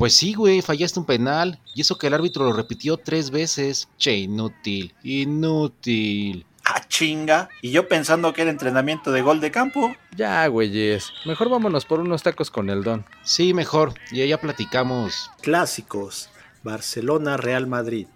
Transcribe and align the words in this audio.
Pues 0.00 0.14
sí, 0.14 0.32
güey, 0.32 0.62
fallaste 0.62 0.98
un 0.98 1.04
penal. 1.04 1.60
Y 1.74 1.82
eso 1.82 1.98
que 1.98 2.06
el 2.06 2.14
árbitro 2.14 2.46
lo 2.46 2.54
repitió 2.54 2.96
tres 2.96 3.30
veces. 3.30 3.86
Che, 3.98 4.16
inútil, 4.16 4.94
inútil. 5.02 6.46
Ah, 6.64 6.80
chinga. 6.88 7.50
Y 7.60 7.70
yo 7.70 7.86
pensando 7.86 8.32
que 8.32 8.40
era 8.40 8.50
entrenamiento 8.50 9.12
de 9.12 9.20
gol 9.20 9.42
de 9.42 9.50
campo. 9.50 9.94
Ya, 10.16 10.46
güeyes. 10.46 11.12
Mejor 11.26 11.50
vámonos 11.50 11.84
por 11.84 12.00
unos 12.00 12.22
tacos 12.22 12.50
con 12.50 12.70
el 12.70 12.82
don. 12.82 13.04
Sí, 13.24 13.52
mejor. 13.52 13.92
Y 14.10 14.26
ya 14.26 14.40
platicamos. 14.40 15.30
Clásicos. 15.42 16.30
Barcelona, 16.62 17.36
Real 17.36 17.66
Madrid. 17.66 18.06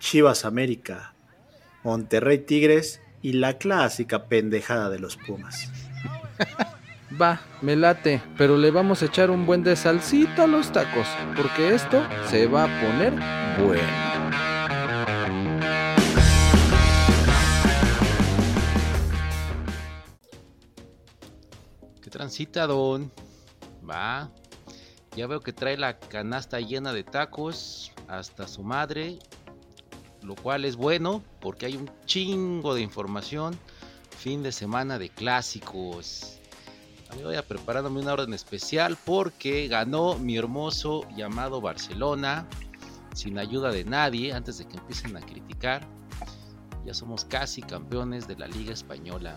Chivas 0.00 0.44
América. 0.44 1.14
Monterrey 1.84 2.38
Tigres. 2.38 3.00
Y 3.22 3.34
la 3.34 3.56
clásica 3.56 4.24
pendejada 4.26 4.90
de 4.90 4.98
los 4.98 5.16
Pumas. 5.16 5.70
Va, 7.18 7.40
me 7.60 7.74
late, 7.74 8.22
pero 8.38 8.56
le 8.56 8.70
vamos 8.70 9.02
a 9.02 9.06
echar 9.06 9.32
un 9.32 9.44
buen 9.44 9.64
de 9.64 9.74
salsita 9.74 10.44
a 10.44 10.46
los 10.46 10.70
tacos, 10.70 11.08
porque 11.36 11.74
esto 11.74 12.06
se 12.28 12.46
va 12.46 12.64
a 12.64 12.80
poner 12.80 13.12
bueno. 13.58 14.10
¿Qué 22.00 22.10
transita, 22.10 22.68
don? 22.68 23.10
Va. 23.88 24.30
Ya 25.16 25.26
veo 25.26 25.40
que 25.40 25.52
trae 25.52 25.76
la 25.76 25.98
canasta 25.98 26.60
llena 26.60 26.92
de 26.92 27.02
tacos 27.02 27.90
hasta 28.06 28.46
su 28.46 28.62
madre, 28.62 29.18
lo 30.22 30.36
cual 30.36 30.64
es 30.64 30.76
bueno 30.76 31.24
porque 31.40 31.66
hay 31.66 31.76
un 31.76 31.90
chingo 32.06 32.72
de 32.76 32.82
información. 32.82 33.58
Fin 34.16 34.44
de 34.44 34.52
semana 34.52 34.98
de 34.98 35.08
clásicos. 35.08 36.39
A 37.10 37.16
mí 37.16 37.22
voy 37.22 37.34
a 37.34 37.42
preparándome 37.42 38.00
una 38.00 38.12
orden 38.12 38.32
especial 38.34 38.96
porque 39.04 39.66
ganó 39.66 40.16
mi 40.16 40.36
hermoso 40.36 41.06
llamado 41.16 41.60
Barcelona 41.60 42.46
sin 43.14 43.38
ayuda 43.38 43.72
de 43.72 43.84
nadie 43.84 44.32
antes 44.32 44.58
de 44.58 44.66
que 44.66 44.76
empiecen 44.76 45.16
a 45.16 45.20
criticar. 45.20 45.82
Ya 46.86 46.94
somos 46.94 47.24
casi 47.24 47.62
campeones 47.62 48.28
de 48.28 48.36
la 48.36 48.46
Liga 48.46 48.72
Española. 48.72 49.34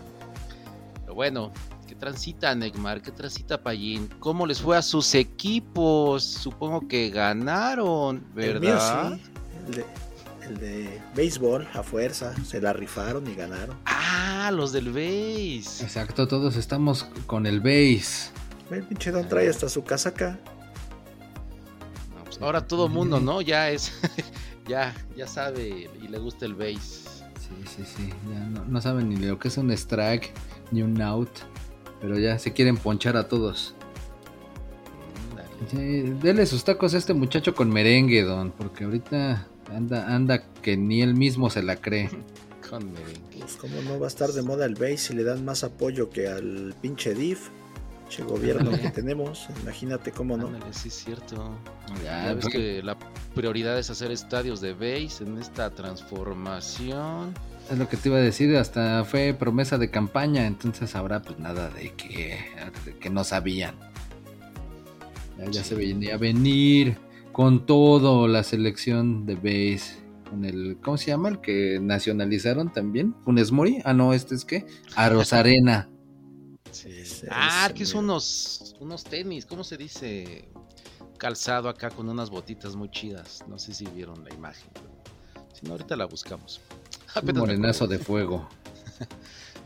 Pero 1.00 1.14
bueno, 1.14 1.52
¿qué 1.86 1.94
transita 1.94 2.54
Neymar? 2.54 3.02
¿Qué 3.02 3.10
transita 3.10 3.62
Payín? 3.62 4.08
¿Cómo 4.20 4.46
les 4.46 4.62
fue 4.62 4.76
a 4.76 4.82
sus 4.82 5.14
equipos? 5.14 6.22
Supongo 6.22 6.86
que 6.86 7.10
ganaron, 7.10 8.24
¿verdad? 8.34 8.54
El 8.54 9.10
mío 9.10 9.18
sí. 9.72 9.82
El 10.46 10.58
de, 10.58 11.00
béisbol 11.14 11.66
a 11.72 11.82
fuerza. 11.82 12.34
Se 12.44 12.60
la 12.60 12.72
rifaron 12.72 13.26
y 13.26 13.34
ganaron. 13.34 13.76
Ah, 13.86 14.50
los 14.52 14.72
del 14.72 14.90
base. 14.90 15.82
Exacto, 15.82 16.28
todos 16.28 16.56
estamos 16.56 17.06
con 17.26 17.46
el 17.46 17.60
base. 17.60 18.30
El 18.70 18.82
pinche 18.82 19.10
Don 19.10 19.26
trae 19.28 19.48
hasta 19.48 19.68
su 19.68 19.84
casaca. 19.84 20.38
No, 22.14 22.24
pues 22.24 22.40
ahora 22.40 22.66
todo 22.66 22.88
mundo, 22.88 23.20
¿no? 23.20 23.40
Ya 23.40 23.70
es. 23.70 23.92
ya, 24.68 24.94
ya 25.16 25.26
sabe 25.26 25.90
y 26.02 26.08
le 26.08 26.18
gusta 26.18 26.44
el 26.44 26.54
base. 26.54 27.04
Sí, 27.40 27.54
sí, 27.76 27.84
sí. 27.84 28.10
Ya 28.30 28.40
no, 28.40 28.64
no 28.64 28.80
saben 28.80 29.08
ni 29.08 29.16
lo 29.16 29.38
que 29.38 29.48
es 29.48 29.56
un 29.56 29.70
strike 29.70 30.32
ni 30.70 30.82
un 30.82 31.00
out. 31.00 31.30
Pero 32.00 32.18
ya 32.18 32.38
se 32.38 32.52
quieren 32.52 32.76
ponchar 32.76 33.16
a 33.16 33.28
todos. 33.28 33.74
Sí, 35.70 36.02
dele 36.22 36.44
sus 36.44 36.64
tacos 36.64 36.94
a 36.94 36.98
este 36.98 37.14
muchacho 37.14 37.54
con 37.54 37.70
merengue, 37.70 38.22
don, 38.22 38.50
porque 38.50 38.84
ahorita 38.84 39.46
anda, 39.72 40.14
anda 40.14 40.42
que 40.62 40.76
ni 40.76 41.02
él 41.02 41.14
mismo 41.14 41.50
se 41.50 41.62
la 41.62 41.76
cree. 41.76 42.10
Con. 42.68 42.90
Pues 43.38 43.56
cómo 43.56 43.82
no 43.82 43.98
va 44.00 44.06
a 44.06 44.08
estar 44.08 44.30
de 44.30 44.42
moda 44.42 44.64
el 44.64 44.74
base 44.74 44.96
si 44.96 45.14
le 45.14 45.22
dan 45.24 45.44
más 45.44 45.64
apoyo 45.64 46.08
que 46.10 46.28
al 46.28 46.74
pinche 46.80 47.14
DIF. 47.14 47.50
Pinche 48.08 48.22
gobierno 48.22 48.70
que 48.70 48.90
tenemos. 48.90 49.48
Imagínate 49.62 50.12
cómo 50.12 50.36
no. 50.36 50.46
Ándale, 50.48 50.72
sí 50.72 50.88
es 50.88 50.94
cierto. 50.94 51.58
Ya, 52.04 52.24
Ya 52.26 52.34
ves 52.34 52.42
porque- 52.44 52.58
que 52.58 52.82
la 52.82 52.96
prioridad 53.34 53.78
es 53.78 53.90
hacer 53.90 54.10
estadios 54.12 54.60
de 54.60 54.72
base 54.74 55.24
en 55.24 55.38
esta 55.38 55.70
transformación. 55.70 57.34
Es 57.70 57.78
lo 57.78 57.88
que 57.88 57.96
te 57.96 58.08
iba 58.10 58.18
a 58.18 58.20
decir, 58.20 58.54
hasta 58.56 59.04
fue 59.04 59.34
promesa 59.38 59.78
de 59.78 59.90
campaña, 59.90 60.46
entonces 60.46 60.94
habrá 60.96 61.22
pues 61.22 61.38
nada 61.38 61.70
de 61.70 61.92
que, 61.94 62.38
de 62.84 62.96
que 62.98 63.08
no 63.10 63.24
sabían. 63.24 63.74
Ya, 65.38 65.50
ya 65.50 65.64
se 65.64 65.74
venía 65.74 66.14
a 66.14 66.18
venir 66.18 66.98
con 67.34 67.66
todo 67.66 68.26
la 68.28 68.42
selección 68.42 69.26
de 69.26 69.34
base. 69.34 70.02
Con 70.30 70.44
el, 70.46 70.78
¿cómo 70.82 70.96
se 70.96 71.08
llama? 71.08 71.28
El 71.28 71.40
que 71.42 71.78
nacionalizaron 71.82 72.72
también. 72.72 73.14
Funes 73.24 73.52
Mori. 73.52 73.82
Ah, 73.84 73.92
no, 73.92 74.14
este 74.14 74.34
es 74.34 74.44
que. 74.46 74.66
Arena. 74.96 75.90
Ese- 76.70 77.28
Ah, 77.30 77.64
ese 77.66 77.74
que 77.74 77.82
es 77.82 77.90
mero. 77.90 78.00
unos, 78.00 78.74
unos 78.80 79.04
tenis, 79.04 79.44
¿cómo 79.46 79.62
se 79.64 79.76
dice? 79.76 80.48
Calzado 81.18 81.68
acá 81.68 81.90
con 81.90 82.08
unas 82.08 82.30
botitas 82.30 82.74
muy 82.74 82.90
chidas. 82.90 83.44
No 83.48 83.58
sé 83.58 83.74
si 83.74 83.84
vieron 83.86 84.24
la 84.24 84.32
imagen. 84.34 84.68
pero 84.72 84.88
Si 85.54 85.66
no, 85.66 85.72
ahorita 85.72 85.96
la 85.96 86.06
buscamos. 86.06 86.60
Un 87.22 87.38
morenazo 87.38 87.86
de 87.86 87.98
fuego. 87.98 88.48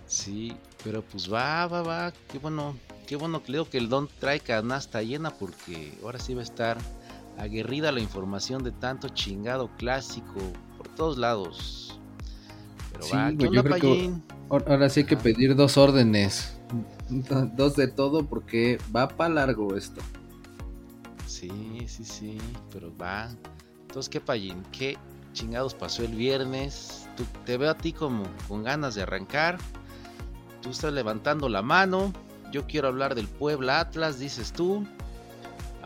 Sí, 0.07 0.57
pero 0.83 1.03
pues 1.03 1.31
va, 1.31 1.67
va, 1.67 1.83
va. 1.83 2.13
Qué 2.33 2.39
bueno, 2.39 2.75
qué 3.07 3.15
bueno 3.17 3.43
que 3.43 3.53
leo 3.53 3.69
que 3.69 3.77
el 3.77 3.91
Don 3.91 4.09
trae 4.19 4.41
canasta 4.41 5.03
llena 5.03 5.29
porque 5.35 5.93
ahora 6.03 6.19
sí 6.19 6.33
va 6.33 6.41
a 6.41 6.45
estar 6.45 6.79
aguerrida 7.39 7.93
la 7.93 8.01
información 8.01 8.63
de 8.65 8.73
tanto 8.73 9.09
chingado 9.09 9.71
clásico 9.77 10.41
por 10.77 10.89
todos 10.89 11.19
lados. 11.19 12.01
Pero 12.93 13.05
Sí, 13.05 13.13
va, 13.17 13.29
¿qué 13.31 13.35
güey, 13.37 13.49
onda, 13.49 13.57
yo 13.57 13.63
creo 13.65 13.81
que-? 13.81 14.11
Ahora 14.51 14.89
sí 14.89 15.01
hay 15.01 15.07
que 15.07 15.17
pedir 15.17 15.55
dos 15.57 15.77
órdenes. 15.77 16.55
Do- 17.09 17.47
Dos 17.57 17.77
de 17.77 17.89
todo 17.89 18.25
porque 18.27 18.79
va 18.95 19.09
para 19.09 19.33
largo 19.35 19.77
esto. 19.77 20.01
Sí, 21.27 21.51
sí, 21.87 22.05
sí, 22.05 22.39
pero 22.73 22.95
va. 22.97 23.29
Entonces, 23.83 24.09
¿qué 24.09 24.21
Payín? 24.21 24.63
¿Qué 24.73 24.97
chingados 25.33 25.75
pasó 25.75 26.03
el 26.03 26.15
viernes? 26.15 27.09
Tú- 27.17 27.25
te 27.45 27.57
veo 27.57 27.71
a 27.71 27.77
ti 27.77 27.93
como 27.93 28.25
con 28.49 28.63
ganas 28.65 28.95
de 28.95 29.03
arrancar. 29.03 29.59
Tú 30.63 30.71
estás 30.71 30.93
levantando 30.93 31.49
la 31.49 31.63
mano. 31.63 32.13
Yo 32.51 32.67
quiero 32.67 32.89
hablar 32.89 33.15
del 33.15 33.29
Puebla 33.29 33.81
Atlas, 33.81 34.19
dices 34.19 34.53
tú. 34.53 34.87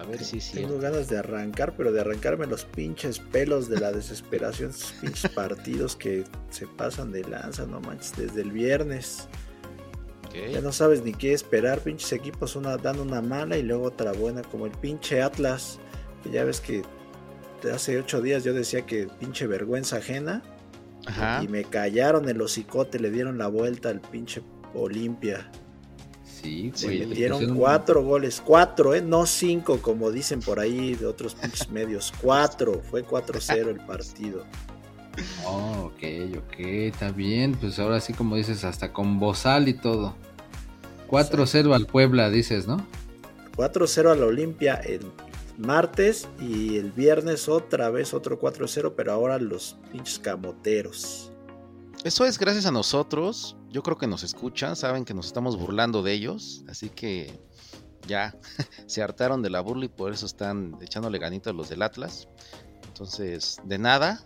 A 0.03 0.05
ver 0.05 0.25
si 0.25 0.39
es 0.39 0.51
Tengo 0.51 0.79
ganas 0.79 1.09
de 1.09 1.19
arrancar, 1.19 1.75
pero 1.77 1.93
de 1.93 2.01
arrancarme 2.01 2.47
los 2.47 2.65
pinches 2.65 3.21
pelos 3.21 3.69
de 3.69 3.79
la 3.79 3.93
desesperación. 3.93 4.71
Esos 4.71 4.93
pinches 4.93 5.31
partidos 5.35 5.95
que 5.95 6.25
se 6.51 6.67
pasan 6.67 7.13
de 7.13 7.23
lanza, 7.23 7.67
no 7.67 7.81
manches, 7.81 8.17
desde 8.17 8.43
el 8.43 8.51
viernes. 8.51 9.29
Ya 10.51 10.63
no 10.63 10.73
sabes 10.73 11.03
ni 11.03 11.13
qué 11.13 11.35
esperar, 11.35 11.81
pinches 11.81 12.11
equipos 12.13 12.57
una, 12.57 12.79
dan 12.79 12.99
una 12.99 13.21
mala 13.21 13.59
y 13.59 13.63
luego 13.63 13.85
otra 13.85 14.13
buena, 14.13 14.41
como 14.43 14.65
el 14.65 14.73
pinche 14.73 15.21
Atlas, 15.21 15.79
que 16.23 16.31
ya 16.31 16.45
ves 16.45 16.61
que 16.61 16.83
hace 17.73 17.99
ocho 17.99 18.23
días 18.23 18.43
yo 18.43 18.55
decía 18.55 18.87
que 18.87 19.09
pinche 19.21 19.47
vergüenza 19.47 19.99
ajena, 19.99 20.43
Ajá. 21.07 21.43
y 21.45 21.49
me 21.49 21.65
callaron 21.65 22.31
el 22.31 22.41
hocicote, 22.41 22.99
le 22.99 23.11
dieron 23.11 23.37
la 23.37 23.49
vuelta 23.49 23.91
al 23.91 24.01
pinche 24.01 24.43
Olimpia. 24.73 25.51
Sí, 26.43 26.73
Se 26.75 26.87
güey. 26.87 26.99
le 26.99 27.07
metieron 27.07 27.57
cuatro 27.57 28.03
goles, 28.03 28.43
cuatro, 28.45 28.95
¿eh? 28.95 29.01
No 29.01 29.27
cinco, 29.27 29.81
como 29.81 30.11
dicen 30.11 30.41
por 30.41 30.59
ahí 30.59 30.95
de 30.95 31.07
otros 31.07 31.35
pinches 31.35 31.69
medios. 31.71 32.13
Cuatro, 32.21 32.83
fue 32.91 33.05
4-0 33.07 33.69
el 33.69 33.81
partido. 33.87 34.45
Oh, 35.45 35.91
ok, 35.93 36.03
ok, 36.39 36.55
está 36.59 37.11
bien. 37.11 37.53
Pues 37.55 37.79
ahora 37.79 38.01
sí, 38.01 38.15
como 38.15 38.35
dices, 38.35 38.65
hasta 38.65 38.95
con 38.95 39.19
bozal 39.21 39.69
y 39.69 39.75
todo. 39.75 40.15
4-0 41.11 41.75
al 41.75 41.85
Puebla, 41.85 42.31
dices, 42.31 42.67
¿no? 42.67 42.79
4-0 43.59 44.11
a 44.11 44.15
la 44.15 44.25
Olimpia 44.25 44.77
el 44.77 45.03
martes 45.59 46.27
y 46.41 46.79
el 46.79 46.93
viernes 46.93 47.47
otra 47.51 47.91
vez 47.91 48.15
otro 48.15 48.41
4-0, 48.41 48.95
pero 48.97 49.13
ahora 49.13 49.39
los 49.39 49.77
pinches 49.93 50.19
camoteros. 50.19 51.31
Eso 52.05 52.25
es 52.25 52.39
gracias 52.39 52.65
a 52.65 52.71
nosotros. 52.71 53.55
Yo 53.73 53.83
creo 53.83 53.97
que 53.97 54.07
nos 54.07 54.23
escuchan, 54.23 54.77
saben 54.77 55.05
que 55.05 55.15
nos 55.15 55.27
estamos 55.27 55.59
burlando 55.59 56.03
de 56.03 56.13
ellos. 56.13 56.63
Así 56.69 56.91
que 56.91 57.33
ya 58.07 58.37
se 58.87 59.03
hartaron 59.03 59.43
de 59.43 59.51
la 59.51 59.61
burla 59.61 59.87
y 59.87 59.89
por 59.89 60.13
eso 60.13 60.27
están 60.27 60.77
echándole 60.83 61.19
ganitos 61.19 61.55
los 61.55 61.69
del 61.69 61.83
Atlas. 61.83 62.29
Entonces, 62.87 63.59
de 63.65 63.79
nada, 63.79 64.23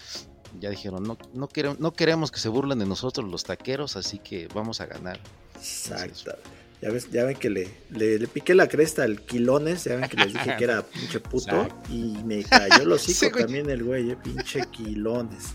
ya 0.60 0.70
dijeron, 0.70 1.02
no, 1.02 1.18
no, 1.32 1.48
queremos, 1.48 1.80
no 1.80 1.92
queremos 1.92 2.30
que 2.30 2.38
se 2.38 2.48
burlen 2.48 2.78
de 2.78 2.86
nosotros 2.86 3.28
los 3.28 3.42
taqueros, 3.44 3.96
así 3.96 4.18
que 4.18 4.48
vamos 4.54 4.80
a 4.80 4.86
ganar. 4.86 5.18
Exacto. 5.56 6.36
Ya, 6.80 6.90
ves, 6.90 7.10
ya 7.10 7.24
ven 7.24 7.36
que 7.36 7.50
le, 7.50 7.68
le, 7.90 8.28
piqué 8.28 8.54
la 8.54 8.68
cresta 8.68 9.04
al 9.04 9.22
Quilones, 9.22 9.84
ya 9.84 9.96
ven 9.96 10.08
que 10.08 10.16
les 10.16 10.32
dije 10.34 10.56
que 10.56 10.64
era 10.64 10.82
pinche 10.86 11.18
puto, 11.18 11.66
y 11.88 12.22
me 12.24 12.44
cayó 12.44 12.84
los 12.84 13.08
hocico 13.08 13.38
también 13.38 13.68
el 13.70 13.82
güey, 13.82 14.10
eh, 14.10 14.16
pinche 14.16 14.60
Quilones. 14.70 15.54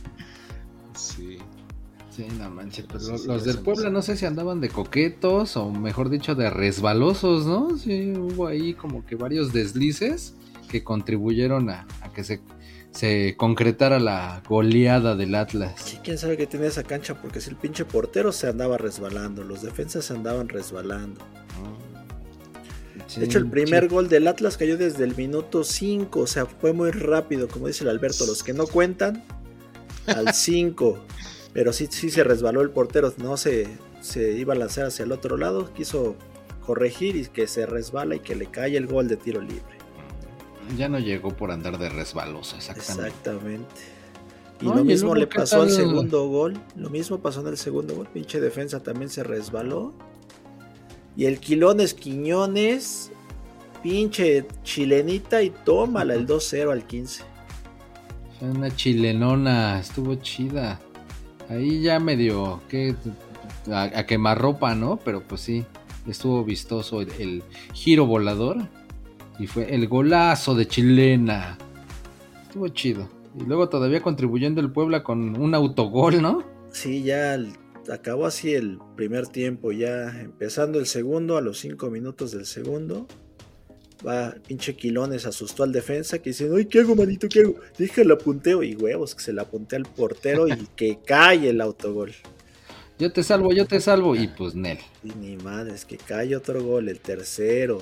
Sí. 0.95 1.38
Sí, 2.19 2.27
no 2.38 2.50
manches, 2.50 2.86
pero 2.86 3.18
los, 3.27 3.45
del 3.45 3.60
Puebla 3.60 3.89
no 3.89 4.01
sé 4.01 4.18
si 4.18 4.25
andaban 4.25 4.60
de 4.60 4.68
coquetos 4.68 5.56
o 5.56 5.71
mejor 5.71 6.10
dicho 6.10 6.36
de 6.36 6.50
resbalosos, 6.50 7.45
¿no? 7.45 7.77
Sí, 7.77 8.12
hubo 8.12 8.48
ahí 8.48 8.74
como 8.74 9.06
que 9.06 9.16
varios 9.16 9.54
deslices 9.54 10.33
que 10.69 10.83
contribuyeron 10.83 11.69
a, 11.69 11.88
que 12.13 12.25
se, 12.25 12.42
se, 12.92 13.38
concretara 13.38 14.01
la 14.01 14.44
goleada 14.50 15.16
del 15.16 15.33
Atlas. 15.33 15.75
Sí, 15.81 16.00
quién 16.04 16.18
sabe 16.18 16.36
qué 16.36 16.45
tiene 16.45 16.68
esa 16.68 16.83
cancha, 16.83 17.21
porque 17.21 17.39
si 17.39 17.51
el 17.51 17.56
pinche 17.56 17.86
portero 17.86 18.33
se 18.33 18.50
andaba 18.50 18.77
resbalando, 18.77 19.45
los 19.45 19.62
defensas 19.62 20.04
se 20.04 20.13
andaban 20.13 20.50
resbalando. 20.50 21.21
de 23.16 23.24
hecho, 23.24 23.38
el 23.38 23.50
primer 23.50 23.88
gol 23.88 24.10
del 24.10 24.27
Atlas 24.27 24.57
cayó 24.57 24.75
desde 24.75 25.06
el 25.06 25.16
minuto 25.16 25.63
5, 25.63 26.19
o 26.19 26.27
sea, 26.27 26.45
fue 26.45 26.74
muy 26.74 26.92
rápido, 26.92 27.48
como 27.48 27.68
dice 27.68 27.86
el 27.86 27.92
Alberto, 27.92 28.25
los 28.25 28.44
que 28.44 28.51
no 28.51 28.68
cuentan, 28.68 29.24
al 30.06 30.33
5. 30.33 31.06
Pero 31.54 31.74
sí, 31.74 31.88
sí 31.90 32.10
se 32.10 32.24
resbaló 32.24 32.62
el 32.62 32.69
portero, 32.69 33.13
no 33.18 33.38
se, 33.38 33.68
se 34.01 34.34
iba 34.34 34.54
a 34.54 34.57
lanzar 34.57 34.86
hacia 34.86 35.04
el 35.04 35.12
otro 35.12 35.38
lado, 35.38 35.74
quiso 35.74 36.16
corregir 36.66 37.16
y 37.16 37.25
que 37.25 37.48
se 37.48 37.66
resbala 37.66 38.16
y 38.16 38.19
que 38.19 38.36
le 38.36 38.46
cae 38.46 38.78
el 38.78 38.86
gol 38.86 39.07
de 39.07 39.18
tiro 39.18 39.42
libre. 39.42 39.80
Ya 40.78 40.88
no 40.88 41.00
llegó 41.00 41.30
por 41.30 41.51
andar 41.51 41.80
de 41.80 41.90
resbaloso, 41.90 42.56
exactamente. 42.56 43.07
Exactamente. 43.07 44.00
Y 44.62 44.66
lo 44.66 44.84
mismo 44.84 45.16
le 45.16 45.25
pasó 45.25 45.62
al 45.62 45.72
segundo 45.72 46.28
gol. 46.28 46.60
Lo 46.75 46.90
mismo 46.90 47.19
pasó 47.19 47.42
en 47.42 47.48
el 47.48 47.57
segundo 47.57 47.95
gol. 47.95 48.07
Pinche 48.13 48.40
defensa 48.40 48.81
también 48.81 49.10
se 49.10 49.24
resbaló. 49.24 49.94
Y 51.16 51.25
el 51.25 51.40
Quilones 51.40 51.94
Quiñones, 51.94 53.12
pinche 53.81 54.45
chilenita 54.63 55.42
y 55.42 55.50
tómala 55.50 56.13
el 56.13 56.28
2-0 56.28 56.72
al 56.72 56.86
15. 56.86 57.24
Una 58.42 58.74
chilenona, 58.75 59.80
estuvo 59.80 60.16
chida. 60.16 60.80
Ahí 61.50 61.81
ya 61.81 62.00
medio 62.00 62.62
que 62.69 62.96
a, 63.72 63.84
a 63.84 64.06
quemar 64.06 64.40
ropa, 64.40 64.75
¿no? 64.75 64.98
Pero 65.04 65.24
pues 65.28 65.42
sí, 65.42 65.66
estuvo 66.07 66.44
vistoso 66.44 67.01
el, 67.01 67.44
giro 67.74 68.06
volador. 68.06 68.57
Y 69.38 69.48
fue 69.48 69.74
el 69.74 69.88
golazo 69.88 70.54
de 70.56 70.68
chilena. 70.68 71.57
Estuvo 72.44 72.68
chido. 72.69 73.10
Y 73.40 73.44
luego 73.44 73.69
todavía 73.69 74.01
contribuyendo 74.01 74.60
el 74.60 74.72
Puebla 74.72 75.04
con 75.04 75.40
un 75.40 75.56
autogol, 75.56 76.22
¿no? 76.22 76.44
Sí, 76.72 77.04
ya 77.04 77.38
acabó 77.92 78.25
así 78.25 78.54
el 78.54 78.80
primer 78.95 79.28
tiempo, 79.28 79.72
ya 79.72 80.19
empezando 80.19 80.78
el 80.78 80.88
segundo, 80.88 81.38
a 81.38 81.42
los 81.42 81.60
cinco 81.60 81.90
minutos 81.90 82.31
del 82.31 82.45
segundo. 82.45 83.07
Va, 84.06 84.34
pinche 84.48 84.75
Quilones 84.75 85.25
asustó 85.25 85.63
al 85.63 85.74
defensa 85.74 86.19
que 86.19 86.30
dice, 86.30 86.50
ay, 86.56 86.66
¿qué 86.66 86.80
hago, 86.80 86.96
manito? 86.96 87.28
¿Qué 87.28 87.42
hago? 87.42 87.56
Déjalo 87.78 88.13
apunteo 88.13 88.63
y 88.63 88.75
huevos, 88.75 89.13
que 89.13 89.22
se 89.22 89.34
la 89.34 89.42
apunté 89.42 89.75
al 89.75 89.84
portero 89.84 90.48
y 90.48 90.56
que 90.75 91.00
cae 91.06 91.50
el 91.50 91.60
autogol. 91.60 92.13
Yo 92.98 93.12
te 93.13 93.24
salvo, 93.24 93.54
yo 93.54 93.66
te 93.66 93.80
salvo. 93.80 94.16
Y 94.16 94.28
pues 94.28 94.56
Nel. 94.56 94.78
Y 95.04 95.10
ni 95.12 95.38
madre, 95.38 95.74
es 95.74 95.86
que 95.86 95.98
cae 95.98 96.36
otro 96.36 96.63
gol, 96.63 96.90
el 96.90 97.00
tercero. 97.00 97.81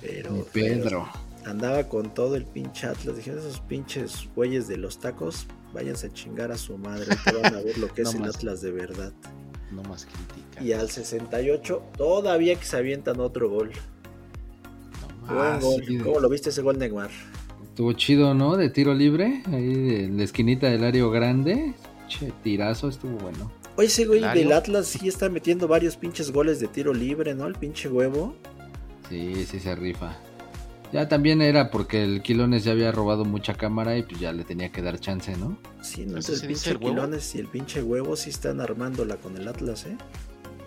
Pero, 0.00 0.44
Pedro. 0.52 1.08
andaba 1.44 1.88
con 1.88 2.12
todo 2.12 2.34
el 2.36 2.44
pinche 2.44 2.88
Atlas. 2.88 3.16
Dijeron 3.16 3.38
esos 3.38 3.60
pinches 3.60 4.28
güeyes 4.34 4.66
de 4.68 4.76
los 4.76 4.98
tacos, 4.98 5.46
váyanse 5.72 6.08
a 6.08 6.12
chingar 6.12 6.50
a 6.50 6.58
su 6.58 6.76
madre. 6.76 7.06
Te 7.24 7.32
van 7.36 7.54
a 7.54 7.60
ver 7.60 7.78
lo 7.78 7.92
que 7.94 8.02
es 8.02 8.14
el 8.14 8.24
Atlas 8.24 8.60
de 8.60 8.72
verdad. 8.72 9.12
No 9.72 9.82
más 9.82 10.06
crítica. 10.06 10.62
Y 10.62 10.72
al 10.72 10.90
68, 10.90 11.82
todavía 11.96 12.54
que 12.54 12.64
se 12.64 12.76
avientan 12.76 13.20
otro 13.20 13.50
gol. 13.50 13.70
Buen 15.26 15.60
gol. 15.60 15.82
¿Cómo 16.02 16.20
lo 16.20 16.28
viste 16.28 16.50
ese 16.50 16.62
gol, 16.62 16.78
Neymar? 16.78 17.10
Estuvo 17.62 17.92
chido, 17.94 18.34
¿no? 18.34 18.56
De 18.56 18.70
tiro 18.70 18.94
libre, 18.94 19.42
ahí 19.46 19.74
de 19.74 20.08
la 20.08 20.22
esquinita 20.22 20.68
del 20.68 20.84
área 20.84 21.06
grande. 21.06 21.74
Che, 22.08 22.32
tirazo, 22.42 22.88
estuvo 22.88 23.18
bueno. 23.18 23.50
Oye, 23.76 23.88
ese 23.88 24.04
güey 24.04 24.20
del 24.20 24.52
Atlas 24.52 24.86
sí 24.86 25.08
está 25.08 25.28
metiendo 25.28 25.66
varios 25.66 25.96
pinches 25.96 26.30
goles 26.30 26.60
de 26.60 26.68
tiro 26.68 26.94
libre, 26.94 27.34
¿no? 27.34 27.46
El 27.46 27.54
pinche 27.54 27.88
huevo. 27.88 28.36
Sí, 29.08 29.44
sí 29.46 29.58
se 29.58 29.74
rifa. 29.74 30.16
Ya 30.94 31.08
también 31.08 31.42
era 31.42 31.72
porque 31.72 32.04
el 32.04 32.22
Quilones 32.22 32.62
ya 32.62 32.70
había 32.70 32.92
robado 32.92 33.24
mucha 33.24 33.54
cámara 33.54 33.98
y 33.98 34.04
pues 34.04 34.20
ya 34.20 34.32
le 34.32 34.44
tenía 34.44 34.70
que 34.70 34.80
dar 34.80 35.00
chance, 35.00 35.36
¿no? 35.36 35.58
Sí, 35.82 36.06
no, 36.06 36.18
el 36.18 36.40
pinche 36.46 36.78
Quilones 36.78 37.34
y 37.34 37.40
el 37.40 37.48
pinche 37.48 37.82
huevo 37.82 38.14
sí 38.14 38.30
están 38.30 38.60
armándola 38.60 39.16
con 39.16 39.36
el 39.36 39.48
Atlas, 39.48 39.86
¿eh? 39.86 39.98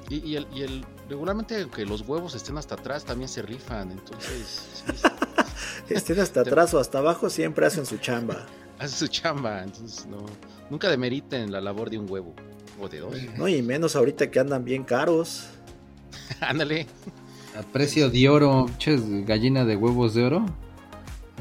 Y, 0.09 0.35
el, 0.35 0.45
y 0.53 0.63
el, 0.63 0.85
regularmente 1.07 1.61
aunque 1.61 1.85
los 1.85 2.01
huevos 2.01 2.35
estén 2.35 2.57
hasta 2.57 2.75
atrás 2.75 3.05
también 3.05 3.29
se 3.29 3.41
rifan, 3.41 3.89
entonces... 3.89 4.83
estén 5.89 6.19
hasta 6.19 6.41
atrás 6.41 6.73
o 6.73 6.79
hasta 6.79 6.97
abajo 6.97 7.29
siempre 7.29 7.65
hacen 7.65 7.85
su 7.85 7.97
chamba. 7.97 8.45
Hacen 8.79 8.99
su 8.99 9.07
chamba, 9.07 9.63
entonces 9.63 10.05
no... 10.07 10.25
Nunca 10.69 10.89
demeriten 10.89 11.53
la 11.53 11.61
labor 11.61 11.89
de 11.89 11.99
un 11.99 12.11
huevo 12.11 12.35
o 12.81 12.89
de 12.89 12.99
dos. 12.99 13.15
No, 13.37 13.47
y 13.47 13.61
menos 13.61 13.95
ahorita 13.95 14.29
que 14.29 14.41
andan 14.41 14.65
bien 14.65 14.83
caros. 14.83 15.47
Ándale. 16.41 16.85
A 17.57 17.63
precio 17.63 18.11
de 18.11 18.29
oro, 18.29 18.67
ches, 18.77 19.01
gallina 19.25 19.65
de 19.65 19.75
huevos 19.75 20.13
de 20.13 20.23
oro. 20.23 20.45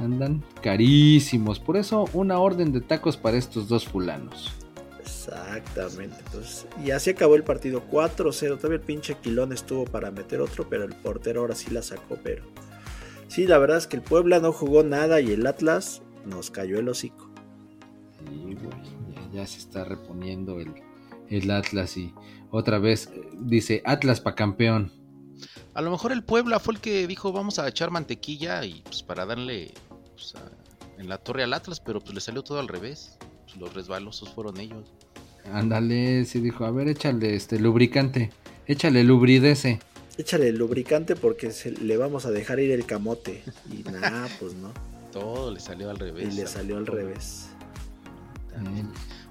Andan 0.03 0.43
carísimos. 0.63 1.61
Por 1.61 1.77
eso, 1.77 2.09
una 2.15 2.39
orden 2.39 2.73
de 2.73 2.81
tacos 2.81 3.19
para 3.19 3.37
estos 3.37 3.69
dos 3.69 3.87
fulanos. 3.87 4.55
Exactamente. 4.99 6.17
Entonces, 6.25 6.67
y 6.83 6.91
así 6.91 7.11
acabó 7.11 7.35
el 7.35 7.43
partido 7.45 7.83
4-0. 7.91 8.57
Todavía 8.57 8.79
el 8.79 8.81
pinche 8.81 9.17
Quilón 9.17 9.53
estuvo 9.53 9.85
para 9.85 10.11
meter 10.11 10.41
otro, 10.41 10.67
pero 10.69 10.85
el 10.85 10.95
portero 10.95 11.43
ahora 11.43 11.55
sí 11.55 11.71
la 11.71 11.83
sacó. 11.83 12.17
Pero 12.23 12.45
sí, 13.29 13.47
la 13.47 13.59
verdad 13.59 13.77
es 13.77 13.87
que 13.87 13.97
el 13.97 14.03
Puebla 14.03 14.41
no 14.41 14.53
jugó 14.53 14.83
nada 14.85 15.21
y 15.21 15.33
el 15.33 15.47
Atlas 15.47 16.03
nos 16.25 16.51
cayó 16.51 16.79
el 16.79 16.89
hocico. 16.89 17.31
Sí, 18.25 18.57
Ya, 19.35 19.47
se 19.47 19.59
está 19.59 19.85
reponiendo 19.85 20.61
el, 20.61 20.73
el 21.29 21.51
Atlas 21.51 21.97
y 21.99 22.15
otra 22.51 22.79
vez 22.79 23.11
eh, 23.13 23.29
dice 23.39 23.83
Atlas 23.85 24.21
para 24.23 24.37
campeón. 24.37 24.93
A 25.77 25.83
lo 25.83 25.91
mejor 25.91 26.11
el 26.11 26.23
Puebla 26.23 26.59
fue 26.59 26.73
el 26.73 26.81
que 26.81 27.07
dijo 27.07 27.33
vamos 27.33 27.59
a 27.59 27.69
echar 27.69 27.91
mantequilla 27.91 28.65
y 28.65 28.81
pues 28.81 29.03
para 29.03 29.27
darle 29.27 29.75
pues, 30.15 30.33
en 30.97 31.07
la 31.07 31.19
torre 31.19 31.43
al 31.43 31.53
Atlas, 31.53 31.81
pero 31.81 32.01
pues 32.01 32.15
le 32.15 32.23
salió 32.23 32.43
todo 32.43 32.61
al 32.61 32.67
revés. 32.67 33.19
Pues, 33.45 33.59
los 33.59 33.75
resbalosos 33.75 34.31
fueron 34.31 34.59
ellos. 34.59 34.91
Ándale, 35.53 36.25
sí 36.25 36.41
dijo, 36.41 36.65
a 36.65 36.71
ver, 36.71 36.89
échale 36.89 37.37
este 37.37 37.61
lubricante, 37.61 38.31
échale 38.67 39.05
lubridece. 39.05 39.81
Échale 40.17 40.51
lubricante 40.51 41.15
porque 41.15 41.53
le 41.83 41.99
vamos 41.99 42.25
a 42.25 42.31
dejar 42.31 42.59
ir 42.59 42.71
el 42.71 42.87
camote. 42.87 43.45
Y 43.71 43.83
nada, 43.91 44.29
pues 44.41 44.55
no. 44.55 44.73
Todo 45.13 45.53
le 45.53 45.61
salió 45.61 45.91
al 45.91 45.99
revés. 45.99 46.33
Y 46.33 46.37
le 46.39 46.47
salió 46.47 46.79
al 46.79 46.87
revés. 46.87 47.49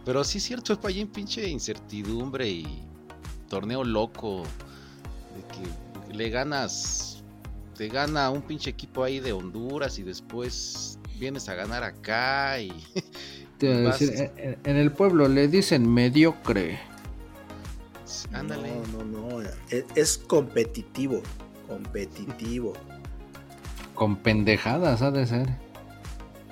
Pero 0.06 0.24
sí 0.24 0.38
es 0.38 0.44
cierto, 0.44 0.74
es 0.74 0.78
para 0.78 0.90
allá 0.90 1.02
en 1.02 1.08
pinche 1.08 1.50
incertidumbre 1.50 2.48
y 2.48 2.84
torneo 3.50 3.84
loco. 3.84 4.44
De 5.36 5.42
que 5.48 5.85
le 6.12 6.30
ganas, 6.30 7.24
te 7.78 7.88
gana 7.88 8.30
un 8.30 8.42
pinche 8.42 8.70
equipo 8.70 9.04
ahí 9.04 9.20
de 9.20 9.34
Honduras 9.34 10.00
y 10.00 10.04
después 10.04 11.00
vienes 11.20 11.50
a 11.50 11.56
ganar 11.56 11.84
acá 11.84 12.60
y... 12.60 12.72
en 13.62 14.76
el 14.76 14.92
pueblo 14.92 15.28
le 15.28 15.48
dicen 15.48 15.92
mediocre. 15.92 16.78
Ándale. 18.34 18.70
No, 18.92 19.04
no, 19.04 19.42
no. 19.42 19.50
Es, 19.96 20.18
competitivo. 20.18 21.22
Competitivo. 21.68 22.74
Con 23.94 24.18
pendejadas 24.18 25.02
ha 25.02 25.12
de 25.12 25.26
ser. 25.26 25.48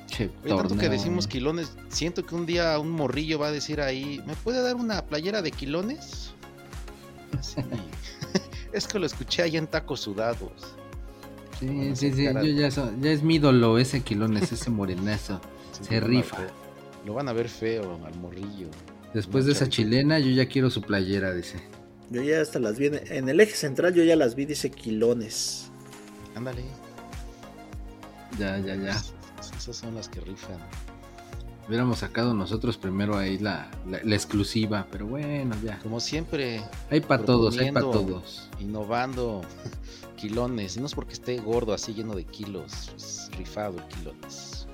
Che, 0.08 0.30
tanto 0.48 0.78
que 0.78 0.90
decimos 0.90 1.28
quilones, 1.28 1.76
siento 1.90 2.26
que 2.26 2.36
un 2.36 2.46
día 2.46 2.78
un 2.80 2.92
morrillo 2.92 3.40
va 3.40 3.48
a 3.48 3.52
decir 3.52 3.82
ahí, 3.82 4.22
¿me 4.28 4.36
puede 4.36 4.62
dar 4.62 4.76
una 4.76 5.04
playera 5.06 5.42
de 5.42 5.52
quilones? 5.52 6.34
Sí. 7.42 7.62
Es 8.74 8.88
que 8.88 9.00
lo 9.00 9.06
escuché 9.06 9.44
ahí 9.44 9.58
en 9.58 9.68
tacos 9.68 10.02
sudados. 10.02 10.52
Sí, 11.60 11.96
sí, 11.96 12.12
sí, 12.12 12.24
yo 12.26 12.42
ya, 12.42 12.70
ya, 12.70 13.12
es 13.12 13.24
mi 13.24 13.36
ídolo 13.36 13.78
ese 13.78 14.02
Quilones, 14.02 14.52
ese 14.52 14.70
morenazo. 14.70 15.40
se 15.82 16.00
rifa. 16.00 16.48
lo 17.06 17.14
van 17.14 17.30
a 17.30 17.34
ver 17.34 17.48
feo 17.48 18.00
al 18.06 18.16
morrillo. 18.16 18.68
Después 19.14 19.46
de 19.46 19.52
esa 19.52 19.70
chilena, 19.70 20.18
yo 20.18 20.32
ya 20.32 20.48
quiero 20.48 20.72
su 20.72 20.82
playera, 20.82 21.34
dice. 21.34 21.58
Yo 22.10 22.22
ya 22.24 22.42
hasta 22.42 22.60
las 22.60 22.78
vi 22.80 22.88
en, 22.88 23.30
el 23.30 23.40
eje 23.40 23.56
central, 23.56 23.94
yo 23.94 24.04
ya 24.04 24.16
las 24.16 24.36
vi, 24.36 24.46
dice 24.46 24.72
Quilones. 24.72 25.70
Ándale. 26.36 26.64
Ya, 28.40 28.58
ya, 28.58 28.76
ya. 28.76 29.02
Esas 29.56 29.78
son 29.78 29.96
las 29.96 30.10
que 30.10 30.20
rifan. 30.20 30.58
Hubiéramos 31.68 32.00
sacado 32.00 32.34
nosotros 32.34 32.78
primero 32.78 33.18
ahí 33.18 33.38
la, 33.38 33.72
la, 33.90 34.00
la 34.04 34.16
exclusiva, 34.16 34.86
pero 34.92 35.08
bueno, 35.08 35.56
ya. 35.64 35.80
Como 35.80 36.00
siempre, 36.00 36.62
Hay 36.90 37.00
para 37.02 37.24
todos, 37.24 37.58
hay 37.58 37.72
para 37.72 37.90
todos. 37.90 38.50
innovando 38.60 39.42
kilones. 40.18 40.76
Y 40.76 40.82
no 40.82 40.88
es 40.88 40.94
porque 40.94 41.14
esté 41.14 41.38
gordo 41.40 41.74
así 41.74 41.94
lleno 41.94 42.16
de 42.16 42.26
kilos. 42.26 42.92
Es 42.96 43.30
rifado 43.38 43.78
el 43.78 43.86
kilones. 43.86 44.68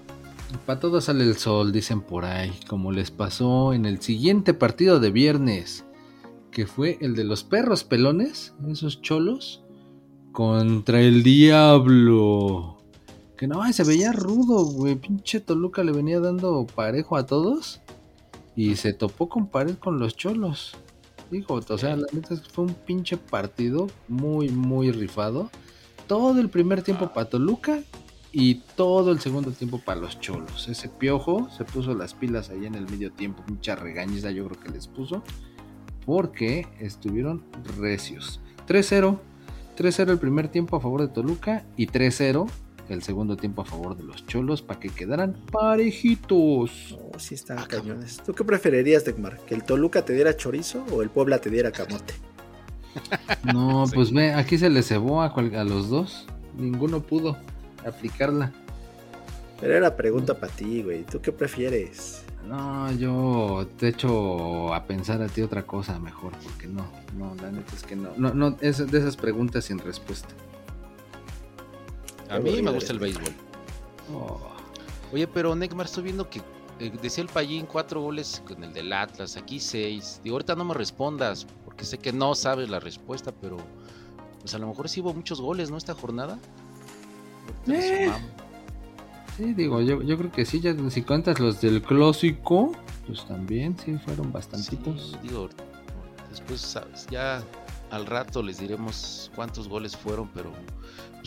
Para 0.66 0.80
todos 0.80 1.04
sale 1.06 1.24
el 1.26 1.38
sol, 1.38 1.72
dicen 1.72 2.02
por 2.02 2.26
ahí, 2.26 2.52
como 2.68 2.92
les 2.92 3.12
pasó 3.12 3.72
en 3.74 3.86
el 3.86 4.02
siguiente 4.02 4.56
partido 4.56 5.00
de 5.00 5.12
viernes, 5.12 5.86
que 6.50 6.66
fue 6.66 6.98
el 7.02 7.16
de 7.16 7.24
los 7.24 7.44
perros 7.44 7.84
pelones, 7.84 8.56
esos 8.68 9.00
cholos, 9.04 9.64
contra 10.32 11.02
el 11.02 11.22
diablo. 11.22 12.79
Que 13.40 13.48
no, 13.48 13.72
se 13.72 13.86
veía 13.86 14.12
rudo, 14.12 14.66
güey. 14.66 14.96
Pinche 14.96 15.40
Toluca 15.40 15.82
le 15.82 15.94
venía 15.94 16.20
dando 16.20 16.68
parejo 16.68 17.16
a 17.16 17.26
todos 17.26 17.80
y 18.54 18.76
se 18.76 18.92
topó 18.92 19.30
con 19.30 19.48
pared 19.48 19.76
con 19.78 19.98
los 19.98 20.18
cholos. 20.18 20.76
Digo, 21.32 21.62
o 21.66 21.78
sea, 21.78 21.96
la 21.96 22.08
neta 22.12 22.34
es 22.34 22.42
que 22.42 22.50
fue 22.50 22.66
un 22.66 22.74
pinche 22.74 23.16
partido 23.16 23.88
muy, 24.10 24.50
muy 24.50 24.92
rifado. 24.92 25.50
Todo 26.06 26.38
el 26.42 26.50
primer 26.50 26.82
tiempo 26.82 27.14
para 27.14 27.30
Toluca 27.30 27.80
y 28.34 28.56
todo 28.76 29.14
el 29.14 29.22
segundo 29.22 29.52
tiempo 29.52 29.80
para 29.80 30.02
los 30.02 30.20
cholos. 30.20 30.68
Ese 30.68 30.90
piojo 30.90 31.50
se 31.50 31.64
puso 31.64 31.94
las 31.94 32.16
pilas 32.16 32.50
ahí 32.50 32.66
en 32.66 32.76
el 32.76 32.90
medio 32.90 33.14
tiempo. 33.14 33.42
Mucha 33.48 33.78
regañiza 33.78 34.32
yo 34.32 34.50
creo 34.50 34.60
que 34.60 34.70
les 34.70 34.90
puso. 34.90 35.24
Porque 36.06 36.68
estuvieron 36.82 37.46
recios. 37.78 38.42
3-0. 38.68 39.18
3-0 39.78 40.10
el 40.10 40.20
primer 40.20 40.50
tiempo 40.50 40.76
a 40.76 40.82
favor 40.82 41.00
de 41.00 41.08
Toluca. 41.08 41.64
Y 41.78 41.88
3-0 41.88 42.50
el 42.90 43.04
segundo 43.04 43.38
tiempo 43.38 43.62
a 43.62 43.66
favor 43.66 43.96
de 43.98 44.04
los 44.04 44.26
cholos. 44.26 44.62
Para 44.62 44.80
que 44.80 44.90
quedaran 44.90 45.36
parejitos. 45.52 46.98
No, 47.14 47.20
sí 47.20 47.36
están 47.36 47.60
Ah, 47.60 47.68
cañones. 47.68 48.22
¿Tú 48.26 48.34
qué 48.34 48.44
preferirías, 48.44 49.06
Degmar? 49.06 49.38
¿Que 49.46 49.56
el 49.56 49.64
Toluca 49.64 50.04
te 50.06 50.14
diera 50.14 50.36
chorizo 50.36 50.84
o 50.92 51.02
el 51.02 51.10
Puebla 51.10 51.40
te 51.40 51.50
diera 51.50 51.72
camote? 51.72 52.14
No, 53.44 53.86
Sí. 53.88 53.94
pues 53.96 54.12
ve, 54.12 54.34
aquí 54.34 54.58
se 54.58 54.70
les 54.70 54.88
cebó 54.88 55.22
a, 55.22 55.34
cual- 55.34 55.56
a 55.56 55.64
los 55.64 55.90
dos. 55.90 56.26
Ninguno 56.58 57.02
pudo 57.02 57.38
aplicarla. 57.86 58.52
Pero 59.62 59.76
era 59.76 59.96
pregunta 59.96 60.40
para 60.40 60.52
ti, 60.54 60.82
güey. 60.84 61.04
¿Tú 61.04 61.22
qué 61.22 61.32
prefieres? 61.32 62.24
No, 62.48 62.92
yo 62.94 63.68
te 63.78 63.90
echo 63.90 64.74
a 64.74 64.86
pensar 64.86 65.22
a 65.22 65.28
ti 65.28 65.42
otra 65.42 65.64
cosa 65.64 66.00
mejor, 66.00 66.32
porque 66.44 66.66
no, 66.68 66.86
no, 67.18 67.36
la 67.36 67.52
neta 67.52 67.76
es 67.76 67.84
que 67.84 67.96
no, 67.96 68.10
no, 68.18 68.34
no, 68.34 68.58
es 68.62 68.78
de 68.90 68.98
esas 68.98 69.18
preguntas 69.18 69.66
sin 69.66 69.78
respuesta. 69.78 70.30
A 72.30 72.40
mí 72.40 72.62
me 72.62 72.72
gusta 72.72 72.94
el 72.94 73.00
béisbol. 73.00 73.34
Oh, 74.14 74.40
Oye, 75.12 75.28
pero 75.28 75.56
Neymar, 75.56 75.88
estoy 75.88 76.04
viendo 76.04 76.30
que 76.30 76.42
eh, 76.80 76.92
decía 77.02 77.24
el 77.24 77.30
Payín 77.30 77.66
cuatro 77.66 78.02
goles 78.02 78.42
con 78.48 78.64
el 78.64 78.74
del 78.74 78.94
Atlas, 78.94 79.36
aquí 79.36 79.60
seis. 79.60 80.22
Digo, 80.24 80.36
ahorita 80.36 80.56
no 80.56 80.66
me 80.66 80.74
respondas, 80.74 81.48
porque 81.66 81.84
sé 81.84 81.98
que 81.98 82.14
no 82.14 82.36
sabes 82.36 82.70
la 82.70 82.80
respuesta, 82.80 83.32
pero 83.32 83.58
pues 84.40 84.54
a 84.54 84.60
lo 84.60 84.68
mejor 84.68 84.88
sí 84.88 85.02
hubo 85.02 85.14
muchos 85.14 85.42
goles, 85.42 85.72
¿no? 85.72 85.78
Esta 85.78 85.94
jornada. 85.94 86.38
Eh. 87.68 88.12
sí, 89.36 89.54
digo, 89.54 89.82
yo, 89.82 90.02
yo 90.04 90.18
creo 90.18 90.32
que 90.32 90.46
sí, 90.46 90.60
ya 90.62 90.76
si 90.90 91.02
cuentas 91.02 91.40
los 91.40 91.60
del 91.60 91.82
clásico, 91.82 92.72
pues 93.08 93.26
también 93.26 93.76
sí 93.84 93.98
fueron 94.06 94.32
bastantitos. 94.32 95.18
Sí, 95.22 95.28
digo, 95.28 95.50
después 96.30 96.62
sabes, 96.62 97.08
ya 97.10 97.44
al 97.90 98.06
rato 98.06 98.44
les 98.44 98.60
diremos 98.60 99.32
cuántos 99.36 99.68
goles 99.68 99.98
fueron, 99.98 100.30
pero 100.34 100.52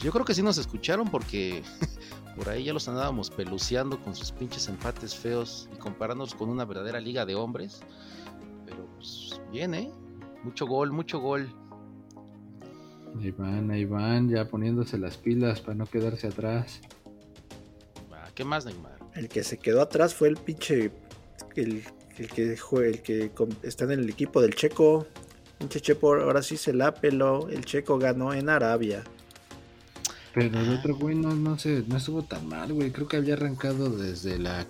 yo 0.03 0.13
creo 0.13 0.25
que 0.25 0.35
sí 0.35 0.43
nos 0.43 0.59
escucharon 0.59 1.09
porque 1.09 1.63
por 2.37 2.49
ahí 2.49 2.65
ya 2.65 2.73
los 2.73 2.89
andábamos 2.89 3.31
peluceando 3.31 4.01
con 4.01 4.15
sus 4.15 4.33
pinches 4.33 4.69
empates 4.69 5.15
feos 5.15 5.69
y 5.75 5.79
comparándolos 5.79 6.35
con 6.35 6.49
una 6.49 6.65
verdadera 6.65 7.01
liga 7.01 7.25
de 7.27 7.35
hombres. 7.35 7.81
Pero 8.67 8.87
pues 8.97 9.41
bien, 9.51 9.75
¿eh? 9.75 9.91
Mucho 10.45 10.67
gol, 10.67 10.91
mucho 10.93 11.21
gol. 11.21 11.55
Ahí 13.21 13.31
van, 13.31 13.71
ahí 13.71 13.85
van, 13.85 14.29
ya 14.31 14.47
poniéndose 14.49 14.99
las 14.99 15.17
pilas 15.19 15.61
para 15.61 15.75
no 15.75 15.87
quedarse 15.87 16.27
atrás. 16.29 16.81
¿Qué 18.35 18.45
más, 18.45 18.65
Neymar? 18.65 18.97
El 19.15 19.29
que 19.29 19.45
se 19.45 19.59
quedó 19.59 19.83
atrás 19.83 20.15
fue 20.15 20.29
el 20.29 20.39
pinche. 20.39 20.91
El, 21.55 21.85
el 22.17 22.29
que 22.29 22.57
jue- 22.57 22.87
el 22.87 23.03
que 23.03 23.31
está 23.63 23.85
en 23.85 23.91
el 23.93 24.09
equipo 24.09 24.41
del 24.41 24.55
Checo. 24.55 25.07
Pinche 25.59 25.81
Checo, 25.83 26.15
ahora 26.15 26.43
sí 26.43 26.57
se 26.57 26.73
la 26.73 26.95
peló. 26.95 27.51
El 27.51 27.67
Checo 27.67 27.99
ganó 27.99 28.33
en 28.33 28.49
Arabia. 28.49 29.05
Pero 30.35 30.59
el 30.61 30.71
otro 30.79 30.97
güey 30.97 31.15
no, 31.15 31.35
no, 31.35 31.59
se, 31.59 31.85
no 31.89 31.97
estuvo 31.99 32.23
tan 32.23 32.49
mal, 32.49 32.73
güey. 32.73 32.91
Creo 32.91 33.07
que 33.07 33.19
había 33.19 33.35
arrancado 33.35 33.91
desde 33.91 34.39
la 34.39 34.67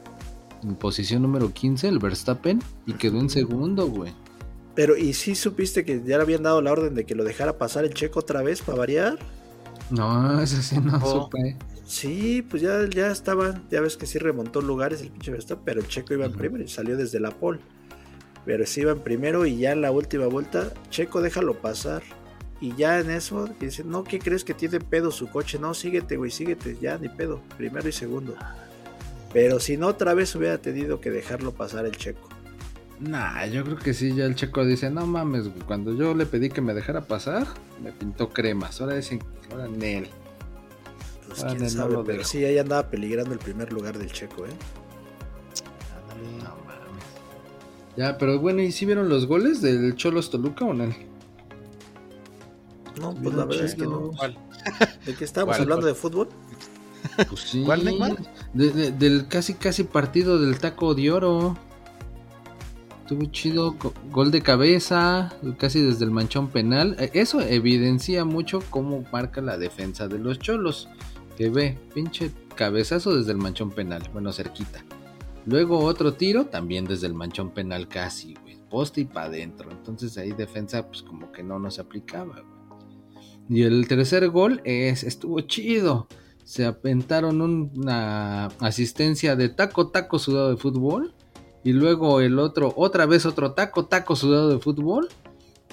posición 0.80 1.22
número 1.22 1.52
15, 1.52 1.88
el 1.88 1.98
Verstappen, 1.98 2.60
y 2.86 2.94
quedó 2.94 3.20
en 3.20 3.30
segundo, 3.30 3.86
güey. 3.86 4.12
Pero, 4.74 4.96
¿y 4.96 5.12
sí 5.12 5.34
supiste 5.34 5.84
que 5.84 6.02
ya 6.04 6.16
le 6.16 6.22
habían 6.22 6.42
dado 6.42 6.62
la 6.62 6.72
orden 6.72 6.94
de 6.94 7.04
que 7.04 7.14
lo 7.14 7.24
dejara 7.24 7.58
pasar 7.58 7.84
el 7.84 7.92
Checo 7.94 8.20
otra 8.20 8.42
vez 8.42 8.62
para 8.62 8.78
variar? 8.78 9.18
No, 9.90 10.40
eso 10.40 10.60
sí 10.62 10.78
no 10.80 10.98
Oh. 11.02 11.24
supe. 11.24 11.56
Sí, 11.84 12.42
pues 12.48 12.62
ya, 12.62 12.88
ya 12.88 13.10
estaba. 13.10 13.60
Ya 13.70 13.80
ves 13.82 13.96
que 13.96 14.06
sí 14.06 14.18
remontó 14.18 14.62
lugares 14.62 15.02
el 15.02 15.10
pinche 15.10 15.30
Verstappen, 15.30 15.64
pero 15.64 15.80
el 15.80 15.88
Checo 15.88 16.14
iba 16.14 16.24
en 16.24 16.30
Ujú. 16.30 16.38
primero 16.40 16.64
y 16.64 16.68
salió 16.68 16.96
desde 16.96 17.20
la 17.20 17.30
pole. 17.32 17.60
Pero 18.46 18.64
sí 18.66 18.80
iba 18.80 18.92
en 18.92 19.00
primero 19.00 19.44
y 19.46 19.58
ya 19.58 19.72
en 19.72 19.82
la 19.82 19.90
última 19.92 20.26
vuelta, 20.26 20.72
Checo 20.90 21.20
déjalo 21.20 21.60
pasar. 21.60 22.02
Y 22.62 22.74
ya 22.76 23.00
en 23.00 23.10
eso, 23.10 23.48
dice, 23.60 23.82
no, 23.84 24.04
¿qué 24.04 24.18
crees 24.20 24.44
que 24.44 24.54
tiene 24.54 24.78
pedo 24.78 25.10
su 25.10 25.28
coche? 25.28 25.58
No, 25.58 25.74
síguete, 25.74 26.16
güey, 26.16 26.30
síguete, 26.30 26.78
ya 26.80 26.96
ni 26.96 27.08
pedo, 27.08 27.42
primero 27.58 27.88
y 27.88 27.92
segundo. 27.92 28.36
Pero 29.32 29.58
si 29.58 29.76
no, 29.76 29.88
otra 29.88 30.14
vez 30.14 30.34
hubiera 30.36 30.58
tenido 30.58 31.00
que 31.00 31.10
dejarlo 31.10 31.52
pasar 31.52 31.86
el 31.86 31.96
Checo. 31.96 32.28
Nah, 33.00 33.46
yo 33.46 33.64
creo 33.64 33.78
que 33.78 33.94
sí, 33.94 34.14
ya 34.14 34.26
el 34.26 34.36
checo 34.36 34.64
dice, 34.64 34.88
no 34.88 35.04
mames, 35.08 35.48
güey, 35.48 35.62
cuando 35.66 35.92
yo 35.92 36.14
le 36.14 36.24
pedí 36.24 36.50
que 36.50 36.60
me 36.60 36.72
dejara 36.72 37.00
pasar, 37.00 37.48
me 37.82 37.90
pintó 37.90 38.28
cremas. 38.30 38.80
Ahora 38.80 38.94
dicen, 38.94 39.18
ahora 39.50 39.66
Nel. 39.66 40.06
Pues 41.26 41.42
Ah, 41.42 41.48
quién 41.48 41.62
no 41.62 41.68
sabe, 41.68 41.94
lo 41.94 42.04
pero 42.04 42.18
dejo. 42.18 42.30
sí, 42.30 42.44
ahí 42.44 42.58
andaba 42.58 42.88
peligrando 42.90 43.32
el 43.32 43.40
primer 43.40 43.72
lugar 43.72 43.98
del 43.98 44.12
Checo, 44.12 44.46
¿eh? 44.46 44.50
No 46.38 46.50
mames. 46.64 47.04
Ya, 47.96 48.18
pero 48.18 48.38
bueno, 48.38 48.62
¿y 48.62 48.70
si 48.70 48.86
vieron 48.86 49.08
los 49.08 49.26
goles 49.26 49.60
del 49.62 49.96
Cholos 49.96 50.30
Toluca 50.30 50.64
o 50.64 50.72
no? 50.74 50.94
No, 53.02 53.14
pues 53.14 53.34
la 53.34 53.44
verdad 53.44 53.64
es 53.66 53.74
que 53.74 53.82
no. 53.82 54.10
¿Cuál? 54.16 54.38
¿De 55.06 55.14
qué 55.14 55.24
estábamos 55.24 55.56
¿Cuál, 55.56 55.62
hablando 55.62 55.82
cuál? 55.82 55.94
de 55.94 56.00
fútbol? 56.00 56.28
Pues 57.28 57.40
sí. 57.40 57.62
¿Cuál, 57.64 57.84
Neymar? 57.84 58.16
De- 58.54 58.70
de- 58.70 58.92
del 58.92 59.26
casi 59.28 59.54
casi 59.54 59.82
partido 59.84 60.38
del 60.38 60.58
taco 60.60 60.94
de 60.94 61.10
oro. 61.10 61.56
Estuvo 63.02 63.24
chido, 63.26 63.72
go- 63.72 63.92
gol 64.10 64.30
de 64.30 64.40
cabeza, 64.40 65.32
casi 65.58 65.82
desde 65.82 66.04
el 66.04 66.10
manchón 66.12 66.48
penal. 66.48 66.96
Eh, 67.00 67.10
Eso 67.14 67.40
evidencia 67.40 68.24
mucho 68.24 68.60
cómo 68.70 69.04
marca 69.12 69.40
la 69.40 69.58
defensa 69.58 70.06
de 70.08 70.18
los 70.20 70.38
cholos. 70.38 70.88
Que 71.36 71.50
ve, 71.50 71.76
pinche 71.94 72.30
cabezazo 72.54 73.16
desde 73.16 73.32
el 73.32 73.38
manchón 73.38 73.70
penal, 73.70 74.08
bueno, 74.12 74.32
cerquita. 74.32 74.84
Luego 75.44 75.78
otro 75.80 76.14
tiro, 76.14 76.44
también 76.46 76.84
desde 76.84 77.08
el 77.08 77.14
manchón 77.14 77.50
penal 77.50 77.88
casi, 77.88 78.34
güey. 78.42 78.58
Poste 78.70 79.00
y 79.00 79.04
para 79.06 79.26
adentro. 79.26 79.70
Entonces 79.72 80.16
ahí 80.18 80.30
defensa, 80.32 80.86
pues 80.86 81.02
como 81.02 81.32
que 81.32 81.42
no 81.42 81.58
nos 81.58 81.78
aplicaba, 81.80 82.34
güey. 82.34 82.51
Y 83.52 83.64
el 83.64 83.86
tercer 83.86 84.28
gol 84.30 84.62
es, 84.64 85.04
estuvo 85.04 85.40
chido. 85.42 86.08
Se 86.44 86.64
aventaron 86.64 87.42
un- 87.42 87.70
una 87.76 88.46
asistencia 88.60 89.36
de 89.36 89.50
taco, 89.50 89.88
taco 89.88 90.18
sudado 90.18 90.48
de 90.50 90.56
fútbol. 90.56 91.12
Y 91.62 91.72
luego 91.72 92.20
el 92.22 92.38
otro, 92.38 92.72
otra 92.76 93.04
vez 93.04 93.26
otro 93.26 93.52
taco, 93.52 93.84
taco 93.84 94.16
sudado 94.16 94.48
de 94.48 94.58
fútbol. 94.58 95.08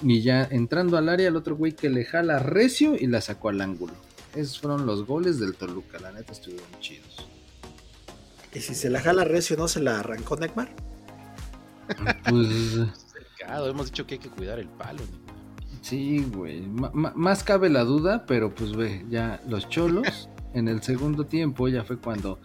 Y 0.02 0.20
ya 0.20 0.44
entrando 0.50 0.98
al 0.98 1.08
área, 1.08 1.28
el 1.28 1.36
otro 1.36 1.56
güey 1.56 1.72
que 1.72 1.88
le 1.88 2.04
jala 2.04 2.38
recio 2.38 2.96
y 2.98 3.06
la 3.06 3.20
sacó 3.22 3.48
al 3.48 3.60
ángulo. 3.62 3.94
Esos 4.34 4.60
fueron 4.60 4.84
los 4.84 5.06
goles 5.06 5.40
del 5.40 5.54
Toluca, 5.54 5.98
la 6.00 6.12
neta 6.12 6.32
estuvieron 6.32 6.68
chidos. 6.80 7.26
Y 8.54 8.60
si 8.60 8.74
se 8.74 8.90
la 8.90 9.00
jala 9.00 9.24
recio, 9.24 9.56
¿no 9.56 9.68
se 9.68 9.80
la 9.80 10.00
arrancó 10.00 10.36
Neymar? 10.36 10.74
Pues 12.28 12.48
Cercado, 13.38 13.68
hemos 13.68 13.86
dicho 13.86 14.06
que 14.06 14.14
hay 14.14 14.20
que 14.20 14.28
cuidar 14.30 14.58
el 14.58 14.68
palo. 14.68 15.00
Neymar. 15.00 15.29
Sí, 15.82 16.24
güey. 16.34 16.62
Más 16.66 17.44
cabe 17.44 17.68
la 17.70 17.84
duda, 17.84 18.24
pero 18.26 18.54
pues 18.54 18.72
ve, 18.76 19.04
ya 19.10 19.40
los 19.48 19.68
cholos 19.68 20.28
en 20.54 20.68
el 20.68 20.82
segundo 20.82 21.24
tiempo 21.26 21.68
ya 21.68 21.84
fue 21.84 21.96
cuando 21.98 22.38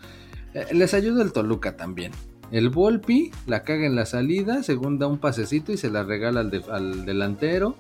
eh, 0.54 0.66
les 0.74 0.94
ayuda 0.94 1.24
el 1.24 1.32
Toluca 1.34 1.76
también. 1.76 2.12
El 2.52 2.70
Volpi 2.70 3.32
la 3.48 3.64
caga 3.64 3.86
en 3.88 3.96
la 3.96 4.06
salida, 4.06 4.62
según 4.64 5.00
da 5.00 5.08
un 5.08 5.18
pasecito 5.18 5.72
y 5.72 5.78
se 5.78 5.90
la 5.90 6.04
regala 6.04 6.42
al, 6.42 6.52
de- 6.52 6.64
al 6.72 7.06
delantero. 7.06 7.76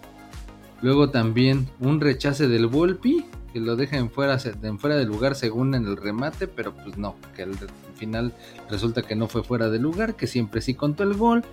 Luego 0.82 1.10
también 1.10 1.68
un 1.80 2.02
rechace 2.02 2.48
del 2.48 2.68
Volpi, 2.68 3.26
que 3.54 3.60
lo 3.60 3.76
deja 3.76 3.98
en 3.98 4.10
fuera, 4.10 4.38
en 4.64 4.80
fuera 4.80 4.98
de 4.98 5.06
lugar 5.06 5.36
según 5.36 5.74
en 5.76 5.86
el 5.86 5.96
remate, 5.98 6.48
pero 6.48 6.74
pues 6.76 6.98
no, 6.98 7.16
que 7.36 7.44
al 7.44 7.56
final 7.96 8.34
resulta 8.70 9.02
que 9.04 9.16
no 9.16 9.28
fue 9.28 9.44
fuera 9.44 9.70
de 9.70 9.80
lugar, 9.80 10.16
que 10.16 10.28
siempre 10.28 10.62
sí 10.62 10.74
contó 10.74 11.04
el 11.04 11.14
gol. 11.14 11.44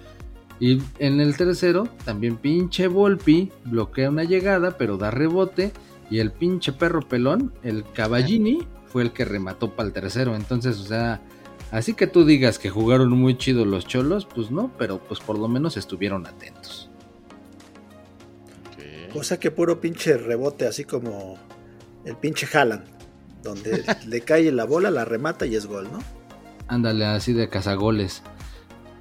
Y 0.60 0.80
en 0.98 1.20
el 1.20 1.36
tercero, 1.36 1.88
también 2.04 2.36
pinche 2.36 2.86
Volpi 2.86 3.50
bloquea 3.64 4.10
una 4.10 4.24
llegada, 4.24 4.76
pero 4.78 4.96
da 4.96 5.10
rebote. 5.10 5.72
Y 6.10 6.18
el 6.18 6.30
pinche 6.30 6.72
perro 6.72 7.00
pelón, 7.00 7.52
el 7.62 7.84
Caballini, 7.92 8.66
fue 8.86 9.02
el 9.02 9.12
que 9.12 9.24
remató 9.24 9.70
para 9.74 9.88
el 9.88 9.92
tercero. 9.92 10.36
Entonces, 10.36 10.78
o 10.78 10.84
sea, 10.84 11.22
Así 11.72 11.94
que 11.94 12.06
tú 12.06 12.26
digas 12.26 12.58
que 12.58 12.68
jugaron 12.68 13.10
muy 13.12 13.38
chido 13.38 13.64
los 13.64 13.86
cholos, 13.86 14.26
pues 14.26 14.50
no, 14.50 14.70
pero 14.76 14.98
pues 14.98 15.20
por 15.20 15.38
lo 15.38 15.48
menos 15.48 15.78
estuvieron 15.78 16.26
atentos. 16.26 16.90
Sea 19.22 19.38
que 19.38 19.50
puro 19.50 19.80
pinche 19.80 20.16
rebote, 20.18 20.66
así 20.66 20.84
como 20.84 21.38
el 22.04 22.16
pinche 22.16 22.46
Haaland, 22.52 22.84
donde 23.42 23.84
le 24.06 24.20
cae 24.20 24.52
la 24.52 24.64
bola, 24.64 24.90
la 24.90 25.06
remata 25.06 25.46
y 25.46 25.56
es 25.56 25.66
gol, 25.66 25.88
¿no? 25.90 26.00
Ándale, 26.68 27.06
así 27.06 27.32
de 27.32 27.48
cazagoles. 27.48 28.22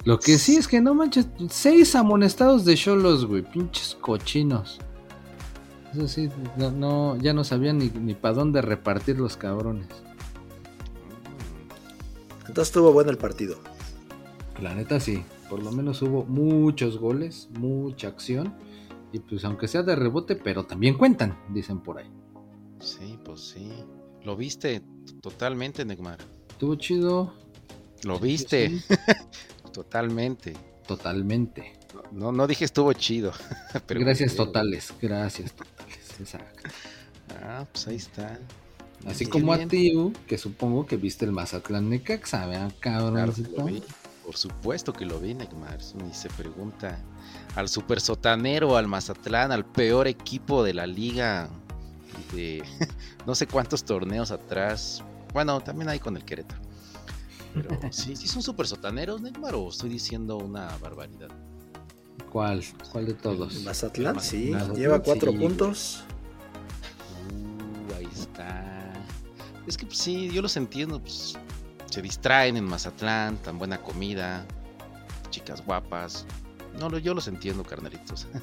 Lo 0.04 0.18
que 0.18 0.38
sí 0.38 0.56
es 0.56 0.66
que 0.66 0.80
no 0.80 0.94
manches, 0.94 1.28
seis 1.48 1.94
amonestados 1.94 2.64
de 2.64 2.74
cholos, 2.74 3.24
güey, 3.26 3.42
pinches 3.42 3.96
cochinos. 4.00 4.78
Eso 5.92 6.08
sí, 6.08 6.28
no, 6.56 6.70
no- 6.72 7.16
ya 7.18 7.32
no 7.32 7.44
sabían 7.44 7.78
ni, 7.78 7.88
ni 7.90 8.14
para 8.14 8.34
dónde 8.34 8.62
repartir 8.62 9.18
los 9.18 9.36
cabrones. 9.36 9.86
Entonces 12.40 12.68
estuvo 12.68 12.92
bueno 12.92 13.10
el 13.10 13.18
partido. 13.18 13.56
La 14.60 14.74
neta 14.74 14.98
sí, 15.00 15.22
por 15.48 15.62
lo 15.62 15.70
menos 15.72 16.02
hubo 16.02 16.24
muchos 16.24 16.98
goles, 16.98 17.48
mucha 17.58 18.08
acción. 18.08 18.54
Y 19.12 19.18
pues 19.20 19.44
aunque 19.44 19.68
sea 19.68 19.82
de 19.82 19.94
rebote, 19.94 20.36
pero 20.36 20.64
también 20.64 20.96
cuentan, 20.96 21.38
dicen 21.50 21.80
por 21.80 21.98
ahí. 21.98 22.10
Sí, 22.80 23.18
pues 23.24 23.40
sí. 23.40 23.70
¿Lo 24.24 24.36
viste 24.36 24.82
totalmente, 25.20 25.84
Neymar? 25.84 26.18
Estuvo 26.48 26.74
chido. 26.76 27.34
¿Lo 28.04 28.18
viste? 28.18 28.70
sí, 28.70 28.82
Totalmente. 29.72 30.54
totalmente. 30.86 31.72
No, 32.10 32.32
no 32.32 32.46
dije 32.46 32.64
estuvo 32.64 32.92
chido. 32.92 33.32
pero 33.86 34.00
gracias 34.00 34.34
totales, 34.34 34.92
gracias 35.00 35.52
totales. 35.52 36.20
Exacto. 36.20 36.68
Ah, 37.42 37.66
pues 37.72 37.86
ahí 37.88 37.96
está. 37.96 38.38
Así 39.06 39.24
Sí, 39.24 39.30
como 39.30 39.52
bien. 39.54 39.66
a 39.66 39.70
ti, 39.70 39.96
U, 39.96 40.12
que 40.26 40.38
supongo 40.38 40.86
que 40.86 40.96
viste 40.96 41.24
el 41.24 41.32
Mazatlán 41.32 41.88
Necaxa, 41.90 42.46
¿verdad, 42.46 42.72
Claro 42.80 43.10
lo 43.10 43.64
vi. 43.64 43.82
Por 44.24 44.36
supuesto 44.36 44.92
que 44.92 45.04
lo 45.04 45.18
vi, 45.18 45.34
Neymar. 45.34 45.78
Ni 46.04 46.14
se 46.14 46.28
pregunta. 46.30 46.98
Al 47.56 47.68
super 47.68 48.00
sotanero, 48.00 48.76
al 48.76 48.86
Mazatlán, 48.86 49.50
al 49.50 49.64
peor 49.66 50.06
equipo 50.06 50.62
de 50.62 50.74
la 50.74 50.86
liga. 50.86 51.48
De 52.32 52.62
no 53.26 53.34
sé 53.34 53.46
cuántos 53.46 53.84
torneos 53.84 54.30
atrás. 54.30 55.02
Bueno, 55.32 55.60
también 55.60 55.88
hay 55.88 55.98
con 55.98 56.16
el 56.16 56.24
Querétaro. 56.24 56.60
Pero 57.54 57.68
sí, 57.90 58.16
sí 58.16 58.26
son 58.26 58.42
super 58.42 58.66
sotaneros, 58.66 59.20
Neymar, 59.20 59.54
o 59.54 59.68
estoy 59.68 59.90
diciendo 59.90 60.36
una 60.36 60.76
barbaridad. 60.78 61.28
¿Cuál? 62.30 62.64
¿Cuál 62.90 63.06
de 63.06 63.14
todos? 63.14 63.62
Mazatlán, 63.62 64.20
sí, 64.20 64.50
Mazatlán, 64.50 64.76
lleva 64.76 65.02
cuatro 65.02 65.32
sí, 65.32 65.38
puntos. 65.38 66.04
Uh, 67.30 67.94
ahí 67.94 68.08
está. 68.12 68.92
Es 69.66 69.76
que 69.76 69.86
pues, 69.86 69.98
sí, 69.98 70.30
yo 70.30 70.40
los 70.40 70.56
entiendo. 70.56 70.98
Pues, 71.00 71.36
se 71.90 72.00
distraen 72.00 72.56
en 72.56 72.64
Mazatlán, 72.64 73.36
tan 73.36 73.58
buena 73.58 73.78
comida, 73.78 74.46
chicas 75.28 75.64
guapas. 75.64 76.24
No, 76.78 76.88
lo- 76.88 76.98
yo 76.98 77.14
los 77.14 77.28
entiendo, 77.28 77.62
carnalitos. 77.64 78.26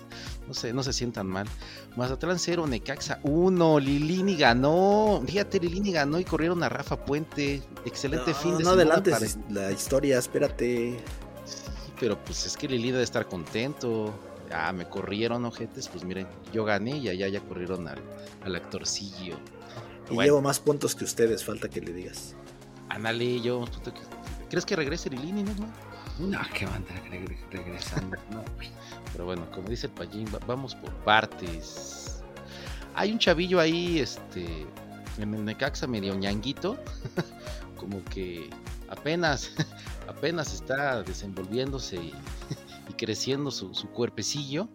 No 0.48 0.56
sé, 0.56 0.74
no 0.74 0.82
se 0.82 0.94
sientan 0.94 1.28
mal. 1.28 1.46
Mazatlán 1.96 2.40
0, 2.40 2.66
Necaxa 2.66 3.20
1. 3.22 3.80
Lilini 3.80 4.36
ganó. 4.36 5.22
Fíjate, 5.28 5.60
Lilini 5.60 5.92
ganó 5.92 6.20
y 6.20 6.26
corrieron 6.26 6.64
a 6.64 6.70
Rafa 6.70 7.06
Puente. 7.06 7.62
Excelente 7.86 8.32
No, 8.32 8.36
fin 8.38 8.58
de 8.58 8.64
no 8.64 8.72
semana. 8.72 8.96
adelantes 8.96 9.38
para- 9.38 9.52
la 9.68 9.72
historia, 9.72 10.18
espérate. 10.18 10.98
Sí, 11.46 11.92
pero 12.00 12.18
pues 12.24 12.48
es 12.48 12.58
que 12.58 12.68
Lilini 12.68 12.94
debe 12.94 13.04
estar 13.04 13.28
contento. 13.28 14.12
Ah, 14.52 14.74
me 14.74 14.90
corrieron, 14.90 15.46
ojetes. 15.46 15.88
Pues 15.88 16.04
miren, 16.04 16.28
yo 16.52 16.66
gané 16.66 16.98
y 16.98 17.10
allá 17.10 17.28
ya 17.28 17.42
corrieron 17.42 17.88
al, 17.88 18.00
al 18.44 18.56
actorcillo. 18.56 19.36
Y 20.10 20.16
Bueno. 20.16 20.22
llevo 20.24 20.42
más 20.42 20.60
puntos 20.60 20.96
que 20.96 21.04
ustedes, 21.04 21.44
falta 21.46 21.70
que 21.70 21.80
le 21.82 21.94
digas. 21.94 22.34
Ándale, 22.90 23.40
yo. 23.42 23.66
¿Crees 24.50 24.66
que 24.66 24.76
regrese 24.76 25.12
Lilini, 25.12 25.44
no? 25.44 25.54
No, 26.20 26.40
que 26.54 26.66
van 26.66 26.74
a 26.74 26.78
andar 26.78 27.04
regre- 27.10 27.38
regresando. 27.52 28.18
No. 28.32 28.44
Pero 29.14 29.26
bueno, 29.26 29.50
como 29.52 29.70
dice 29.70 29.88
el 29.88 29.94
Pallín, 29.94 30.28
va- 30.34 30.46
vamos 30.46 30.76
por 30.76 30.92
partes. 31.06 32.22
Hay 32.96 33.12
un 33.12 33.20
chavillo 33.20 33.60
ahí, 33.60 34.00
este, 34.00 34.46
en 35.18 35.34
el 35.34 35.46
Necaxa 35.46 35.88
medio 35.88 36.14
ñanguito, 36.16 36.78
como 37.78 38.04
que 38.06 38.50
apenas, 38.90 39.52
apenas 40.10 40.54
está 40.54 41.04
desenvolviéndose 41.04 41.96
y, 41.98 42.14
y 42.90 42.94
creciendo 42.94 43.50
su, 43.52 43.74
su 43.74 43.88
cuerpecillo. 43.90 44.68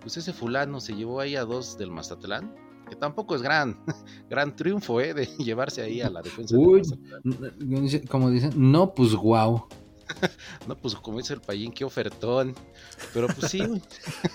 Pues 0.00 0.16
ese 0.16 0.32
fulano 0.32 0.80
se 0.80 0.94
llevó 0.94 1.18
ahí 1.20 1.34
a 1.34 1.44
dos 1.44 1.76
del 1.78 1.90
Mazatlán, 1.90 2.54
que 2.88 2.94
tampoco 2.94 3.34
es 3.34 3.42
gran, 3.42 3.80
gran 4.30 4.54
triunfo, 4.54 5.00
¿eh? 5.00 5.12
De 5.14 5.26
llevarse 5.38 5.82
ahí 5.82 6.02
a 6.02 6.10
la 6.10 6.22
defensa 6.22 6.54
del 6.54 6.64
Uy. 6.66 6.82
Mazatlán. 7.24 8.06
Como 8.08 8.30
dicen, 8.30 8.52
no, 8.54 8.92
pues 8.94 9.14
guau. 9.14 9.66
No, 10.66 10.76
pues 10.76 10.94
como 10.94 11.18
dice 11.18 11.34
el 11.34 11.40
payín, 11.40 11.72
qué 11.72 11.84
ofertón. 11.84 12.54
Pero 13.12 13.26
pues 13.28 13.50
sí, 13.50 13.60
un- 13.60 13.82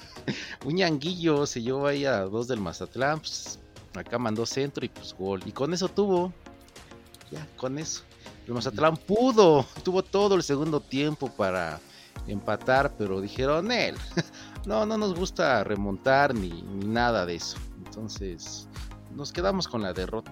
un 0.65 0.75
ñanguillo 0.75 1.45
se 1.45 1.61
llevó 1.61 1.87
ahí 1.87 2.05
a 2.05 2.21
dos 2.21 2.47
del 2.47 2.59
Mazatlán. 2.59 3.19
Pues, 3.19 3.59
acá 3.95 4.17
mandó 4.19 4.45
centro 4.45 4.85
y 4.85 4.89
pues 4.89 5.13
gol. 5.17 5.41
Y 5.45 5.51
con 5.51 5.73
eso 5.73 5.87
tuvo. 5.87 6.33
Ya, 7.31 7.47
con 7.57 7.77
eso. 7.79 8.03
El 8.47 8.53
Mazatlán 8.53 8.97
pudo. 8.97 9.65
Tuvo 9.83 10.03
todo 10.03 10.35
el 10.35 10.43
segundo 10.43 10.79
tiempo 10.79 11.29
para 11.29 11.79
empatar, 12.27 12.93
pero 12.97 13.21
dijeron 13.21 13.71
él. 13.71 13.95
No, 14.65 14.85
no 14.85 14.97
nos 14.97 15.15
gusta 15.15 15.63
remontar 15.63 16.35
ni, 16.35 16.49
ni 16.49 16.85
nada 16.85 17.25
de 17.25 17.35
eso. 17.35 17.57
Entonces, 17.85 18.67
nos 19.15 19.31
quedamos 19.31 19.69
con 19.69 19.81
la 19.81 19.93
derrota. 19.93 20.31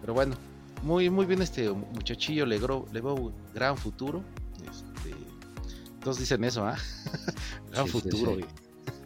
Pero 0.00 0.14
bueno, 0.14 0.34
muy, 0.82 1.10
muy 1.10 1.26
bien 1.26 1.42
este 1.42 1.70
muchachillo, 1.70 2.46
le, 2.46 2.58
le 2.58 3.00
veo 3.02 3.32
gran 3.54 3.76
futuro. 3.76 4.24
Todos 6.02 6.18
dicen 6.18 6.44
eso, 6.44 6.64
¿ah? 6.66 6.76
gran 7.72 7.86
Sí, 7.86 7.92
sí, 7.92 8.00
futuro, 8.00 8.32
sí. 8.32 8.40
güey. 8.40 8.44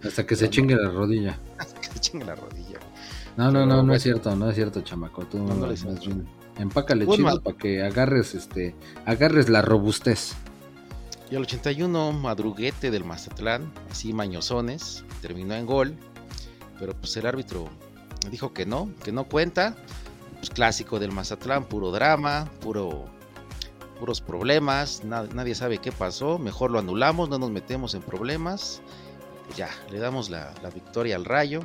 Hasta 0.05 0.27
que 0.27 0.37
se 0.37 0.51
chingue 0.51 0.77
la 0.77 0.91
rodilla. 0.91 1.39
Que 1.81 1.89
se 1.89 2.01
chingue 2.01 2.25
la 2.25 2.35
rodilla. 2.35 2.79
No, 3.37 3.51
no, 3.51 3.67
no, 3.67 3.83
no 3.83 3.95
es 3.95 4.03
cierto, 4.03 4.35
no 4.37 4.49
es 4.49 4.55
cierto, 4.55 4.81
chamaco. 4.83 5.25
Tú 5.27 5.39
No, 5.39 5.55
no 5.55 5.67
más 5.67 5.85
bien, 6.01 6.27
empácale 6.59 7.07
chido 7.07 7.41
para 7.41 7.57
que 7.57 7.83
agarres, 7.83 8.35
este, 8.35 8.75
agarres 9.07 9.49
la 9.49 9.61
robustez. 9.63 10.35
Y 11.31 11.37
al 11.37 11.43
81, 11.43 12.13
madruguete 12.13 12.91
del 12.91 13.05
Mazatlán, 13.05 13.73
así 13.91 14.13
mañosones, 14.13 15.05
terminó 15.21 15.55
en 15.55 15.67
gol. 15.67 15.97
Pero 16.79 16.93
pues 16.95 17.17
el 17.17 17.27
árbitro 17.27 17.69
dijo 18.31 18.53
que 18.53 18.67
no, 18.67 18.91
que 19.03 19.11
no 19.11 19.25
cuenta. 19.25 19.75
Pues 20.37 20.51
clásico 20.51 20.99
del 20.99 21.11
Mazatlán, 21.13 21.65
puro 21.65 21.91
drama, 21.91 22.51
puro 22.61 23.07
puros 23.95 24.21
problemas, 24.21 25.05
na- 25.05 25.27
nadie 25.35 25.55
sabe 25.55 25.79
qué 25.79 25.93
pasó, 25.93 26.39
mejor 26.39 26.71
lo 26.71 26.79
anulamos, 26.79 27.29
no 27.29 27.39
nos 27.39 27.51
metemos 27.51 27.95
en 27.95 28.03
problemas. 28.03 28.83
Pues 29.47 29.57
ya, 29.59 29.69
le 29.91 29.99
damos 29.99 30.31
la, 30.31 30.53
la 30.63 30.71
victoria 30.71 31.17
al 31.17 31.25
Rayo. 31.25 31.61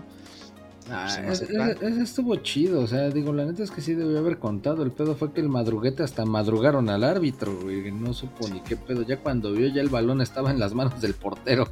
Ah, 0.92 1.08
Pues, 1.26 1.42
Mazatlán. 1.42 1.70
ese- 1.72 1.88
ese 1.88 2.02
estuvo 2.02 2.36
chido, 2.38 2.82
o 2.82 2.88
sea, 2.88 3.10
digo, 3.10 3.32
la 3.32 3.46
neta 3.46 3.62
es 3.64 3.70
que 3.72 3.82
sí 3.82 3.94
debió 3.94 4.18
haber 4.20 4.40
contado. 4.40 4.82
El 4.84 4.92
pedo 4.92 5.16
fue 5.16 5.32
que 5.34 5.40
el 5.42 5.50
madruguete 5.50 6.02
hasta 6.04 6.26
madrugaron 6.26 6.90
al 6.90 7.04
árbitro, 7.04 7.56
güey, 7.62 7.92
no 7.92 8.14
supo 8.14 8.48
ni 8.50 8.62
qué 8.62 8.76
pedo. 8.76 9.04
Ya 9.04 9.18
cuando 9.20 9.52
vio, 9.52 9.68
ya 9.68 9.82
el 9.82 9.90
balón 9.90 10.22
estaba 10.22 10.50
en 10.52 10.60
las 10.60 10.74
manos 10.74 11.00
del 11.02 11.14
portero. 11.14 11.68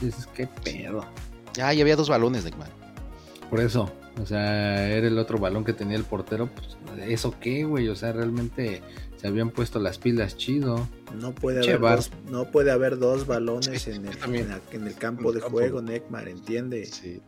Dices, 0.00 0.26
qué 0.34 0.46
pedo. 0.46 1.04
Ya, 1.54 1.72
ya 1.72 1.82
había 1.82 1.96
dos 1.96 2.08
balones, 2.08 2.44
Neymar. 2.44 2.68
Por 3.48 3.60
eso, 3.60 3.90
o 4.22 4.26
sea, 4.26 4.88
era 4.88 5.06
el 5.08 5.18
otro 5.18 5.38
balón 5.38 5.64
que 5.64 5.72
tenía 5.72 5.96
el 5.96 6.04
portero. 6.04 6.48
Pues, 6.54 6.76
¿eso 7.08 7.34
qué, 7.40 7.64
güey? 7.64 7.88
O 7.88 7.96
sea, 7.96 8.12
realmente 8.12 8.82
se 9.20 9.26
habían 9.28 9.50
puesto 9.50 9.78
las 9.78 9.98
pilas 9.98 10.36
chido. 10.36 10.88
No 11.14 11.34
puede, 11.34 11.60
Che, 11.60 11.70
haber 11.72 11.80
Bar. 11.82 11.96
dos, 11.96 12.10
no 12.30 12.50
puede 12.50 12.70
haber 12.70 12.98
dos 12.98 13.26
balones 13.26 13.82
Sí, 13.82 13.90
en, 13.90 14.06
el, 14.06 14.34
en, 14.34 14.48
la- 14.48 14.60
en 14.72 14.86
el 14.86 14.94
campo 14.94 15.28
En 15.28 15.34
de 15.34 15.40
campo. 15.40 15.56
juego, 15.58 15.82
Neckmar, 15.82 16.28
¿entiende? 16.28 16.86
Sí. 16.86 17.20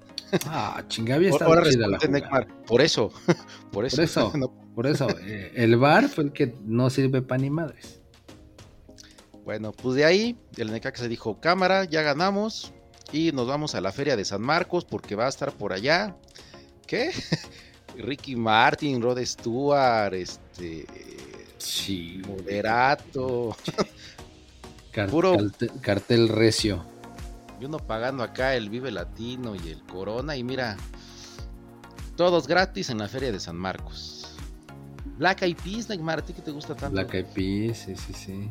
Ah, 0.46 0.82
chinga, 0.88 1.16
había 1.16 1.28
estado 1.28 1.50
Ahora 1.52 1.68
chida 1.70 1.86
la 1.88 1.98
por 2.66 2.80
eso, 2.80 3.12
por 3.70 3.84
eso. 3.84 3.96
Por 3.96 4.04
eso. 4.04 4.32
No, 4.36 4.48
Por 4.74 4.86
eso, 4.86 5.06
eh, 5.20 5.52
el 5.54 5.76
VAR 5.76 6.08
fue 6.08 6.24
el 6.24 6.32
que 6.32 6.54
no 6.64 6.88
sirve 6.88 7.20
para 7.20 7.42
ni 7.42 7.50
madres. 7.50 8.00
Bueno, 9.44 9.72
pues 9.72 9.96
de 9.96 10.04
ahí 10.04 10.38
el 10.56 10.70
Necaxa 10.72 11.08
dijo, 11.08 11.40
cámara, 11.40 11.84
ya 11.84 12.00
ganamos 12.02 12.72
y 13.12 13.32
nos 13.32 13.46
vamos 13.48 13.74
a 13.74 13.80
la 13.82 13.92
feria 13.92 14.16
de 14.16 14.24
San 14.24 14.40
Marcos 14.40 14.84
porque 14.86 15.14
va 15.16 15.26
a 15.26 15.28
estar 15.28 15.52
por 15.52 15.72
allá. 15.74 16.16
¿Qué? 16.86 17.10
Ricky 17.98 18.36
Martin, 18.36 19.02
Rod 19.02 19.18
Stewart, 19.22 20.14
este, 20.14 20.86
Sí. 21.62 22.20
Moderato, 22.26 23.56
Puro- 25.10 25.36
cartel, 25.36 25.70
cartel 25.80 26.28
recio. 26.28 26.84
y 27.60 27.64
uno 27.64 27.78
pagando 27.78 28.22
acá 28.22 28.54
el 28.56 28.68
Vive 28.68 28.90
Latino 28.90 29.54
y 29.54 29.68
el 29.70 29.82
Corona 29.84 30.36
y 30.36 30.44
mira, 30.44 30.76
todos 32.16 32.46
gratis 32.46 32.90
en 32.90 32.98
la 32.98 33.08
feria 33.08 33.32
de 33.32 33.40
San 33.40 33.56
Marcos. 33.56 34.18
Black 35.18 35.42
Eyed 35.42 35.56
Peas, 35.62 35.88
Neymar, 35.88 36.18
¿a 36.18 36.22
ti 36.22 36.32
que 36.32 36.42
te 36.42 36.50
gusta 36.50 36.74
tanto? 36.74 36.90
Black 36.94 37.14
Eyed 37.14 37.26
Peas, 37.26 37.78
sí, 37.78 37.94
sí, 37.96 38.12
sí. 38.12 38.50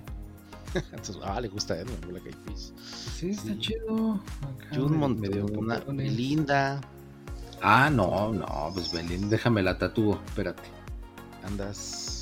Entonces, 0.74 1.18
ah, 1.24 1.42
le 1.42 1.50
gusta 1.50 1.74
a 1.74 1.84
Black 2.08 2.26
Eyed 2.28 2.36
Peas. 2.46 2.74
Sí, 3.18 3.32
está 3.32 3.44
Sí. 3.54 3.60
chido. 3.60 4.14
Acá 4.42 4.76
Jun 4.76 4.92
me- 4.92 4.98
Mon- 4.98 5.20
medio 5.20 5.46
una- 5.48 5.80
mocones. 5.80 6.14
Linda, 6.14 6.80
Ah, 7.64 7.92
no, 7.92 8.32
no, 8.34 8.72
pues 8.74 8.92
Belín, 8.92 9.30
déjame 9.30 9.62
la 9.62 9.78
tatúo, 9.78 10.20
espérate. 10.26 10.64
andas. 11.44 12.21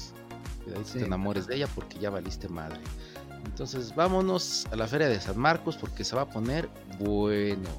Te 0.94 1.04
enamores 1.04 1.48
de 1.48 1.56
ella 1.56 1.68
porque 1.74 2.00
ya 2.00 2.10
valiste 2.10 2.48
madre. 2.50 2.80
Entonces 3.46 3.96
vámonos 3.96 4.68
a 4.72 4.76
la 4.76 4.88
feria 4.88 5.08
de 5.08 5.20
San 5.20 5.38
Marcos 5.38 5.78
porque 5.78 6.04
se 6.04 6.16
va 6.16 6.24
a 6.24 6.30
poner 6.30 6.70
bueno. 7.00 7.70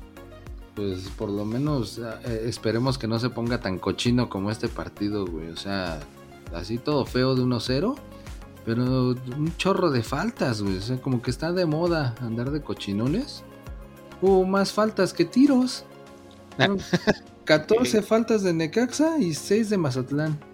Pues 0.75 1.09
por 1.11 1.29
lo 1.29 1.45
menos 1.45 1.99
eh, 1.99 2.45
esperemos 2.47 2.97
que 2.97 3.07
no 3.07 3.19
se 3.19 3.31
ponga 3.31 3.61
tan 3.61 3.79
cochino 3.79 4.29
como 4.29 4.51
este 4.51 4.69
partido, 4.69 5.27
güey. 5.27 5.51
O 5.51 5.57
sea, 5.57 6.01
así 6.55 6.79
todo 6.79 7.05
feo 7.05 7.35
de 7.35 7.43
1-0. 7.43 7.97
Pero 8.65 8.83
un 8.83 9.57
chorro 9.57 9.91
de 9.91 10.03
faltas, 10.03 10.63
güey. 10.63 10.77
O 10.77 10.83
sea, 10.83 11.01
como 11.01 11.23
que 11.23 11.31
está 11.31 11.53
de 11.53 11.67
moda 11.67 12.15
andar 12.21 12.51
de 12.51 12.63
cochinones. 12.63 13.43
Hubo 14.21 14.45
más 14.45 14.73
faltas 14.73 15.13
que 15.13 15.25
tiros. 15.25 15.85
14 17.45 18.03
faltas 18.03 18.43
de 18.43 18.53
Necaxa 18.53 19.19
y 19.19 19.35
6 19.35 19.71
de 19.71 19.79
Mazatlán. 19.79 20.50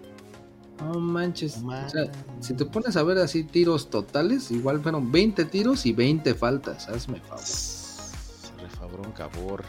No 0.79 0.99
manches. 0.99 1.57
O 1.63 1.89
sea, 1.89 2.11
si 2.39 2.53
te 2.53 2.65
pones 2.65 2.95
a 2.97 3.03
ver 3.03 3.17
así 3.17 3.43
tiros 3.43 3.89
totales, 3.89 4.51
igual 4.51 4.81
fueron 4.81 5.11
20 5.11 5.45
tiros 5.45 5.85
y 5.85 5.93
20 5.93 6.33
faltas. 6.35 6.87
Hazme 6.87 7.19
favor. 7.21 7.43
Se 7.43 8.51
refabró 8.61 9.03
un 9.03 9.11
cabor. 9.11 9.63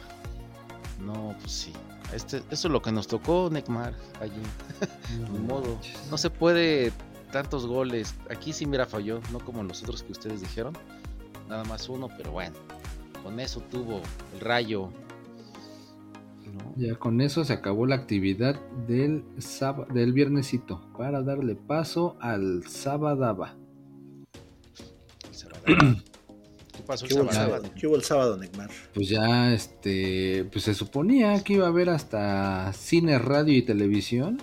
No, 1.00 1.34
pues 1.40 1.52
sí. 1.52 1.72
Este, 2.12 2.38
eso 2.50 2.68
es 2.68 2.72
lo 2.72 2.82
que 2.82 2.92
nos 2.92 3.06
tocó, 3.06 3.48
Neymar, 3.50 3.94
allí. 4.20 4.40
Ni 5.32 5.38
modo. 5.38 5.78
No 6.10 6.18
se 6.18 6.30
puede 6.30 6.92
tantos 7.32 7.66
goles. 7.66 8.14
Aquí 8.30 8.52
sí, 8.52 8.66
mira, 8.66 8.86
falló. 8.86 9.20
No 9.32 9.40
como 9.40 9.62
los 9.62 9.82
otros 9.82 10.02
que 10.02 10.12
ustedes 10.12 10.40
dijeron. 10.40 10.76
Nada 11.48 11.64
más 11.64 11.88
uno, 11.88 12.08
pero 12.16 12.32
bueno. 12.32 12.56
Con 13.22 13.40
eso 13.40 13.60
tuvo 13.60 14.00
el 14.34 14.40
rayo 14.40 14.90
ya 16.76 16.94
con 16.96 17.20
eso 17.20 17.44
se 17.44 17.52
acabó 17.52 17.86
la 17.86 17.96
actividad 17.96 18.60
del, 18.86 19.24
del 19.92 20.12
viernesito 20.12 20.80
para 20.96 21.22
darle 21.22 21.54
paso 21.54 22.16
al 22.20 22.66
sábado. 22.66 23.46
¿Qué 25.66 26.82
pasó 26.86 27.04
el 27.06 27.30
sábado? 27.30 27.64
¿Qué 27.78 27.86
hubo 27.86 27.96
el 27.96 28.02
sábado, 28.02 28.36
Neymar? 28.36 28.70
Pues 28.94 29.08
ya, 29.08 29.52
este, 29.52 30.46
pues 30.52 30.64
se 30.64 30.74
suponía 30.74 31.42
que 31.42 31.54
iba 31.54 31.66
a 31.66 31.68
haber 31.68 31.90
hasta 31.90 32.72
cine, 32.72 33.18
radio 33.18 33.56
y 33.56 33.62
televisión, 33.62 34.40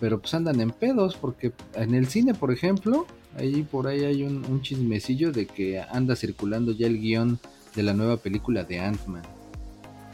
pero 0.00 0.20
pues 0.20 0.32
andan 0.34 0.60
en 0.60 0.70
pedos 0.70 1.16
porque 1.16 1.52
en 1.74 1.94
el 1.94 2.06
cine, 2.06 2.34
por 2.34 2.52
ejemplo, 2.52 3.06
ahí 3.36 3.62
por 3.62 3.88
ahí 3.88 4.04
hay 4.04 4.22
un, 4.22 4.44
un 4.44 4.62
chismecillo 4.62 5.32
de 5.32 5.46
que 5.46 5.80
anda 5.80 6.16
circulando 6.16 6.72
ya 6.72 6.86
el 6.86 7.00
guion 7.00 7.38
de 7.74 7.82
la 7.82 7.94
nueva 7.94 8.16
película 8.16 8.64
de 8.64 8.80
Ant-Man. 8.80 9.37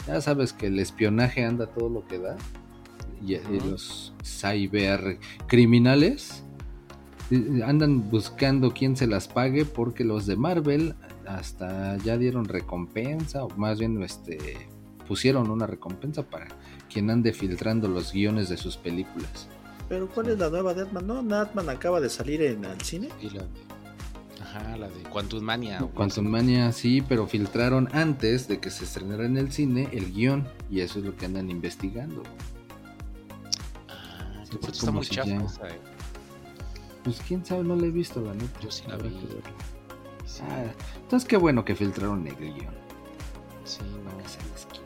Ya 0.07 0.21
sabes 0.21 0.53
que 0.53 0.67
el 0.67 0.79
espionaje 0.79 1.45
anda 1.45 1.67
todo 1.67 1.89
lo 1.89 2.07
que 2.07 2.19
da. 2.19 2.37
Y, 3.27 3.39
los 3.71 4.13
cyber 4.23 5.19
criminales 5.47 6.45
eh, 7.31 7.63
andan 7.65 8.11
buscando 8.11 8.75
quién 8.75 8.97
se 8.97 9.07
las 9.07 9.29
pague 9.29 9.65
porque 9.65 10.05
los 10.05 10.27
de 10.27 10.37
Marvel 10.37 10.95
hasta 11.27 11.97
ya 11.99 12.19
dieron 12.19 12.45
recompensa 12.45 13.45
o 13.45 13.49
más 13.57 13.79
bien 13.79 14.03
este 14.03 14.69
pusieron 15.09 15.51
una 15.51 15.67
recompensa 15.67 16.23
para 16.23 16.49
quien 16.93 17.11
ande 17.11 17.33
filtrando 17.33 17.89
los 17.89 18.13
guiones 18.13 18.49
de 18.49 18.57
sus 18.57 18.77
películas. 18.77 19.49
Pero 19.89 20.09
¿cuál 20.09 20.29
es 20.29 20.39
la 20.39 20.51
nueva 20.51 20.75
de 20.75 20.83
Atman? 20.83 21.07
¿No? 21.07 21.37
¿Atman 21.37 21.69
acaba 21.69 22.01
de 22.01 22.09
salir 22.09 22.43
en 22.43 22.65
el 22.65 22.81
cine? 22.81 23.09
Ajá, 24.55 24.77
la 24.77 24.89
de 24.89 25.03
Quantum 25.03 25.43
Mania. 25.43 25.81
Quantum 25.95 26.27
Mania, 26.27 26.71
sí, 26.71 27.03
pero 27.09 27.27
filtraron 27.27 27.89
antes 27.93 28.47
de 28.47 28.61
que 28.61 28.71
se 28.71 28.85
estrenara 28.85 29.27
en 29.27 29.37
el 29.37 29.51
cine 29.51 29.89
el 29.91 30.13
guion 30.13 30.47
y 30.71 30.81
eso 30.81 31.01
es 31.01 31.05
lo 31.05 31.17
que 31.17 31.27
andan 31.27 31.51
investigando. 31.51 32.23
Ah, 33.89 34.45
sí, 34.49 34.57
está 34.71 34.93
muy 34.93 35.05
chafa 35.05 35.33
eh. 35.69 35.81
Pues 37.03 37.21
quién 37.27 37.45
sabe, 37.45 37.65
no 37.65 37.75
la 37.75 37.87
he 37.87 37.91
visto 37.91 38.21
la 38.21 38.33
neta. 38.33 38.61
Yo 38.61 38.71
sí 38.71 38.85
la 38.87 38.97
vi. 38.97 39.11
Ah, 40.43 40.67
entonces 41.03 41.29
qué 41.29 41.37
bueno 41.37 41.65
que 41.65 41.75
filtraron 41.75 42.25
el 42.25 42.37
guion. 42.37 42.75
Sí, 43.65 43.81
no. 44.05 44.17
Que 44.19 44.29
se 44.29 44.39
les 44.39 44.67
quite. 44.67 44.85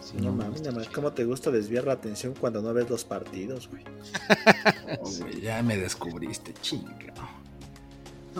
Sí, 0.00 0.16
no, 0.18 0.32
mames, 0.32 0.60
nada 0.60 0.76
más, 0.76 0.88
¿cómo 0.88 1.12
te 1.12 1.24
gusta 1.24 1.50
desviar 1.50 1.84
la 1.84 1.94
atención 1.94 2.34
cuando 2.38 2.62
no 2.62 2.72
ves 2.72 2.88
los 2.88 3.04
partidos, 3.04 3.68
güey? 3.68 3.82
oh, 5.00 5.10
güey 5.18 5.40
ya 5.40 5.60
me 5.64 5.76
descubriste, 5.76 6.54
chinga. 6.62 7.39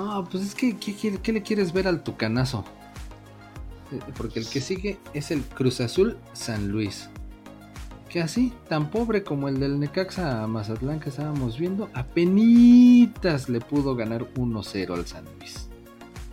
No, 0.00 0.24
pues 0.24 0.42
es 0.42 0.54
que, 0.54 0.78
¿qué, 0.78 1.30
le 1.30 1.42
quieres 1.42 1.74
ver 1.74 1.86
al 1.86 2.02
tucanazo? 2.02 2.64
Eh, 3.92 3.98
porque 4.16 4.38
el 4.38 4.48
que 4.48 4.62
sigue 4.62 4.98
es 5.12 5.30
el 5.30 5.42
Cruz 5.42 5.82
Azul 5.82 6.16
San 6.32 6.68
Luis. 6.68 7.10
Que 8.08 8.22
así, 8.22 8.50
tan 8.66 8.90
pobre 8.90 9.22
como 9.22 9.46
el 9.46 9.60
del 9.60 9.78
Necaxa 9.78 10.46
Mazatlán 10.46 11.00
que 11.00 11.10
estábamos 11.10 11.58
viendo, 11.58 11.90
apenas 11.92 13.50
le 13.50 13.60
pudo 13.60 13.94
ganar 13.94 14.32
1-0 14.36 14.94
al 14.94 15.06
San 15.06 15.26
Luis. 15.38 15.68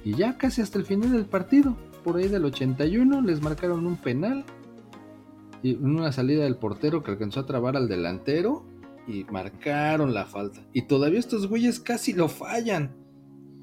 Y 0.05 0.15
ya 0.15 0.37
casi 0.37 0.61
hasta 0.61 0.79
el 0.79 0.85
final 0.85 1.11
del 1.11 1.25
partido, 1.25 1.75
por 2.05 2.15
ahí 2.15 2.29
del 2.29 2.45
81, 2.45 3.19
les 3.21 3.41
marcaron 3.41 3.85
un 3.85 3.97
penal. 3.97 4.45
Y 5.61 5.75
una 5.75 6.13
salida 6.13 6.45
del 6.45 6.55
portero 6.55 7.03
que 7.03 7.11
alcanzó 7.11 7.41
a 7.41 7.45
trabar 7.45 7.75
al 7.75 7.89
delantero. 7.89 8.63
Y 9.09 9.25
marcaron 9.25 10.13
la 10.13 10.25
falta. 10.25 10.61
Y 10.71 10.83
todavía 10.83 11.19
estos 11.19 11.47
güeyes 11.47 11.81
casi 11.81 12.13
lo 12.13 12.29
fallan 12.29 13.06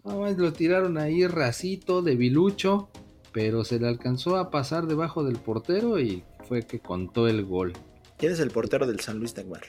lo 0.05 0.53
tiraron 0.53 0.99
ahí 0.99 1.27
racito, 1.27 2.03
debilucho, 2.03 2.89
pero 3.33 3.65
se 3.65 3.79
le 3.79 3.89
alcanzó 3.89 4.37
a 4.37 4.51
pasar 4.51 4.87
debajo 4.87 5.25
del 5.25 5.37
portero 5.37 5.99
y 5.99 6.23
fue 6.49 6.63
que 6.63 6.81
contó 6.81 7.27
el 7.29 7.45
gol. 7.45 7.73
¿Quién 8.19 8.33
es 8.33 8.41
el 8.41 8.51
portero 8.51 8.87
del 8.87 9.01
San 9.01 9.19
Luis 9.19 9.35
Taguar? 9.35 9.63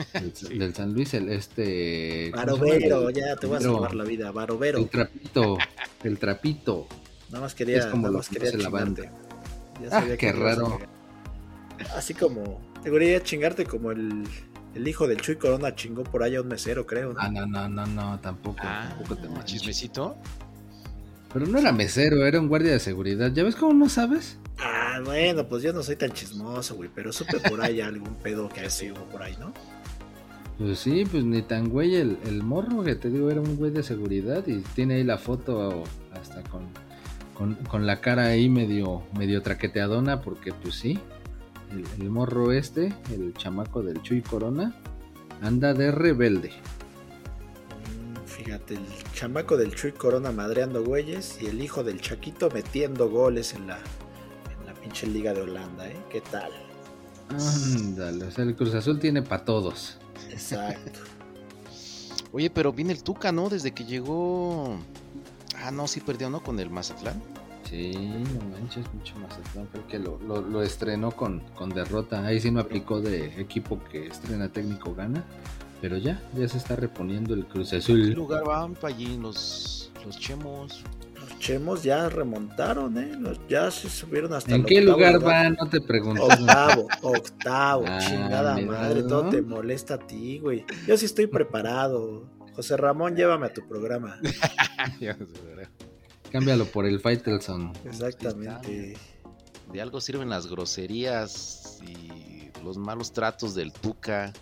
Del, 0.48 0.74
San 0.74 0.94
Luis, 0.94 1.12
el 1.12 1.28
este. 1.28 2.30
Barovero, 2.34 3.10
ya 3.10 3.36
te 3.36 3.46
voy 3.46 3.58
a 3.58 3.60
salvar 3.60 3.94
la 3.94 4.04
vida, 4.04 4.30
Barovero. 4.30 4.78
El 4.78 4.88
trapito, 4.88 5.58
el 6.02 6.18
trapito. 6.18 6.86
Nada 7.28 7.42
más 7.42 7.54
quería, 7.54 7.78
es 7.78 7.86
como 7.86 8.02
nada 8.02 8.12
lo 8.12 8.18
más 8.18 8.28
quería 8.30 8.52
la 8.56 8.70
banda. 8.70 9.12
Ah, 9.90 10.04
qué 10.18 10.32
raro. 10.32 10.78
Así 11.94 12.14
como, 12.14 12.60
te 12.82 12.90
quería 12.90 13.22
chingarte 13.22 13.66
como 13.66 13.90
el 13.90 14.24
el 14.74 14.86
hijo 14.86 15.08
del 15.08 15.20
Chuy 15.20 15.36
Corona 15.36 15.74
chingó 15.74 16.04
por 16.04 16.22
allá 16.22 16.40
un 16.40 16.48
mesero, 16.48 16.86
creo. 16.86 17.14
Ah, 17.18 17.28
no, 17.28 17.46
no, 17.46 17.68
no, 17.68 17.86
no, 17.86 18.20
tampoco. 18.20 18.60
Ah, 18.62 18.94
tampoco 18.96 19.16
te 19.16 19.44
chismecito. 19.44 20.16
Pero 21.32 21.46
no 21.46 21.58
era 21.58 21.72
mesero, 21.72 22.26
era 22.26 22.40
un 22.40 22.48
guardia 22.48 22.72
de 22.72 22.80
seguridad. 22.80 23.32
¿Ya 23.32 23.44
ves 23.44 23.54
cómo 23.54 23.72
no 23.72 23.88
sabes? 23.88 24.38
Ah, 24.58 25.00
bueno, 25.04 25.46
pues 25.48 25.62
yo 25.62 25.72
no 25.72 25.82
soy 25.82 25.96
tan 25.96 26.10
chismoso, 26.12 26.74
güey, 26.74 26.90
pero 26.94 27.12
supe 27.12 27.38
por 27.38 27.62
ahí 27.62 27.80
algún 27.80 28.14
pedo 28.16 28.48
que 28.48 28.60
ha 28.60 28.70
sido 28.70 28.96
por 29.06 29.22
ahí, 29.22 29.36
¿no? 29.38 29.52
Pues 30.58 30.78
sí, 30.78 31.04
pues 31.10 31.24
ni 31.24 31.40
tan 31.40 31.70
güey 31.70 31.96
el, 31.96 32.18
el, 32.26 32.42
morro 32.42 32.82
que 32.82 32.94
te 32.94 33.08
digo 33.08 33.30
era 33.30 33.40
un 33.40 33.56
güey 33.56 33.70
de 33.70 33.82
seguridad 33.82 34.46
y 34.46 34.58
tiene 34.74 34.96
ahí 34.96 35.04
la 35.04 35.16
foto 35.16 35.84
hasta 36.12 36.42
con, 36.50 36.64
con, 37.32 37.54
con 37.64 37.86
la 37.86 38.02
cara 38.02 38.26
ahí 38.26 38.50
medio, 38.50 39.02
medio 39.16 39.40
traqueteadona 39.40 40.20
porque 40.20 40.52
pues 40.52 40.74
sí, 40.74 40.98
el, 41.70 42.10
morro 42.10 42.52
este, 42.52 42.92
el 43.12 43.34
chamaco 43.34 43.82
del 43.82 44.02
Chuy 44.02 44.22
Corona, 44.22 44.74
anda 45.40 45.72
de 45.74 45.90
rebelde. 45.90 46.50
Mm, 47.94 48.26
fíjate, 48.26 48.74
el 48.74 49.12
chamaco 49.12 49.56
del 49.56 49.74
Chuy 49.74 49.92
Corona 49.92 50.32
madreando 50.32 50.84
güeyes 50.84 51.38
y 51.40 51.46
el 51.46 51.62
hijo 51.62 51.84
del 51.84 52.00
Chaquito 52.00 52.50
metiendo 52.50 53.08
goles 53.08 53.54
en 53.54 53.66
la, 53.66 53.78
en 53.78 54.66
la 54.66 54.74
pinche 54.74 55.06
liga 55.06 55.32
de 55.32 55.42
Holanda, 55.42 55.88
¿eh? 55.88 55.96
¿Qué 56.10 56.20
tal? 56.20 56.52
Ándale, 57.30 58.24
o 58.24 58.30
sea, 58.30 58.44
el 58.44 58.56
Cruz 58.56 58.74
Azul 58.74 58.98
tiene 58.98 59.22
para 59.22 59.44
todos. 59.44 59.98
Exacto. 60.30 61.00
Oye, 62.32 62.50
pero 62.50 62.72
viene 62.72 62.92
el 62.92 63.02
Tuca, 63.02 63.32
¿no? 63.32 63.48
Desde 63.48 63.72
que 63.72 63.84
llegó... 63.84 64.78
Ah, 65.56 65.70
no, 65.70 65.86
sí 65.86 66.00
perdió, 66.00 66.30
¿no? 66.30 66.42
Con 66.42 66.58
el 66.60 66.70
Mazatlán. 66.70 67.20
Sí, 67.70 67.92
no 67.92 68.48
manches, 68.48 68.84
mucho 68.92 69.14
más. 69.20 69.38
Creo 69.70 69.86
que 69.86 70.00
lo, 70.00 70.18
lo, 70.18 70.62
estrenó 70.62 71.12
con, 71.12 71.38
con, 71.54 71.70
derrota. 71.70 72.26
Ahí 72.26 72.40
sí 72.40 72.50
no 72.50 72.58
aplicó 72.58 73.00
de 73.00 73.40
equipo 73.40 73.80
que 73.84 74.08
estrena 74.08 74.48
técnico 74.48 74.92
gana. 74.92 75.24
Pero 75.80 75.96
ya, 75.96 76.20
ya 76.34 76.48
se 76.48 76.58
está 76.58 76.74
reponiendo 76.74 77.32
el 77.32 77.46
Cruz 77.46 77.72
Azul. 77.72 78.02
¿En 78.02 78.08
qué 78.08 78.14
lugar 78.16 78.44
van 78.44 78.74
para 78.74 78.92
allí 78.92 79.16
los, 79.16 79.92
los 80.04 80.18
chemos? 80.18 80.82
Los 81.14 81.38
chemos 81.38 81.84
ya 81.84 82.08
remontaron, 82.08 82.98
¿eh? 82.98 83.12
ya 83.48 83.70
se 83.70 83.88
subieron 83.88 84.32
hasta 84.32 84.52
¿En 84.52 84.64
qué 84.64 84.80
lugar 84.80 85.20
van? 85.20 85.54
No 85.54 85.68
te 85.68 85.80
pregunto. 85.80 86.24
Octavo, 86.24 86.88
octavo, 87.02 87.84
ah, 87.86 87.98
chingada 88.00 88.58
madre, 88.58 89.04
todo 89.04 89.30
te 89.30 89.42
molesta 89.42 89.94
a 89.94 89.98
ti, 89.98 90.40
güey. 90.40 90.64
Yo 90.88 90.96
sí 90.96 91.06
estoy 91.06 91.28
preparado. 91.28 92.28
José 92.56 92.76
Ramón, 92.76 93.14
llévame 93.14 93.46
a 93.46 93.52
tu 93.52 93.66
programa. 93.68 94.18
Cámbialo 96.30 96.64
por 96.66 96.86
el 96.86 97.00
Faitelson. 97.00 97.72
Exactamente. 97.84 98.96
De 99.72 99.80
algo 99.80 100.00
sirven 100.00 100.28
las 100.28 100.46
groserías 100.46 101.78
y 101.86 102.50
los 102.64 102.76
malos 102.76 103.12
tratos 103.12 103.54
del 103.54 103.72
Tuca. 103.72 104.32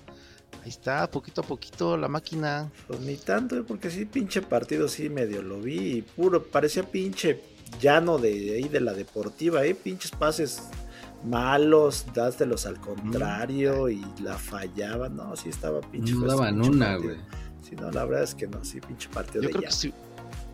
Ahí 0.63 0.71
está, 0.71 1.11
poquito 1.11 1.43
a 1.43 1.45
poquito 1.45 1.97
la 1.97 2.09
máquina. 2.09 2.71
Pues 2.87 3.01
ni 3.01 3.17
tanto, 3.17 3.57
¿eh? 3.57 3.65
porque 3.67 3.91
sí, 3.91 4.05
pinche 4.07 4.43
partido 4.43 4.89
sí 4.89 5.09
medio 5.09 5.43
lo 5.43 5.61
vi. 5.61 5.99
Y 5.99 6.03
puro, 6.03 6.43
parecía 6.43 6.83
pinche 6.83 7.41
llano 7.81 8.19
de 8.19 8.55
ahí 8.55 8.69
de 8.69 8.81
la 8.81 8.93
deportiva, 8.93 9.65
¿eh? 9.65 9.75
Pinches 9.75 10.11
pases 10.11 10.63
malos, 11.25 12.07
dástelos 12.15 12.67
al 12.67 12.81
contrario 12.81 13.89
y 13.89 14.05
la 14.23 14.37
fallaban. 14.37 15.17
No, 15.17 15.37
sí 15.37 15.49
estaba 15.49 15.81
pinche. 15.81 16.13
No 16.15 16.27
daban 16.27 16.61
una, 16.61 16.97
güey. 16.97 17.17
Si 17.63 17.77
no, 17.77 17.91
la 17.91 18.05
verdad 18.05 18.25
es 18.25 18.35
que 18.35 18.47
no, 18.47 18.65
sí, 18.65 18.81
pinche 18.81 19.09
partido 19.11 19.43
Yo 19.43 19.49
de 19.49 19.53
creo 19.53 19.63
ya. 19.63 19.69
que 19.69 19.75
sí. 19.75 19.93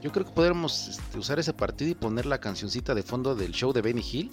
Yo 0.04 0.12
creo 0.12 0.26
que 0.26 0.32
podríamos 0.32 0.88
este, 0.88 1.18
usar 1.18 1.38
ese 1.38 1.54
partido 1.54 1.90
y 1.90 1.94
poner 1.94 2.26
la 2.26 2.38
cancioncita 2.38 2.94
de 2.94 3.02
fondo 3.02 3.34
del 3.34 3.52
show 3.52 3.72
de 3.72 3.80
Benny 3.80 4.02
Hill. 4.12 4.30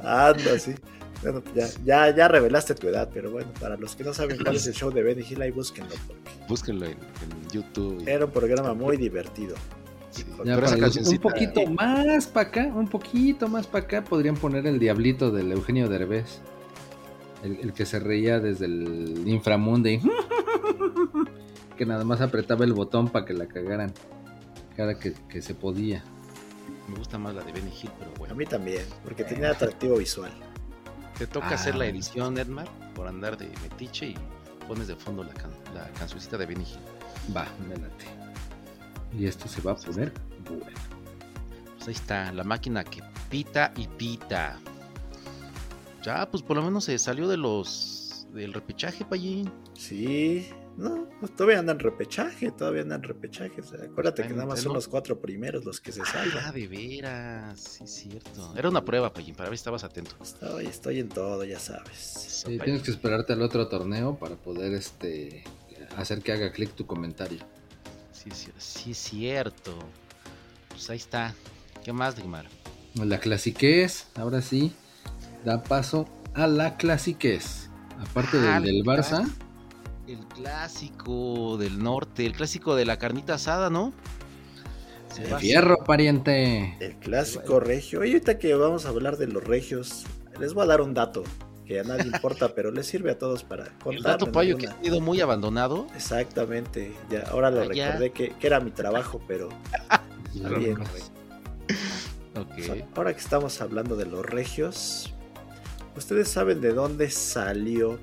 Anda, 0.00 0.58
sí. 0.60 0.76
Bueno, 1.22 1.42
ya, 1.56 1.66
ya, 1.84 2.14
ya 2.14 2.28
revelaste 2.28 2.76
tu 2.76 2.86
edad, 2.86 3.10
pero 3.12 3.32
bueno, 3.32 3.50
para 3.58 3.76
los 3.76 3.96
que 3.96 4.04
no 4.04 4.14
saben 4.14 4.38
cuál 4.40 4.54
es 4.54 4.64
el 4.68 4.74
show 4.74 4.92
de 4.92 5.02
Benny 5.02 5.24
Hill, 5.28 5.42
ahí 5.42 5.50
búsquenlo, 5.50 5.90
porque 6.06 6.30
Búsquenlo 6.48 6.86
en, 6.86 6.92
en 6.92 7.50
YouTube. 7.50 8.04
era 8.06 8.26
un 8.26 8.30
programa 8.30 8.74
muy 8.74 8.96
divertido. 8.96 9.56
Sí, 10.10 10.24
Ya 10.44 10.56
un 10.56 11.18
poquito 11.18 11.66
más 11.66 12.28
para 12.28 12.48
acá, 12.48 12.66
un 12.66 12.86
poquito 12.86 13.48
más 13.48 13.66
para 13.66 13.84
acá, 13.86 14.04
podrían 14.04 14.36
poner 14.36 14.68
el 14.68 14.78
diablito 14.78 15.32
del 15.32 15.50
Eugenio 15.50 15.88
Derbez. 15.88 16.40
El, 17.42 17.58
el 17.60 17.72
que 17.72 17.84
se 17.86 17.98
reía 17.98 18.38
desde 18.40 18.66
el 18.66 19.24
inframundo 19.26 19.88
y 19.88 20.00
que 21.76 21.86
nada 21.86 22.04
más 22.04 22.20
apretaba 22.20 22.64
el 22.64 22.72
botón 22.72 23.08
para 23.08 23.24
que 23.24 23.34
la 23.34 23.46
cagaran. 23.46 23.92
Cada 24.76 24.98
que, 24.98 25.12
que 25.28 25.42
se 25.42 25.54
podía. 25.54 26.02
Me 26.88 26.96
gusta 26.96 27.18
más 27.18 27.34
la 27.34 27.42
de 27.42 27.52
Benny 27.52 27.70
Hill, 27.70 27.90
pero 27.98 28.10
A 28.12 28.18
bueno. 28.18 28.34
mí 28.34 28.46
también, 28.46 28.84
porque 29.04 29.24
tenía 29.24 29.50
atractivo 29.50 29.96
visual. 29.98 30.32
Te 31.18 31.26
toca 31.26 31.48
Ah, 31.50 31.54
hacer 31.54 31.74
la 31.74 31.84
bueno. 31.84 31.92
edición, 31.98 32.38
Edmar, 32.38 32.68
por 32.94 33.06
andar 33.06 33.36
de 33.36 33.48
metiche 33.62 34.08
y 34.08 34.14
pones 34.66 34.88
de 34.88 34.96
fondo 34.96 35.22
la, 35.24 35.34
can- 35.34 35.50
la 35.74 35.88
cancioncita 35.98 36.38
de 36.38 36.46
Benny 36.46 36.64
Hill. 36.64 37.34
Va, 37.36 37.46
me 37.68 37.76
late. 37.76 38.06
Y 39.18 39.26
esto 39.26 39.46
se 39.46 39.60
va 39.60 39.72
a 39.72 39.76
poner 39.76 40.12
bueno. 40.48 40.64
Pues 41.76 41.88
ahí 41.88 41.94
está, 41.94 42.32
la 42.32 42.44
máquina 42.44 42.82
que 42.84 43.02
pita 43.28 43.72
y 43.76 43.86
pita. 43.88 44.58
Ya, 46.02 46.28
pues 46.30 46.42
por 46.42 46.56
lo 46.56 46.62
menos 46.64 46.84
se 46.84 46.98
salió 46.98 47.28
de 47.28 47.36
los 47.36 48.26
del 48.32 48.52
repechaje, 48.52 49.04
Payín. 49.04 49.52
Sí, 49.74 50.48
no, 50.78 51.06
pues 51.20 51.36
todavía 51.36 51.58
andan 51.58 51.78
repechaje, 51.78 52.50
todavía 52.50 52.80
andan 52.82 53.02
repechaje. 53.02 53.60
o 53.60 53.64
sea, 53.64 53.78
acuérdate 53.84 54.22
Está 54.22 54.28
que 54.28 54.34
nada 54.34 54.46
más 54.48 54.60
son 54.60 54.72
los 54.72 54.88
cuatro 54.88 55.20
primeros 55.20 55.64
los 55.64 55.80
que 55.80 55.92
se 55.92 56.00
Ah, 56.00 56.06
salvan. 56.06 56.54
de 56.54 56.66
veras, 56.66 57.60
sí, 57.60 57.84
es 57.84 57.90
cierto. 57.94 58.54
Era 58.56 58.68
una 58.70 58.84
prueba, 58.84 59.12
Payín, 59.12 59.34
para 59.34 59.50
ver 59.50 59.58
si 59.58 59.60
estabas 59.60 59.84
atento. 59.84 60.16
Estoy, 60.22 60.66
estoy 60.66 60.98
en 61.00 61.08
todo, 61.10 61.44
ya 61.44 61.58
sabes. 61.60 61.96
Sí, 61.98 62.44
Payín. 62.46 62.60
tienes 62.64 62.82
que 62.82 62.90
esperarte 62.90 63.34
al 63.34 63.42
otro 63.42 63.68
torneo 63.68 64.16
para 64.18 64.34
poder 64.36 64.72
este 64.72 65.44
hacer 65.96 66.22
que 66.22 66.32
haga 66.32 66.50
clic 66.52 66.70
tu 66.74 66.86
comentario. 66.86 67.40
Sí, 68.12 68.30
sí, 68.32 68.50
sí, 68.56 68.90
es 68.92 68.98
cierto. 68.98 69.78
Pues 70.70 70.88
ahí 70.88 70.96
está. 70.96 71.34
¿Qué 71.84 71.92
más, 71.92 72.16
Digmar? 72.16 72.46
La 72.94 73.18
clasiquez, 73.20 74.06
ahora 74.14 74.40
sí, 74.40 74.72
da 75.44 75.62
paso 75.62 76.08
a 76.34 76.46
la 76.46 76.76
clasiquez. 76.76 77.70
Aparte 78.00 78.38
Ah, 78.38 78.60
del, 78.60 78.64
del 78.64 78.82
la 78.84 78.84
Barça, 78.84 79.28
El 80.06 80.26
clásico 80.28 81.56
del 81.58 81.82
norte, 81.82 82.26
el 82.26 82.32
clásico 82.32 82.74
de 82.74 82.84
la 82.84 82.98
carnita 82.98 83.34
asada, 83.34 83.70
¿no? 83.70 83.92
Se 85.08 85.24
el 85.24 85.32
a 85.34 85.38
fierro, 85.38 85.76
pariente. 85.84 86.76
El 86.80 86.96
clásico 86.98 87.60
regio. 87.60 88.00
Oye, 88.00 88.12
ahorita 88.12 88.38
que 88.38 88.54
vamos 88.54 88.86
a 88.86 88.88
hablar 88.88 89.16
de 89.18 89.26
los 89.28 89.44
regios, 89.44 90.04
les 90.40 90.54
voy 90.54 90.64
a 90.64 90.66
dar 90.66 90.80
un 90.80 90.94
dato 90.94 91.22
que 91.66 91.80
a 91.80 91.84
nadie 91.84 92.06
importa, 92.06 92.48
pero 92.54 92.70
les 92.72 92.86
sirve 92.86 93.10
a 93.12 93.18
todos 93.18 93.44
para 93.44 93.66
contar. 93.78 93.94
El 93.94 94.02
dato 94.02 94.32
payo 94.32 94.56
que 94.56 94.66
ha 94.68 94.80
sido 94.82 95.00
muy 95.00 95.20
abandonado. 95.20 95.86
Exactamente, 95.94 96.92
ya 97.10 97.22
ahora 97.30 97.50
lo 97.50 97.60
Ah, 97.60 97.64
recordé 97.64 98.10
que, 98.12 98.30
que 98.30 98.46
era 98.46 98.58
mi 98.60 98.70
trabajo, 98.70 99.20
pero 99.28 99.50
bien. 100.34 100.74
vemos. 100.74 101.12
Ok. 102.34 102.58
O 102.58 102.62
sea, 102.62 102.86
ahora 102.96 103.12
que 103.12 103.20
estamos 103.20 103.60
hablando 103.60 103.96
de 103.96 104.06
los 104.06 104.24
regios, 104.24 105.12
¿ustedes 105.96 106.28
saben 106.28 106.60
de 106.60 106.72
dónde 106.72 107.10
salió 107.10 107.98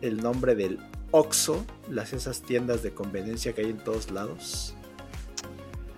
el 0.00 0.18
nombre 0.22 0.54
del 0.54 0.78
Oxxo? 1.10 1.64
Las 1.88 2.12
esas 2.12 2.42
tiendas 2.42 2.82
de 2.82 2.92
conveniencia 2.92 3.52
que 3.52 3.62
hay 3.62 3.70
en 3.70 3.78
todos 3.78 4.10
lados. 4.10 4.74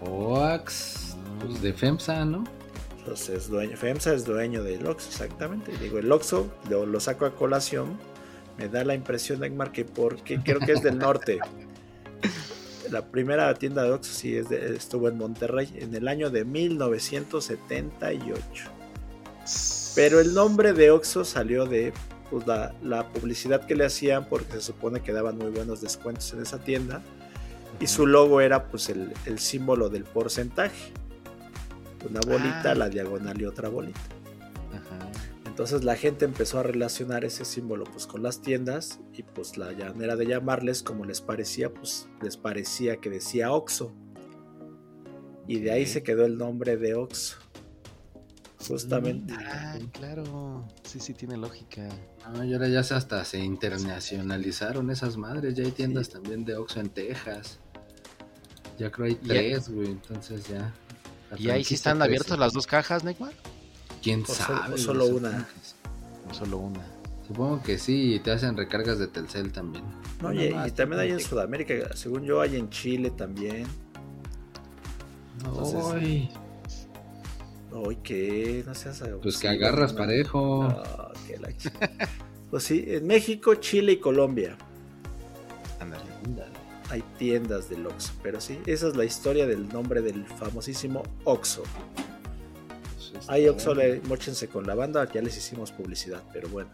Oax, 0.00 1.16
pues 1.40 1.60
de 1.62 1.72
FEMSA, 1.72 2.24
¿no? 2.24 2.44
Entonces, 2.98 3.48
dueño, 3.48 3.76
FEMSA 3.76 4.14
es 4.14 4.24
dueño 4.24 4.62
del 4.62 4.86
Oxxo, 4.86 5.08
exactamente. 5.10 5.76
Digo, 5.78 5.98
el 5.98 6.10
Oxxo 6.12 6.50
lo, 6.70 6.86
lo 6.86 7.00
saco 7.00 7.26
a 7.26 7.34
colación. 7.34 7.98
Me 8.58 8.68
da 8.68 8.84
la 8.84 8.94
impresión, 8.94 9.40
Neymar, 9.40 9.72
que 9.72 9.84
porque 9.84 10.40
creo 10.42 10.60
que 10.60 10.72
es 10.72 10.82
del 10.82 10.98
norte. 10.98 11.38
La 12.90 13.06
primera 13.06 13.52
tienda 13.54 13.82
de 13.84 13.90
Oxxo 13.92 14.12
sí 14.12 14.36
es 14.36 14.48
de- 14.50 14.74
estuvo 14.76 15.08
en 15.08 15.16
Monterrey 15.18 15.72
en 15.76 15.94
el 15.94 16.06
año 16.08 16.30
de 16.30 16.44
1978. 16.44 18.64
Pero 19.94 20.20
el 20.20 20.35
nombre 20.35 20.72
de 20.72 20.90
Oxxo 20.90 21.24
salió 21.24 21.66
de 21.66 21.92
pues, 22.31 22.46
la, 22.46 22.74
la 22.83 23.09
publicidad 23.09 23.66
que 23.66 23.74
le 23.74 23.85
hacían 23.85 24.26
porque 24.26 24.52
se 24.52 24.62
supone 24.62 25.00
que 25.02 25.12
daban 25.12 25.37
muy 25.37 25.50
buenos 25.50 25.81
descuentos 25.81 26.33
en 26.33 26.42
esa 26.42 26.59
tienda. 26.59 27.02
Y 27.81 27.87
su 27.87 28.07
logo 28.07 28.40
era 28.40 28.68
pues 28.68 28.88
el, 28.88 29.12
el 29.26 29.38
símbolo 29.38 29.88
del 29.88 30.05
porcentaje. 30.05 30.92
Una 32.09 32.20
bolita, 32.20 32.70
Ah. 32.72 32.74
la 32.74 32.88
diagonal 32.88 33.40
y 33.40 33.44
otra 33.44 33.68
bolita. 33.68 34.00
Ajá. 34.70 35.11
Entonces 35.46 35.85
la 35.85 35.96
gente 35.96 36.24
empezó 36.24 36.59
a 36.61 36.62
relacionar 36.62 37.24
ese 37.24 37.44
símbolo 37.44 37.85
pues 37.85 38.07
con 38.07 38.22
las 38.22 38.40
tiendas 38.40 39.00
y 39.12 39.22
pues 39.22 39.59
la 39.59 39.72
manera 39.72 40.16
de 40.16 40.26
llamarles 40.26 40.83
como 40.83 41.05
les 41.05 41.20
parecía, 41.20 41.72
pues 41.72 42.09
les 42.22 42.37
parecía 42.37 42.96
que 42.96 43.11
decía 43.11 43.52
Oxxo. 43.52 43.92
Y 45.46 45.59
de 45.61 45.72
ahí 45.72 45.87
se 45.87 46.02
quedó 46.02 46.24
el 46.24 46.38
nombre 46.38 46.76
de 46.76 46.94
Oxxo. 46.94 47.37
Justamente. 48.68 49.35
Ah, 49.38 49.79
claro. 49.92 50.66
Sí, 50.85 51.01
sí, 51.01 51.14
tiene 51.14 51.37
lógica. 51.37 51.88
No, 52.33 52.44
y 52.44 52.53
ahora 52.53 52.68
ya 52.68 52.83
se 52.83 52.94
hasta 52.94 53.25
se 53.25 53.38
internacionalizaron 53.38 54.90
esas 54.90 55.16
madres. 55.16 55.55
Ya 55.55 55.64
hay 55.64 55.72
tiendas 55.72 56.09
también 56.11 56.44
de 56.44 56.57
Oxxo 56.57 56.81
en 56.81 56.90
Texas. 56.90 57.59
Ya 58.79 58.90
creo 58.90 59.07
hay 59.07 59.14
tres, 59.16 59.68
güey. 59.68 59.88
Entonces 59.88 60.46
ya. 60.48 60.72
¿Y 61.38 61.51
ahí 61.51 61.64
sí 61.64 61.75
están 61.75 61.98
crece. 61.98 62.09
abiertas 62.09 62.38
las 62.38 62.53
dos 62.53 62.66
cajas, 62.66 63.05
Neymar? 63.05 63.33
¿Quién 64.03 64.22
O 64.22 64.27
solo- 64.27 64.37
sabe? 64.61 64.75
o 64.75 64.79
solo 64.79 65.07
una. 65.07 65.31
supongo 65.31 65.46
que 65.46 65.61
sí. 65.64 65.75
O 66.31 66.35
solo 66.35 66.57
una. 66.59 66.87
Supongo 67.27 67.62
que 67.62 67.79
sí, 67.79 68.14
y 68.14 68.20
te 68.20 68.33
hacen 68.33 68.57
recargas 68.57 68.98
de 68.98 69.07
Telcel 69.07 69.53
también. 69.53 69.85
No, 70.20 70.33
y, 70.33 70.51
también 70.72 71.01
hay 71.01 71.11
en 71.12 71.20
Sudamérica, 71.20 71.96
según 71.96 72.25
yo 72.25 72.40
hay 72.40 72.57
en 72.57 72.68
Chile 72.68 73.11
también. 73.11 73.66
Entonces, 75.38 75.85
Ay, 75.94 76.31
Ay, 77.74 77.98
¿qué? 78.02 78.62
No 78.66 78.74
seas 78.74 79.02
pues 79.22 79.38
que 79.38 79.48
agarras 79.48 79.92
no. 79.92 79.98
parejo. 79.98 80.64
No, 80.64 81.12
que 81.26 81.38
la 81.38 81.48
ch- 81.50 82.08
Pues 82.50 82.64
sí, 82.64 82.85
en 82.87 83.06
México, 83.06 83.54
Chile 83.54 83.92
y 83.92 83.96
Colombia 83.96 84.56
Ándale. 85.80 86.04
hay 86.90 87.02
tiendas 87.18 87.70
del 87.70 87.87
Oxxo. 87.87 88.12
Pero 88.22 88.40
sí, 88.40 88.58
esa 88.66 88.88
es 88.88 88.96
la 88.96 89.04
historia 89.04 89.46
del 89.46 89.68
nombre 89.68 90.02
del 90.02 90.26
famosísimo 90.26 91.02
Oxxo. 91.24 91.62
Pues, 93.14 93.28
Hay 93.28 93.48
Oxxo, 93.48 93.74
mochense 94.04 94.48
con 94.48 94.66
la 94.66 94.74
banda, 94.74 95.11
ya 95.11 95.22
les 95.22 95.37
hicimos 95.37 95.72
publicidad, 95.72 96.22
pero 96.32 96.48
bueno. 96.48 96.70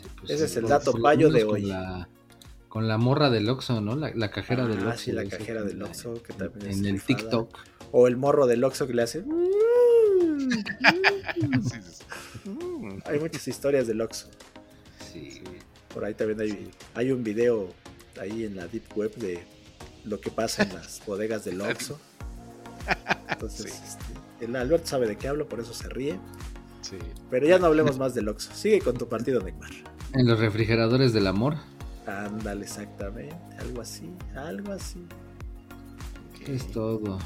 Sí, 0.00 0.08
pues 0.18 0.30
ese 0.30 0.46
sí, 0.46 0.52
es 0.52 0.56
el 0.58 0.68
dato 0.68 0.92
payo 0.92 1.30
de 1.30 1.44
con 1.46 1.54
hoy. 1.54 1.62
La, 1.66 2.08
con 2.68 2.86
la 2.88 2.98
morra 2.98 3.30
del 3.30 3.48
Oxxo, 3.48 3.80
¿no? 3.80 3.96
La, 3.96 4.12
la 4.14 4.30
cajera 4.30 4.66
del 4.66 4.78
Ah, 4.80 4.90
Oxxo. 4.90 4.98
sí, 5.04 5.12
la 5.12 5.24
cajera 5.24 5.62
que 5.62 5.68
del 5.68 5.82
Oxxo, 5.82 6.22
que 6.22 6.32
también 6.34 6.70
es 6.70 6.78
En 6.78 6.84
el 6.86 6.92
rifada. 6.92 7.06
TikTok. 7.06 7.58
O 7.92 8.06
el 8.08 8.16
morro 8.16 8.46
del 8.46 8.62
Oxxo 8.64 8.86
que 8.86 8.94
le 8.94 9.02
hace... 9.02 9.22
Sí, 11.34 11.80
sí, 11.80 11.80
sí. 12.44 12.48
Mm. 12.48 12.98
Hay 13.06 13.18
muchas 13.20 13.46
historias 13.48 13.86
del 13.86 14.00
Oxxo. 14.00 14.28
Sí. 15.12 15.42
Por 15.92 16.04
ahí 16.04 16.14
también 16.14 16.40
hay, 16.40 16.70
hay 16.94 17.12
un 17.12 17.22
video 17.22 17.68
ahí 18.20 18.44
en 18.44 18.56
la 18.56 18.66
Deep 18.66 18.84
Web 18.96 19.14
de 19.16 19.42
lo 20.04 20.20
que 20.20 20.30
pasa 20.30 20.62
en 20.64 20.74
las 20.74 21.00
bodegas 21.06 21.44
del 21.44 21.60
Oxxo. 21.60 21.98
Entonces, 23.28 23.72
Sí. 23.72 23.82
este, 23.84 24.44
el 24.44 24.56
Alberto 24.56 24.86
sabe 24.88 25.06
de 25.06 25.16
qué 25.16 25.28
hablo, 25.28 25.48
por 25.48 25.60
eso 25.60 25.72
se 25.74 25.88
ríe. 25.88 26.18
Sí. 26.80 26.96
Pero 27.30 27.46
ya 27.46 27.58
no 27.58 27.66
hablemos 27.66 27.98
más 27.98 28.14
del 28.14 28.28
Oxxo. 28.28 28.52
Sigue 28.54 28.80
con 28.80 28.96
tu 28.96 29.08
partido, 29.08 29.40
Neymar. 29.40 29.70
En 30.14 30.26
los 30.26 30.38
refrigeradores 30.40 31.12
del 31.12 31.26
amor. 31.28 31.56
Ándale, 32.06 32.62
exactamente. 32.64 33.36
Algo 33.60 33.80
así, 33.82 34.10
algo 34.34 34.72
así. 34.72 35.06
Ok. 36.40 36.48
Es 36.48 36.66
todo. 36.72 37.18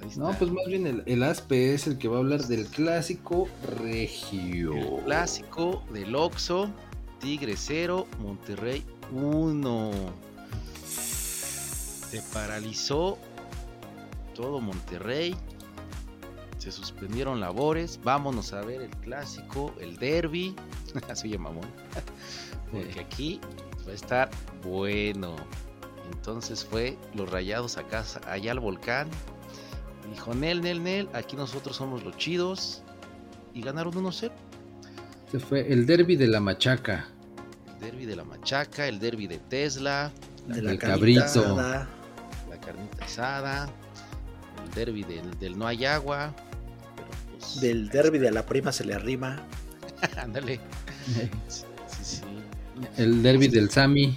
Pues 0.00 0.16
No, 0.16 0.32
pues 0.38 0.50
más 0.50 0.66
bien 0.66 0.86
el, 0.86 1.02
el 1.06 1.22
ASPE 1.22 1.74
es 1.74 1.86
el 1.86 1.98
que 1.98 2.08
va 2.08 2.16
a 2.16 2.20
hablar 2.20 2.42
del 2.44 2.66
clásico 2.66 3.48
regio. 3.80 4.74
El 4.74 5.04
clásico 5.04 5.82
del 5.92 6.14
Oxxo, 6.14 6.70
Tigre 7.20 7.54
0, 7.56 8.06
Monterrey 8.20 8.84
1. 9.12 9.90
Se 10.86 12.22
paralizó 12.32 13.18
todo 14.34 14.60
Monterrey. 14.60 15.34
Se 16.58 16.70
suspendieron 16.70 17.40
labores. 17.40 18.00
Vámonos 18.02 18.52
a 18.52 18.62
ver 18.62 18.82
el 18.82 18.90
clásico, 18.90 19.74
el 19.80 19.96
derby. 19.96 20.54
Así 21.08 21.28
oye 21.28 21.38
mamón. 21.38 21.68
Porque 22.70 23.00
aquí 23.00 23.40
va 23.86 23.92
a 23.92 23.94
estar 23.94 24.30
bueno. 24.62 25.36
Entonces 26.12 26.64
fue 26.64 26.98
los 27.14 27.30
rayados 27.30 27.78
a 27.78 27.84
casa, 27.84 28.20
allá 28.26 28.52
al 28.52 28.60
volcán. 28.60 29.08
Dijo, 30.14 30.32
Nel, 30.32 30.62
Nel, 30.62 30.80
Nel, 30.80 31.08
aquí 31.12 31.34
nosotros 31.34 31.74
somos 31.74 32.04
los 32.04 32.16
chidos. 32.16 32.82
Y 33.52 33.62
ganaron 33.62 33.92
1-0. 33.94 34.30
Este 35.26 35.40
fue 35.40 35.72
el 35.72 35.86
derby 35.86 36.14
de 36.14 36.28
la 36.28 36.38
machaca. 36.38 37.08
El 37.66 37.80
derby 37.80 38.06
de 38.06 38.14
la 38.14 38.22
machaca, 38.22 38.86
el 38.86 39.00
derby 39.00 39.26
de 39.26 39.38
Tesla, 39.40 40.12
De 40.46 40.60
El 40.60 40.78
cabrito. 40.78 41.24
asada. 41.24 41.88
la 42.48 42.60
carnita 42.60 43.04
asada, 43.04 43.68
el 44.64 44.70
derby 44.70 45.02
del, 45.02 45.36
del 45.40 45.58
no 45.58 45.66
hay 45.66 45.84
agua. 45.84 46.32
Pero 46.94 47.08
pues. 47.40 47.60
Del 47.60 47.88
derby 47.88 48.18
de 48.18 48.30
la 48.30 48.46
prima 48.46 48.70
se 48.70 48.84
le 48.84 48.94
arrima. 48.94 49.42
Ándale. 50.16 50.60
Sí, 51.48 51.64
sí, 51.88 52.02
sí. 52.02 52.22
El 52.96 53.22
derby 53.22 53.48
del 53.48 53.68
Sami. 53.68 54.16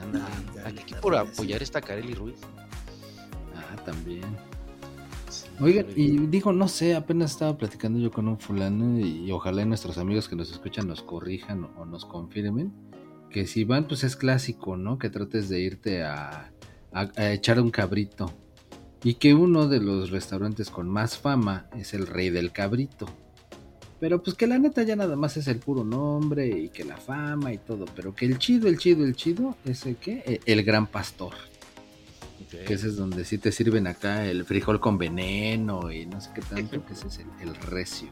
Ándale. 0.00 0.24
Aquí 0.64 0.94
por 0.94 1.14
apoyar 1.16 1.62
esta 1.62 1.80
Kareli 1.82 2.14
Ruiz. 2.14 2.36
Ah, 3.54 3.76
también. 3.84 4.22
Oigan, 5.60 5.86
y 5.94 6.18
digo, 6.26 6.52
no 6.52 6.66
sé, 6.68 6.94
apenas 6.94 7.30
estaba 7.32 7.56
platicando 7.56 7.98
yo 7.98 8.10
con 8.10 8.26
un 8.26 8.38
fulano 8.38 8.98
y, 8.98 9.30
ojalá 9.30 9.64
nuestros 9.64 9.98
amigos 9.98 10.28
que 10.28 10.34
nos 10.36 10.50
escuchan 10.50 10.88
nos 10.88 11.02
corrijan 11.02 11.68
o, 11.76 11.86
nos 11.86 12.04
confirmen 12.04 12.72
que 13.30 13.46
si 13.46 13.64
van, 13.64 13.86
pues 13.86 14.04
es 14.04 14.16
clásico, 14.16 14.76
¿no? 14.76 14.98
Que 14.98 15.10
trates 15.10 15.48
de 15.48 15.60
irte 15.60 16.02
a, 16.04 16.52
a- 16.92 17.32
echar 17.32 17.60
un 17.60 17.70
cabrito. 17.70 18.32
Y 19.02 19.14
que 19.14 19.34
uno 19.34 19.68
de 19.68 19.80
los 19.80 20.10
restaurantes 20.10 20.70
con 20.70 20.88
más 20.88 21.18
fama 21.18 21.66
es 21.76 21.92
el 21.94 22.06
Rey 22.06 22.30
del 22.30 22.52
Cabrito. 22.52 23.06
Pero 24.00 24.22
pues 24.22 24.34
que 24.36 24.46
la 24.46 24.58
neta 24.58 24.82
ya 24.82 24.96
nada 24.96 25.14
más 25.14 25.36
es 25.36 25.46
el 25.48 25.58
puro 25.58 25.84
nombre 25.84 26.48
y 26.48 26.68
que 26.68 26.84
la 26.84 26.96
fama 26.96 27.52
y 27.52 27.58
todo. 27.58 27.84
Pero 27.94 28.14
que 28.14 28.24
el 28.26 28.38
chido, 28.38 28.68
el 28.68 28.78
chido, 28.78 29.04
el 29.04 29.14
chido 29.14 29.56
es 29.64 29.84
el 29.84 29.96
que, 29.96 30.40
el 30.46 30.62
Gran 30.62 30.86
Pastor. 30.86 31.34
Que 32.66 32.74
ese 32.74 32.88
es 32.88 32.96
donde 32.96 33.24
sí 33.24 33.38
te 33.38 33.50
sirven 33.52 33.86
acá 33.86 34.24
el 34.26 34.44
frijol 34.44 34.80
con 34.80 34.96
veneno 34.98 35.90
y 35.92 36.06
no 36.06 36.20
sé 36.20 36.30
qué 36.34 36.40
tanto, 36.42 36.84
que 36.84 36.92
ese 36.92 37.08
es 37.08 37.18
el, 37.18 37.48
el 37.48 37.54
recio. 37.56 38.08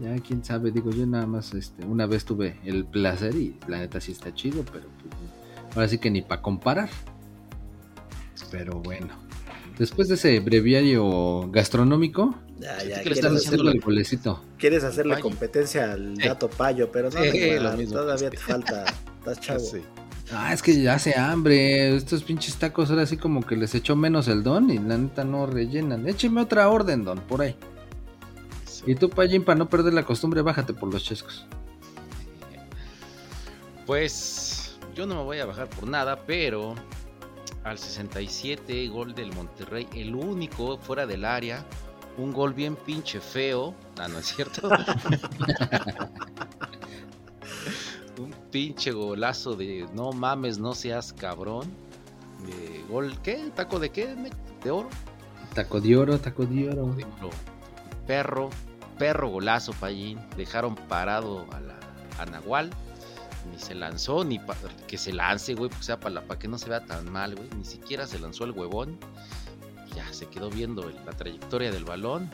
Ya 0.00 0.16
quién 0.18 0.44
sabe, 0.44 0.70
digo 0.72 0.90
yo 0.90 1.06
nada 1.06 1.26
más 1.26 1.54
este, 1.54 1.84
una 1.84 2.06
vez 2.06 2.24
tuve 2.24 2.58
el 2.64 2.84
placer 2.84 3.34
y 3.36 3.56
la 3.68 3.78
neta 3.78 4.00
sí 4.00 4.12
está 4.12 4.34
chido, 4.34 4.64
pero 4.72 4.86
pues, 5.00 5.14
ahora 5.76 5.88
sí 5.88 5.98
que 5.98 6.10
ni 6.10 6.22
para 6.22 6.42
comparar. 6.42 6.88
Pero 8.50 8.80
bueno. 8.80 9.08
Después 9.78 10.08
de 10.08 10.14
ese 10.14 10.38
breviario 10.40 11.50
gastronómico, 11.50 12.34
Ya, 12.60 12.78
ya, 12.78 12.96
le 12.98 13.02
quieres, 13.02 13.24
hacerle 13.24 13.72
el 13.72 13.80
golecito. 13.80 14.40
quieres 14.58 14.84
hacerle 14.84 15.14
Payo. 15.14 15.22
competencia 15.24 15.92
al 15.92 16.16
Sí. 16.16 16.22
gato 16.22 16.48
payo, 16.48 16.90
pero 16.92 17.10
no, 17.10 17.14
todavía 17.90 18.30
te 18.30 18.36
falta. 18.36 18.84
Estás 19.18 19.40
chavo. 19.40 19.58
Sí. 19.60 19.78
Ah, 20.32 20.52
es 20.52 20.62
que 20.62 20.80
ya 20.80 20.94
hace 20.94 21.18
hambre. 21.18 21.96
Estos 21.96 22.22
pinches 22.22 22.56
tacos 22.56 22.90
ahora 22.90 23.06
sí 23.06 23.16
como 23.16 23.42
que 23.42 23.56
les 23.56 23.74
echó 23.74 23.96
menos 23.96 24.28
el 24.28 24.42
don 24.42 24.70
y 24.70 24.78
la 24.78 24.96
neta 24.96 25.24
no 25.24 25.46
rellenan. 25.46 26.08
Écheme 26.08 26.40
otra 26.40 26.68
orden, 26.68 27.04
don, 27.04 27.18
por 27.20 27.42
ahí. 27.42 27.56
Y 28.86 28.94
tú, 28.94 29.10
Payín, 29.10 29.44
para 29.44 29.58
no 29.58 29.68
perder 29.68 29.94
la 29.94 30.04
costumbre, 30.04 30.42
bájate 30.42 30.74
por 30.74 30.92
los 30.92 31.04
chescos. 31.04 31.46
Pues 33.86 34.76
yo 34.94 35.06
no 35.06 35.16
me 35.16 35.22
voy 35.22 35.38
a 35.38 35.46
bajar 35.46 35.68
por 35.68 35.88
nada, 35.88 36.20
pero 36.26 36.74
al 37.64 37.78
67 37.78 38.88
gol 38.88 39.14
del 39.14 39.32
Monterrey, 39.32 39.88
el 39.94 40.14
único 40.14 40.78
fuera 40.78 41.06
del 41.06 41.24
área, 41.24 41.64
un 42.16 42.32
gol 42.32 42.54
bien 42.54 42.76
pinche 42.76 43.20
feo, 43.20 43.74
ah 43.98 44.08
no 44.08 44.18
es 44.18 44.26
cierto, 44.26 44.68
un 48.18 48.34
pinche 48.50 48.90
golazo 48.92 49.54
de 49.54 49.86
no 49.94 50.12
mames, 50.12 50.58
no 50.58 50.74
seas 50.74 51.12
cabrón, 51.12 51.68
de 52.46 52.84
gol, 52.88 53.18
¿qué? 53.22 53.50
¿Taco 53.54 53.78
de 53.78 53.90
qué? 53.90 54.14
¿De 54.62 54.70
oro? 54.70 54.88
Taco 55.54 55.80
de 55.80 55.96
oro, 55.96 56.18
taco 56.18 56.44
de 56.46 56.68
oro. 56.68 56.86
De 56.94 57.04
oro. 57.04 57.30
Perro, 58.06 58.50
perro 58.98 59.28
golazo, 59.28 59.72
Payín, 59.72 60.18
dejaron 60.36 60.74
parado 60.74 61.46
a 61.52 61.60
la 61.60 61.74
a 62.18 62.26
Nahual 62.26 62.70
ni 63.50 63.58
se 63.58 63.74
lanzó, 63.74 64.24
ni 64.24 64.38
pa- 64.38 64.56
que 64.86 64.96
se 64.96 65.12
lance, 65.12 65.54
güey, 65.54 65.68
pues 65.68 65.84
sea 65.84 66.00
para 66.00 66.22
que 66.38 66.48
no 66.48 66.56
se 66.58 66.70
vea 66.70 66.86
tan 66.86 67.10
mal, 67.12 67.34
güey. 67.34 67.48
Ni 67.58 67.64
siquiera 67.64 68.06
se 68.06 68.18
lanzó 68.18 68.44
el 68.44 68.52
huevón. 68.52 68.98
Ya 69.94 70.10
se 70.12 70.26
quedó 70.26 70.48
viendo 70.48 70.88
el- 70.88 70.94
la 71.04 71.12
trayectoria 71.12 71.70
del 71.70 71.84
balón. 71.84 72.30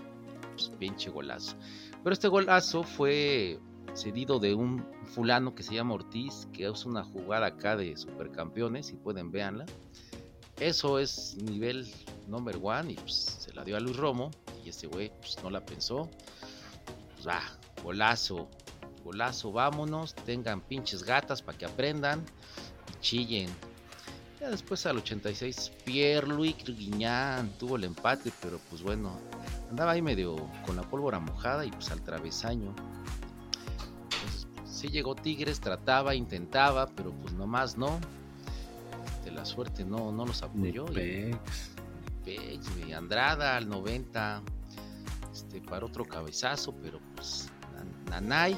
Pues 0.52 0.70
pinche 0.78 1.10
golazo. 1.10 1.56
Pero 2.04 2.12
este 2.12 2.28
golazo 2.28 2.84
fue 2.84 3.58
cedido 3.94 4.38
de 4.38 4.54
un 4.54 4.84
fulano 5.06 5.54
que 5.54 5.62
se 5.62 5.74
llama 5.74 5.94
Ortiz, 5.94 6.48
que 6.52 6.66
es 6.68 6.84
una 6.84 7.04
jugada 7.04 7.46
acá 7.46 7.76
de 7.76 7.96
supercampeones, 7.96 8.86
si 8.86 8.94
pueden 8.94 9.30
véanla. 9.30 9.66
Eso 10.58 10.98
es 10.98 11.36
nivel 11.42 11.90
number 12.28 12.58
one 12.62 12.92
y 12.92 12.96
pues, 12.96 13.38
se 13.40 13.52
la 13.54 13.64
dio 13.64 13.76
a 13.76 13.80
Luis 13.80 13.96
Romo 13.96 14.30
y 14.64 14.68
este 14.68 14.86
güey 14.86 15.10
pues, 15.20 15.42
no 15.42 15.50
la 15.50 15.64
pensó. 15.64 16.08
Pues 17.14 17.26
va, 17.26 17.40
golazo, 17.82 18.48
golazo, 19.04 19.52
vámonos, 19.52 20.14
tengan 20.14 20.60
pinches 20.60 21.02
gatas 21.02 21.42
para 21.42 21.56
que 21.56 21.64
aprendan 21.64 22.24
y 22.90 23.00
chillen. 23.00 23.50
Ya 24.40 24.48
después 24.48 24.86
al 24.86 24.96
86, 24.96 25.70
Pierre-Louis 25.84 26.56
Guiñán 26.64 27.50
tuvo 27.58 27.76
el 27.76 27.84
empate, 27.84 28.32
pero 28.40 28.58
pues 28.70 28.82
bueno, 28.82 29.18
andaba 29.68 29.92
ahí 29.92 30.00
medio 30.00 30.36
con 30.64 30.76
la 30.76 30.82
pólvora 30.82 31.20
mojada 31.20 31.66
y 31.66 31.70
pues 31.70 31.90
al 31.90 32.02
travesaño. 32.02 32.74
Sí 34.80 34.88
llegó 34.88 35.14
Tigres, 35.14 35.60
trataba, 35.60 36.14
intentaba, 36.14 36.86
pero 36.86 37.12
pues 37.12 37.34
nomás 37.34 37.76
no. 37.76 38.00
Este, 39.16 39.30
la 39.30 39.44
suerte 39.44 39.84
no, 39.84 40.10
no 40.10 40.24
los 40.24 40.42
apoyó. 40.42 40.86
y- 40.86 40.92
Andrada 42.92 43.56
al 43.58 43.68
90. 43.68 44.40
Este, 45.32 45.60
para 45.60 45.84
otro 45.84 46.04
cabezazo, 46.06 46.72
pero 46.82 46.98
pues. 47.14 47.50
Nan- 47.74 48.10
Nanay. 48.10 48.56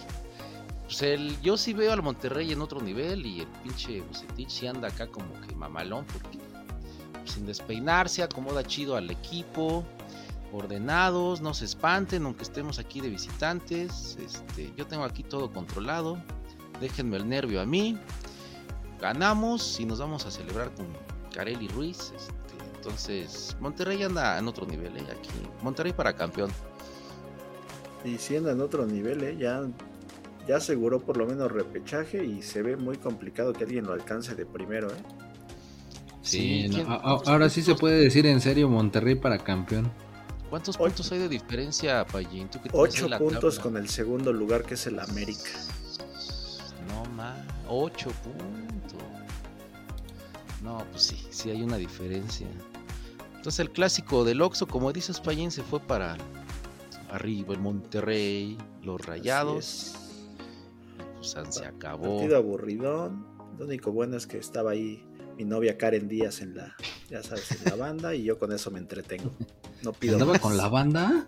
Pues 0.85 1.03
el, 1.03 1.41
yo 1.41 1.57
sí 1.57 1.73
veo 1.73 1.93
al 1.93 2.03
Monterrey 2.03 2.53
en 2.53 2.61
otro 2.61 2.81
nivel 2.81 3.27
y 3.27 3.41
el 3.41 3.47
pinche 3.65 4.01
Bucetich 4.03 4.49
sí 4.49 4.67
anda 4.67 4.89
acá 4.89 5.07
como 5.09 5.33
que 5.41 5.55
mamalón 5.57 6.05
porque 6.05 6.39
pues, 6.39 7.33
sin 7.33 7.47
despeinarse 7.47 8.23
acomoda 8.23 8.63
chido 8.63 8.97
al 8.97 9.11
equipo, 9.11 9.85
ordenados, 10.53 11.41
no 11.41 11.55
se 11.55 11.65
espanten 11.65 12.25
aunque 12.25 12.43
estemos 12.43 12.79
aquí 12.79 13.01
de 13.01 13.09
visitantes, 13.09 14.17
este, 14.25 14.73
yo 14.77 14.87
tengo 14.87 15.05
aquí 15.05 15.23
todo 15.23 15.51
controlado, 15.53 16.19
déjenme 16.81 17.17
el 17.17 17.29
nervio 17.29 17.61
a 17.61 17.67
mí, 17.67 17.99
ganamos 19.01 19.81
y 19.81 19.85
nos 19.87 19.99
vamos 19.99 20.27
a 20.27 20.31
celebrar 20.31 20.73
con 20.75 20.87
Carelli 21.35 21.69
Ruiz, 21.69 22.13
este, 22.15 22.33
entonces 22.77 23.57
Monterrey 23.61 24.03
anda 24.03 24.39
en 24.39 24.47
otro 24.49 24.67
nivel, 24.67 24.97
eh, 24.97 25.05
aquí, 25.11 25.31
Monterrey 25.63 25.93
para 25.93 26.15
campeón. 26.15 26.51
Y 28.05 28.19
siendo 28.19 28.51
en 28.51 28.61
otro 28.61 28.85
nivel, 28.85 29.23
¿eh? 29.23 29.37
ya, 29.39 29.63
ya 30.49 30.57
aseguró 30.57 31.01
por 31.01 31.17
lo 31.17 31.25
menos 31.27 31.51
repechaje 31.53 32.25
y 32.25 32.43
se 32.43 32.61
ve 32.63 32.77
muy 32.77 32.97
complicado 32.97 33.53
que 33.53 33.63
alguien 33.65 33.87
lo 33.87 33.93
alcance 33.93 34.35
de 34.35 34.45
primero. 34.45 34.89
¿eh? 34.89 35.03
Sí, 36.23 36.67
no, 36.69 36.75
¿quién- 36.75 36.87
a- 36.89 36.95
a- 36.97 37.01
cuántos 37.03 37.29
ahora 37.29 37.49
sí 37.49 37.63
se 37.63 37.75
puede 37.77 38.01
decir 38.01 38.27
en 38.27 38.41
serio 38.41 38.69
Monterrey 38.69 39.15
para 39.15 39.39
campeón. 39.39 39.91
¿Cuántos 40.53 40.77
Ocho. 40.77 40.85
puntos 40.85 41.11
hay 41.13 41.19
de 41.19 41.31
diferencia, 41.31 42.07
Payín? 42.07 42.47
¿Tú 42.51 42.61
que 42.61 42.69
tienes 42.69 42.75
ahí 42.75 43.01
Ocho 43.01 43.09
la 43.09 43.19
puntos 43.19 43.57
tabla? 43.57 43.63
con 43.63 43.77
el 43.79 43.89
segundo 43.89 44.35
lugar 44.35 44.65
que 44.65 44.75
es 44.75 44.87
el 44.87 44.99
América. 44.99 45.49
No 46.89 47.07
más, 47.15 47.39
8 47.71 48.11
puntos. 48.23 49.03
No, 50.63 50.85
pues 50.91 51.05
sí, 51.05 51.27
sí 51.31 51.49
hay 51.49 51.63
una 51.63 51.79
diferencia. 51.79 52.47
Entonces 53.35 53.61
el 53.61 53.71
clásico 53.71 54.25
del 54.25 54.43
Oxxo, 54.43 54.67
como 54.67 54.93
dices, 54.93 55.21
Payín, 55.21 55.51
se 55.51 55.63
fue 55.63 55.81
para 55.81 56.19
arriba 57.11 57.55
el 57.55 57.61
Monterrey, 57.61 58.59
los 58.83 59.01
Rayados. 59.07 59.95
Pues 61.17 61.35
se 61.49 61.65
acabó. 61.65 62.19
Partido 62.19 62.37
aburridón. 62.37 63.27
Lo 63.59 63.65
único 63.65 63.91
bueno 63.91 64.19
es 64.19 64.27
que 64.27 64.37
estaba 64.37 64.73
ahí 64.73 65.03
mi 65.39 65.47
novia 65.47 65.79
Karen 65.79 66.09
Díaz 66.09 66.43
en 66.43 66.57
la, 66.57 66.77
ya 67.09 67.23
sabes, 67.23 67.53
en 67.53 67.71
la 67.71 67.77
banda 67.77 68.15
y 68.15 68.25
yo 68.25 68.39
con 68.39 68.53
eso 68.53 68.71
me 68.71 68.81
entretengo. 68.81 69.33
No 69.85 69.93
pido 69.93 70.15
¿Andaba 70.15 70.33
más. 70.33 70.41
con 70.41 70.57
la 70.57 70.69
banda? 70.69 71.27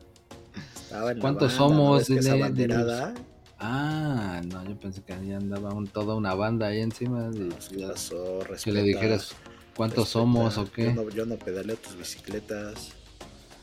Estaba 0.82 1.10
en 1.12 1.18
la 1.18 1.22
¿Cuántos 1.22 1.58
banda, 1.58 1.74
somos? 1.74 2.10
¿no 2.10 2.50
Dile? 2.52 3.14
Ah, 3.58 4.42
no, 4.46 4.64
yo 4.64 4.78
pensé 4.78 5.02
que 5.02 5.12
ahí 5.12 5.32
andaba 5.32 5.72
un- 5.72 5.86
toda 5.86 6.14
una 6.14 6.34
banda 6.34 6.66
ahí 6.66 6.80
encima. 6.80 7.30
de- 7.30 7.48
¿Qué 7.70 7.86
pasó? 7.86 8.38
que 8.40 8.44
le 8.44 8.44
Respeta, 8.48 8.82
dijeras 8.82 9.34
cuántos 9.76 10.04
respeta. 10.04 10.12
somos 10.20 10.58
o 10.58 10.70
qué. 10.70 10.84
Yo 10.86 10.92
no, 11.04 11.10
yo 11.10 11.26
no 11.26 11.36
pedaleo 11.36 11.76
tus 11.76 11.96
bicicletas. 11.96 12.92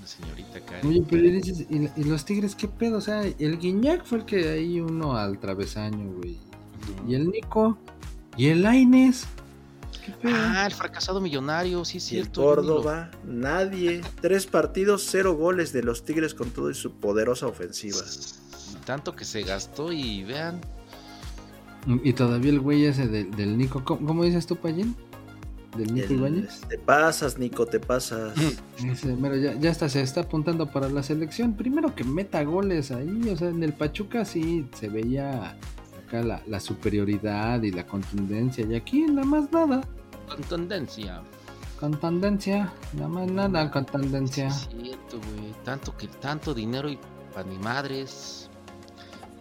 La 0.00 0.06
señorita 0.06 0.60
Karen. 0.64 0.86
Oye, 0.86 1.02
pero 1.08 1.22
dices, 1.22 1.66
¿y, 1.70 1.88
y 2.00 2.04
los 2.04 2.24
Tigres 2.24 2.54
qué 2.54 2.68
pedo? 2.68 2.98
O 2.98 3.00
sea, 3.00 3.22
el 3.22 3.58
Guiñac 3.58 4.04
fue 4.04 4.18
el 4.18 4.24
que 4.26 4.48
hay 4.50 4.80
uno 4.80 5.16
al 5.16 5.38
travesaño, 5.38 6.12
güey. 6.18 6.38
Y 7.08 7.14
el 7.14 7.30
Nico. 7.30 7.78
Y 8.36 8.48
el 8.48 8.66
Aines. 8.66 9.26
Ah, 10.24 10.64
el 10.66 10.72
fracasado 10.72 11.20
millonario, 11.20 11.84
sí 11.84 11.98
es 11.98 12.12
Y 12.12 12.18
el 12.18 12.26
lo- 12.26 12.32
Córdoba, 12.32 13.10
nadie. 13.24 14.02
Tres 14.20 14.46
partidos, 14.46 15.06
cero 15.10 15.34
goles 15.36 15.72
de 15.72 15.82
los 15.82 16.04
Tigres 16.04 16.34
con 16.34 16.50
todo 16.50 16.70
y 16.70 16.74
su 16.74 16.92
poderosa 16.92 17.46
ofensiva. 17.46 17.98
Tanto 18.84 19.14
que 19.16 19.24
se 19.24 19.42
gastó 19.42 19.92
y 19.92 20.24
vean, 20.24 20.60
Y 22.04 22.12
todavía 22.14 22.50
el 22.50 22.60
güey 22.60 22.84
ese 22.84 23.06
del, 23.06 23.30
del 23.30 23.56
Nico. 23.56 23.84
¿Cómo, 23.84 24.06
cómo 24.06 24.24
dices 24.24 24.46
tú, 24.46 24.56
Payín? 24.56 24.96
del 25.76 25.92
Nico 25.94 26.14
Ibáñez. 26.14 26.62
Te 26.70 26.78
pasas, 26.78 27.36
Nico, 27.38 27.66
te 27.66 27.78
pasas. 27.78 28.32
Ese, 28.82 29.14
mero, 29.14 29.36
ya, 29.36 29.52
ya 29.60 29.70
hasta 29.70 29.90
se 29.90 30.00
está 30.00 30.22
apuntando 30.22 30.70
para 30.72 30.88
la 30.88 31.02
selección. 31.02 31.52
Primero 31.54 31.94
que 31.94 32.02
meta 32.02 32.42
goles 32.44 32.90
ahí, 32.92 33.28
o 33.30 33.36
sea, 33.36 33.50
en 33.50 33.62
el 33.62 33.74
Pachuca 33.74 34.24
sí 34.24 34.66
se 34.74 34.88
veía 34.88 35.54
acá 36.06 36.22
la, 36.22 36.42
la 36.46 36.60
superioridad 36.60 37.62
y 37.62 37.72
la 37.72 37.86
contundencia. 37.86 38.64
Y 38.64 38.74
aquí 38.74 39.02
nada 39.02 39.26
más 39.26 39.52
nada. 39.52 39.82
Con 40.28 40.42
tendencia. 40.42 41.22
Contundencia, 41.80 42.72
nada 42.94 43.08
más 43.08 43.30
nada, 43.30 43.70
contundencia. 43.70 44.50
Sí, 44.50 44.68
es 44.76 44.82
cierto, 44.82 45.18
güey. 45.18 45.52
Tanto 45.64 45.94
que 45.96 46.08
tanto 46.08 46.54
dinero 46.54 46.88
y 46.88 46.98
para 47.34 47.46
ni 47.48 47.58
madres. 47.58 48.48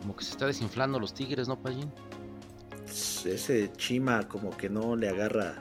Como 0.02 0.16
que 0.16 0.26
se 0.26 0.32
está 0.32 0.46
desinflando 0.46 1.00
los 1.00 1.14
tigres, 1.14 1.48
¿no, 1.48 1.58
Payín? 1.58 1.92
Ese 3.26 3.72
Chima 3.78 4.28
como 4.28 4.56
que 4.56 4.70
no 4.70 4.96
le 4.96 5.10
agarra 5.10 5.56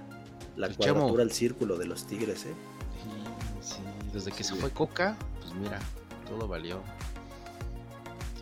la 0.57 0.67
El 0.67 0.77
cuadratura 0.77 1.07
Chemo. 1.13 1.19
al 1.21 1.31
círculo 1.33 1.77
de 1.79 1.87
los 1.87 2.07
tigres, 2.07 2.45
¿eh? 2.47 2.55
Sí, 3.63 3.75
sí. 3.77 3.81
Desde 4.13 4.33
que 4.33 4.45
se 4.45 4.55
fue 4.57 4.71
Coca, 4.71 5.17
pues 5.41 5.55
mira, 5.55 5.79
todo 6.29 6.47
valió. 6.47 6.83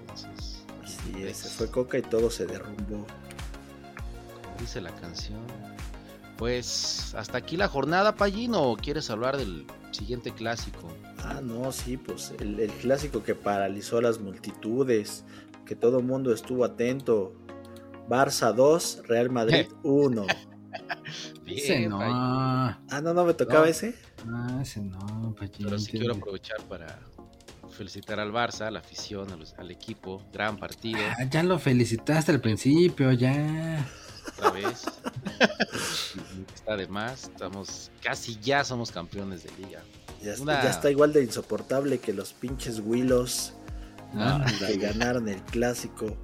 Entonces, 0.00 0.64
Así 0.82 1.10
pues, 1.12 1.24
es, 1.24 1.36
se 1.36 1.48
fue 1.50 1.70
Coca 1.70 1.98
y 1.98 2.02
todo 2.02 2.30
se 2.30 2.46
derrumbó. 2.46 3.06
como 3.06 4.56
dice 4.58 4.80
la 4.80 4.90
canción. 4.96 5.40
Pues 6.42 7.14
hasta 7.16 7.38
aquí 7.38 7.56
la 7.56 7.68
jornada, 7.68 8.16
Payín, 8.16 8.54
o 8.56 8.74
quieres 8.74 9.10
hablar 9.10 9.36
del 9.36 9.64
siguiente 9.92 10.32
clásico? 10.32 10.88
Ah, 11.18 11.40
no, 11.40 11.70
sí, 11.70 11.96
pues 11.96 12.34
el, 12.40 12.58
el 12.58 12.72
clásico 12.72 13.22
que 13.22 13.36
paralizó 13.36 13.98
a 13.98 14.02
las 14.02 14.18
multitudes, 14.18 15.24
que 15.64 15.76
todo 15.76 16.00
el 16.00 16.04
mundo 16.04 16.32
estuvo 16.34 16.64
atento. 16.64 17.32
Barça 18.08 18.52
2, 18.52 19.02
Real 19.06 19.30
Madrid 19.30 19.68
1. 19.84 20.26
Ese 21.46 21.78
Bien, 21.78 21.90
no. 21.90 22.00
Ah, 22.02 22.80
Ah, 22.90 23.00
no, 23.00 23.14
no 23.14 23.24
me 23.24 23.34
tocaba 23.34 23.60
No. 23.60 23.66
ese. 23.70 23.94
ese 24.60 24.80
no, 24.80 25.36
Pachín, 25.38 25.66
Pero 25.66 25.78
sí 25.78 25.92
quiero 25.92 26.14
aprovechar 26.16 26.60
para 26.68 26.98
felicitar 27.70 28.18
al 28.18 28.32
Barça, 28.32 28.62
a 28.62 28.70
la 28.72 28.80
afición, 28.80 29.30
a 29.30 29.36
los- 29.36 29.54
al 29.58 29.70
equipo. 29.70 30.20
Gran 30.32 30.56
partido, 30.56 30.98
Ah, 31.20 31.22
ya 31.22 31.44
lo 31.44 31.60
felicitaste 31.60 32.32
al 32.32 32.40
principio, 32.40 33.12
ya. 33.12 33.86
otra 34.36 34.50
vez. 34.50 34.82
Está 36.54 36.76
de 36.76 36.86
más. 36.88 37.24
Estamos 37.24 37.90
casi 38.02 38.38
ya 38.40 38.64
somos 38.64 38.90
campeones 38.90 39.44
de 39.44 39.50
liga. 39.64 39.82
Ya, 40.22 40.32
está- 40.32 40.42
Una- 40.42 40.62
ya 40.62 40.70
está 40.70 40.90
igual 40.90 41.12
de 41.12 41.22
insoportable 41.24 41.98
que 41.98 42.12
los 42.12 42.32
pinches 42.32 42.80
Willos 42.84 43.54
Ah, 44.14 44.44
que 44.66 44.76
ganaron 44.76 45.28
el 45.28 45.40
clásico. 45.42 46.16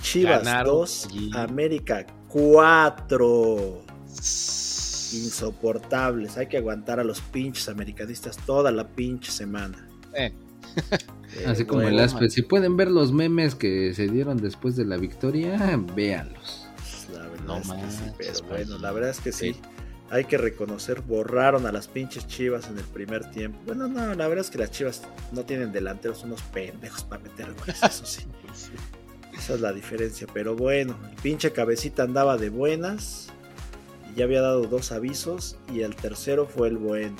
Chivas 0.00 0.44
Ganaron 0.44 0.74
2, 0.76 1.06
allí. 1.06 1.30
América 1.34 2.06
4. 2.28 3.84
Insoportables. 5.12 6.36
Hay 6.36 6.46
que 6.46 6.58
aguantar 6.58 7.00
a 7.00 7.04
los 7.04 7.20
pinches 7.20 7.68
americanistas 7.68 8.36
toda 8.46 8.70
la 8.70 8.86
pinche 8.88 9.30
semana. 9.32 9.88
Eh, 10.14 10.32
Eh, 11.34 11.44
Así 11.46 11.64
como 11.64 11.80
bueno, 11.80 11.96
el 11.98 12.04
Aspe. 12.04 12.28
Si 12.28 12.42
pueden 12.42 12.76
ver 12.76 12.90
los 12.90 13.10
memes 13.10 13.54
que 13.54 13.94
se 13.94 14.06
dieron 14.06 14.36
después 14.36 14.76
de 14.76 14.84
la 14.84 14.98
victoria, 14.98 15.80
véanlos. 15.96 16.61
La 17.12 17.26
verdad 17.28 17.44
No 17.46 17.56
es 17.58 17.68
que 17.70 17.90
sí, 17.90 18.04
pero 18.18 18.32
bueno, 18.48 18.78
la 18.78 18.92
verdad 18.92 19.10
es 19.10 19.20
que 19.20 19.32
sí. 19.32 19.54
Sí. 19.54 19.60
Hay 20.10 20.24
que 20.26 20.36
reconocer, 20.36 21.00
borraron 21.00 21.64
a 21.66 21.72
las 21.72 21.88
pinches 21.88 22.26
chivas 22.26 22.68
en 22.68 22.76
el 22.76 22.84
primer 22.84 23.30
tiempo. 23.30 23.58
Bueno, 23.64 23.88
no, 23.88 24.14
la 24.14 24.28
verdad 24.28 24.44
es 24.44 24.50
que 24.50 24.58
las 24.58 24.70
chivas 24.70 25.02
no 25.32 25.44
tienen 25.46 25.72
delanteros, 25.72 26.22
unos 26.24 26.42
pendejos 26.42 27.02
para 27.04 27.22
meter 27.22 27.54
goles, 27.54 27.82
eso 27.82 28.04
sí. 28.04 28.24
Esa 29.36 29.54
es 29.54 29.60
la 29.62 29.72
diferencia. 29.72 30.26
Pero 30.34 30.54
bueno, 30.54 30.94
el 31.10 31.16
pinche 31.22 31.52
cabecita 31.52 32.02
andaba 32.02 32.36
de 32.36 32.50
buenas. 32.50 33.28
Y 34.12 34.18
ya 34.18 34.24
había 34.24 34.42
dado 34.42 34.62
dos 34.66 34.92
avisos. 34.92 35.56
Y 35.72 35.80
el 35.80 35.96
tercero 35.96 36.46
fue 36.46 36.68
el 36.68 36.76
bueno. 36.76 37.16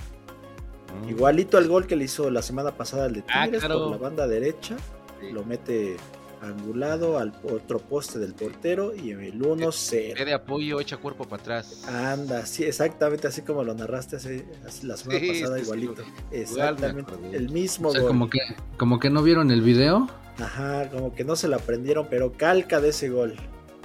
mm, 1.05 1.09
Igualito 1.09 1.57
al 1.57 1.69
gol 1.69 1.87
que 1.87 1.97
le 1.97 2.05
hizo 2.05 2.31
la 2.31 2.43
semana 2.43 2.73
pasada 2.77 3.07
el 3.07 3.15
de 3.15 3.25
Ah, 3.33 3.45
Tigres 3.45 3.65
claro. 3.65 3.81
por 3.85 3.91
la 3.93 3.97
banda 3.97 4.27
derecha. 4.27 4.77
sí. 5.21 5.31
Lo 5.33 5.45
mete 5.45 5.97
angulado 6.43 7.19
al 7.19 7.33
otro 7.45 7.79
poste 7.79 8.19
del 8.19 8.35
portero. 8.35 8.95
Y 8.95 9.11
el 9.13 9.33
Ve 9.33 9.33
1-0. 9.33 10.25
de 10.25 10.33
apoyo, 10.35 10.81
echa 10.81 10.97
cuerpo 10.97 11.25
para 11.25 11.41
atrás. 11.43 11.85
Anda, 11.89 12.45
sí, 12.47 12.65
exactamente 12.65 13.27
así 13.29 13.43
como 13.43 13.63
lo 13.65 13.75
narraste 13.75 14.17
hace, 14.17 14.45
hace 14.67 14.87
la 14.87 14.97
semana 14.97 15.21
Sí, 15.21 15.29
pasada, 15.29 15.57
sí, 15.59 15.61
sí, 15.61 15.65
igualito. 15.65 15.93
igual 16.03 16.31
me 16.33 16.39
Exactamente, 16.41 17.13
el 17.33 17.49
mismo 17.51 17.89
O 17.89 17.93
sea, 17.93 18.01
gol. 18.03 18.09
como 18.11 18.29
que, 18.31 18.39
como 18.77 18.99
que 18.99 19.11
no 19.11 19.23
vieron 19.23 19.51
el 19.51 19.63
video. 19.63 20.09
Ajá, 20.39 20.89
como 20.91 21.15
que 21.15 21.25
no 21.25 21.37
se 21.37 21.47
la 21.49 21.57
aprendieron, 21.57 22.07
pero 22.11 22.33
calca 22.33 22.81
de 22.81 22.89
ese 22.91 23.09
gol. 23.11 23.35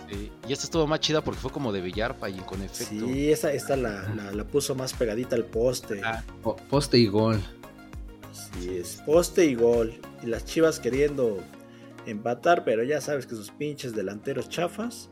Sí. 0.09 0.31
Y 0.47 0.53
esta 0.53 0.63
estuvo 0.65 0.87
más 0.87 1.01
chida 1.01 1.21
porque 1.21 1.39
fue 1.41 1.51
como 1.51 1.73
de 1.73 1.81
Villarpa 1.81 2.29
y 2.29 2.35
con 2.37 2.61
efecto. 2.61 3.05
Sí, 3.05 3.29
esa, 3.29 3.51
esta 3.51 3.75
la, 3.75 4.07
la, 4.15 4.31
la 4.31 4.43
puso 4.45 4.73
más 4.73 4.93
pegadita 4.93 5.35
al 5.35 5.43
poste. 5.43 5.99
Ah, 6.03 6.23
Po- 6.41 6.55
Poste 6.69 6.97
y 6.97 7.07
gol. 7.07 7.41
Así 8.31 8.69
es, 8.77 9.01
poste 9.05 9.43
y 9.45 9.55
gol. 9.55 9.93
Y 10.23 10.27
las 10.27 10.45
chivas 10.45 10.79
queriendo 10.79 11.43
empatar, 12.07 12.63
pero 12.65 12.83
ya 12.83 13.01
sabes 13.01 13.27
que 13.27 13.35
sus 13.35 13.51
pinches 13.51 13.93
delanteros 13.95 14.49
chafas 14.49 15.09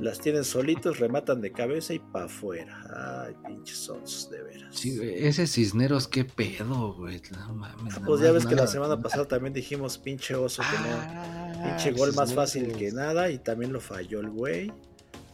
las 0.00 0.20
tienen 0.20 0.44
solitos, 0.44 1.00
rematan 1.00 1.40
de 1.40 1.50
cabeza 1.50 1.92
y 1.92 1.98
pa' 1.98 2.24
afuera. 2.24 3.24
Ay, 3.26 3.34
pinches 3.46 3.78
sonsos, 3.78 4.30
de 4.30 4.42
veras. 4.44 4.74
Sí, 4.76 4.96
ese 5.02 5.46
Cisneros, 5.48 6.06
qué 6.06 6.24
pedo, 6.24 6.94
güey. 6.94 7.20
No 7.32 7.54
mames. 7.54 7.94
Ah, 7.94 7.98
nada 7.98 8.06
pues 8.06 8.20
ya 8.20 8.30
ves 8.30 8.44
que 8.44 8.50
la 8.54 8.62
nada. 8.62 8.68
semana 8.68 9.00
pasada 9.00 9.26
también 9.26 9.52
dijimos 9.52 9.98
pinche 9.98 10.36
oso 10.36 10.62
que 10.62 10.88
no. 10.88 10.96
Ah, 10.96 11.64
Pinche 11.64 11.90
gol 11.98 12.14
más 12.14 12.32
fácil 12.32 12.72
que 12.76 12.92
nada 12.92 13.28
y 13.30 13.38
también 13.38 13.72
lo 13.72 13.80
falló 13.80 14.20
el 14.20 14.30
güey. 14.30 14.72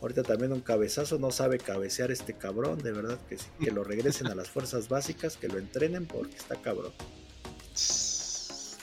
Ahorita 0.01 0.23
también 0.23 0.53
un 0.53 0.61
cabezazo, 0.61 1.19
no 1.19 1.31
sabe 1.31 1.59
cabecear 1.59 2.11
este 2.11 2.35
cabrón, 2.35 2.79
de 2.79 2.93
verdad 2.93 3.19
que 3.29 3.39
sí, 3.39 3.47
que 3.61 3.71
lo 3.71 3.85
regresen 3.85 4.27
a 4.29 4.35
las 4.35 4.49
fuerzas 4.51 4.89
básicas, 4.89 5.37
que 5.37 5.49
lo 5.49 5.59
entrenen 5.59 6.07
porque 6.07 6.37
está 6.37 6.57
cabrón. 6.57 6.93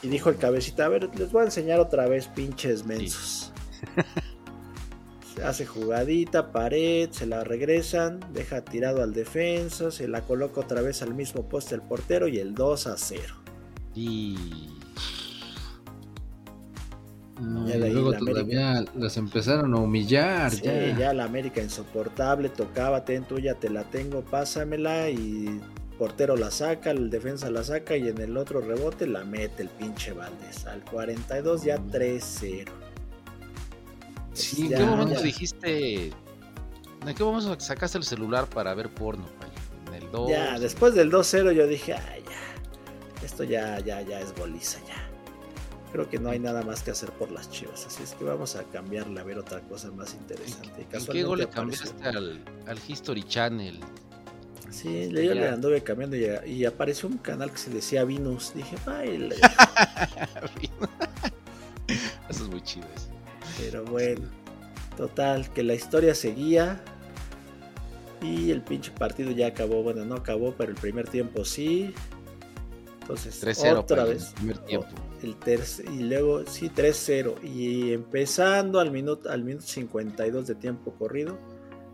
Y 0.04 0.08
dijo 0.08 0.30
el 0.30 0.38
cabecita, 0.38 0.86
a 0.86 0.90
ver, 0.90 1.10
les 1.18 1.32
voy 1.32 1.42
a 1.42 1.46
enseñar 1.46 1.80
otra 1.80 2.08
vez, 2.08 2.28
pinches 2.28 2.86
mensos. 2.86 3.52
Hace 5.44 5.66
jugadita, 5.66 6.52
pared, 6.52 7.10
se 7.12 7.26
la 7.26 7.44
regresan, 7.44 8.20
deja 8.34 8.64
tirado 8.64 9.02
al 9.02 9.14
defensa, 9.14 9.90
se 9.90 10.08
la 10.08 10.22
coloca 10.22 10.62
otra 10.62 10.82
vez 10.82 11.02
al 11.02 11.14
mismo 11.14 11.48
poste 11.48 11.76
el 11.76 11.82
portero 11.82 12.28
y 12.28 12.38
el 12.38 12.54
2 12.54 12.88
a 12.88 12.98
0. 12.98 13.24
Y 13.96 14.36
No, 17.40 17.68
Ya 17.68 17.78
y 17.78 17.80
luego 17.92 18.12
la 18.12 18.20
todavía 18.20 18.86
las 18.96 19.18
empezaron 19.18 19.74
a 19.74 19.78
humillar. 19.78 20.52
Sí, 20.52 20.62
ya. 20.64 20.98
ya 20.98 21.14
la 21.14 21.24
América 21.24 21.62
insoportable, 21.62 22.50
tocaba, 22.50 23.04
ten 23.06 23.24
tuya, 23.24 23.56
te 23.56 23.70
la 23.70 23.84
tengo, 23.84 24.22
pásamela 24.22 25.10
y 25.10 25.60
portero 26.02 26.36
la 26.36 26.50
saca, 26.50 26.90
el 26.90 27.12
defensa 27.12 27.52
la 27.52 27.64
saca 27.64 27.96
y 27.96 28.08
en 28.08 28.20
el 28.20 28.36
otro 28.36 28.60
rebote 28.60 29.06
la 29.06 29.24
mete 29.24 29.62
el 29.62 29.70
pinche 29.70 30.14
Valdés. 30.14 30.66
Al 30.66 30.84
42 30.86 31.64
ya 31.64 31.78
3-0. 31.78 32.68
Sí, 34.34 34.64
¿En 34.64 34.70
qué 34.70 34.84
momento 34.84 35.14
ya. 35.14 35.22
dijiste? 35.22 36.06
¿En 37.06 37.16
qué 37.16 37.24
momento 37.24 37.56
sacaste 37.60 38.00
el 38.00 38.04
celular 38.04 38.50
para 38.50 38.74
ver 38.74 38.90
porno? 38.90 39.28
En 39.90 39.94
el 39.94 40.10
2. 40.10 40.32
Ya, 40.32 40.58
después 40.58 40.96
del 40.96 41.12
2-0 41.12 41.52
yo 41.52 41.68
dije, 41.68 41.94
ay, 41.94 42.24
ya, 42.24 43.24
esto 43.24 43.44
ya, 43.44 43.80
ya, 43.82 44.02
ya 44.02 44.22
es 44.22 44.34
goliza, 44.36 44.80
ya. 44.88 45.08
Creo 45.92 46.10
que 46.10 46.18
no 46.18 46.32
hay 46.32 46.40
nada 46.40 46.64
más 46.64 46.82
que 46.82 46.90
hacer 46.90 47.12
por 47.12 47.30
las 47.30 47.52
chivas, 47.52 47.86
así 47.86 48.02
es 48.02 48.16
que 48.16 48.24
vamos 48.24 48.56
a 48.56 48.64
cambiarle 48.64 49.20
a 49.20 49.24
ver 49.24 49.38
otra 49.38 49.62
cosa 49.62 49.92
más 49.92 50.16
interesante. 50.16 50.88
¿En 50.92 51.06
qué 51.06 51.22
gol 51.22 51.38
le 51.38 51.48
cambiaste 51.48 52.08
al, 52.08 52.44
al 52.66 52.80
History 52.88 53.22
Channel? 53.22 53.80
Sí, 54.72 55.10
le, 55.10 55.26
yo 55.26 55.34
le 55.34 55.48
anduve 55.50 55.82
cambiando 55.84 56.16
y, 56.16 56.28
y 56.46 56.66
apareció 56.66 57.10
un 57.10 57.18
canal 57.18 57.52
que 57.52 57.58
se 57.58 57.70
decía 57.70 58.06
Venus. 58.06 58.54
Dije, 58.56 58.78
baile. 58.86 59.36
Eso 62.30 62.44
es 62.44 62.50
muy 62.50 62.62
chido. 62.62 62.88
Pero 63.60 63.84
bueno, 63.86 64.24
total, 64.96 65.52
que 65.52 65.64
la 65.64 65.74
historia 65.74 66.16
seguía. 66.16 66.82
Y 68.22 68.52
el 68.52 68.62
pinche 68.62 68.92
partido 68.92 69.32
ya 69.32 69.48
acabó. 69.48 69.84
Bueno, 69.84 70.06
no 70.06 70.16
acabó, 70.16 70.54
pero 70.58 70.72
el 70.72 70.78
primer 70.78 71.08
tiempo 71.08 71.44
sí. 71.44 71.94
Entonces, 73.02 73.44
3-0 73.44 73.80
otra 73.80 74.06
vez. 74.06 74.30
el 74.30 74.34
primer 74.36 74.58
tiempo. 74.60 74.88
El 75.22 75.36
y 75.94 76.04
luego 76.04 76.46
sí, 76.46 76.72
3-0. 76.74 77.44
Y 77.44 77.94
empezando 77.94 78.80
al 78.80 78.92
minuto, 78.92 79.30
al 79.30 79.44
minuto 79.44 79.66
52 79.66 80.48
de 80.48 80.56
tiempo 80.56 80.94
corrido, 80.94 81.38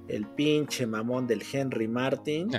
el 0.07 0.25
pinche 0.25 0.85
mamón 0.87 1.27
del 1.27 1.43
Henry 1.51 1.87
Martin. 1.87 2.49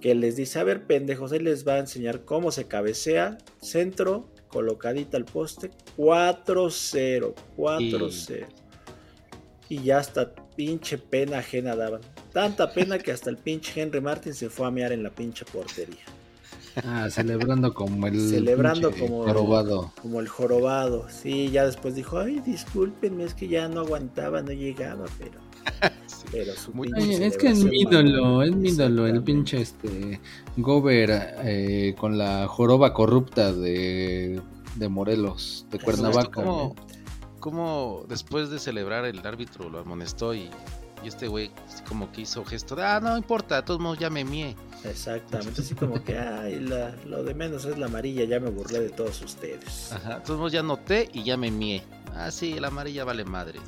Que 0.00 0.14
les 0.16 0.34
dice, 0.34 0.58
a 0.58 0.64
ver 0.64 0.86
pendejos, 0.86 1.30
él 1.32 1.44
les 1.44 1.66
va 1.66 1.74
a 1.74 1.78
enseñar 1.78 2.24
cómo 2.24 2.50
se 2.50 2.66
cabecea. 2.66 3.38
Centro, 3.60 4.28
colocadita 4.48 5.16
al 5.16 5.24
poste. 5.24 5.70
4-0. 5.96 7.34
4-0. 7.56 8.46
Y 9.68 9.82
ya 9.84 9.98
hasta 9.98 10.34
pinche 10.56 10.98
pena 10.98 11.38
ajena 11.38 11.76
daban. 11.76 12.00
Tanta 12.32 12.72
pena 12.72 12.98
que 12.98 13.12
hasta 13.12 13.30
el 13.30 13.36
pinche 13.38 13.80
Henry 13.80 14.00
Martin 14.00 14.34
se 14.34 14.50
fue 14.50 14.66
a 14.66 14.70
mear 14.70 14.92
en 14.92 15.02
la 15.02 15.10
pinche 15.10 15.44
portería. 15.44 16.02
Ah, 16.84 17.08
celebrando 17.10 17.72
como 17.72 18.06
el. 18.06 18.18
Celebrando 18.28 18.90
pinche 18.90 19.06
como- 19.06 19.24
jorobado. 19.24 19.92
Como 20.02 20.20
el 20.20 20.28
jorobado. 20.28 21.06
Sí, 21.10 21.50
ya 21.50 21.64
después 21.64 21.94
dijo, 21.94 22.18
ay, 22.18 22.40
discúlpenme, 22.40 23.24
es 23.24 23.34
que 23.34 23.46
ya 23.46 23.68
no 23.68 23.80
aguantaba, 23.80 24.42
no 24.42 24.52
llegaba, 24.52 25.04
pero... 25.18 25.40
Pero 26.30 26.52
Muy- 26.72 26.90
es 26.96 27.36
que 27.36 27.48
es 27.48 27.64
mi 27.64 27.80
ídolo, 27.80 28.42
es 28.42 28.54
mi 28.54 28.68
ídolo, 28.70 29.06
el 29.06 29.22
pinche 29.22 29.60
este 29.60 30.20
Gober 30.56 31.10
eh, 31.44 31.94
con 31.98 32.16
la 32.18 32.46
joroba 32.48 32.92
corrupta 32.94 33.52
de, 33.52 34.40
de 34.76 34.88
Morelos, 34.88 35.66
de 35.70 35.78
Cuernavaca. 35.78 36.30
¿Cómo, 36.42 36.76
cómo 37.40 38.04
después 38.08 38.50
de 38.50 38.58
celebrar 38.58 39.04
el 39.04 39.18
árbitro 39.26 39.68
lo 39.68 39.80
amonestó 39.80 40.32
y, 40.34 40.48
y 41.04 41.08
este 41.08 41.26
güey 41.28 41.50
como 41.88 42.10
que 42.12 42.22
hizo 42.22 42.44
gesto 42.44 42.76
de, 42.76 42.84
ah, 42.84 43.00
no 43.00 43.16
importa, 43.18 43.56
de 43.56 43.62
todos 43.62 43.80
modos 43.80 43.98
ya 43.98 44.08
me 44.10 44.24
mié. 44.24 44.54
Exactamente, 44.84 45.60
así 45.60 45.74
como 45.74 46.02
que, 46.02 46.18
ay, 46.18 46.60
la- 46.60 46.94
lo 47.06 47.22
de 47.22 47.34
menos 47.34 47.64
es 47.64 47.78
la 47.78 47.86
amarilla, 47.86 48.24
ya 48.24 48.40
me 48.40 48.50
burlé 48.50 48.80
de 48.80 48.90
todos 48.90 49.20
ustedes. 49.22 49.92
Ajá, 49.92 50.16
de 50.18 50.20
todos 50.24 50.38
modos 50.38 50.52
ya 50.52 50.62
noté 50.62 51.08
y 51.12 51.22
ya 51.24 51.36
me 51.36 51.50
mié. 51.50 51.82
Ah, 52.14 52.30
sí, 52.30 52.58
la 52.58 52.68
amarilla 52.68 53.04
vale 53.04 53.24
madre. 53.24 53.58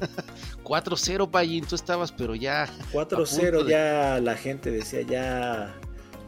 Ajá. 0.00 0.24
4-0, 0.64 1.30
Payín, 1.30 1.64
tú 1.66 1.74
estabas, 1.74 2.12
pero 2.12 2.34
ya. 2.34 2.64
a 2.64 2.68
4-0 2.92 3.50
punto 3.50 3.64
de- 3.64 3.70
ya 3.70 4.20
la 4.22 4.34
gente 4.36 4.70
decía 4.70 5.02
ya 5.02 5.74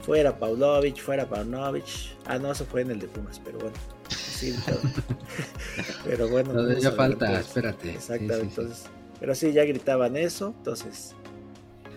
fuera 0.03 0.39
Paulovich, 0.39 1.01
fuera 1.03 1.29
Paunovic. 1.29 1.85
Ah, 2.27 2.39
no, 2.39 2.53
eso 2.53 2.65
fue 2.65 2.83
en 2.83 2.91
el 2.93 2.99
de 3.01 3.07
Pumas, 3.09 3.41
pero 3.45 3.59
bueno. 3.59 3.77
Sí, 4.09 4.55
pero 6.05 6.29
bueno. 6.29 6.53
Todavía 6.53 6.75
vamos 6.77 6.87
a 6.87 6.93
falta, 6.93 7.25
adelantar. 7.27 7.41
espérate. 7.49 7.91
Exactamente, 7.93 8.35
Sí, 8.35 8.41
sí, 8.41 8.55
sí. 8.55 8.61
entonces. 8.61 8.85
Pero 9.21 9.35
sí, 9.35 9.53
ya 9.53 9.65
gritaban 9.65 10.17
eso, 10.17 10.55
entonces. 10.57 11.15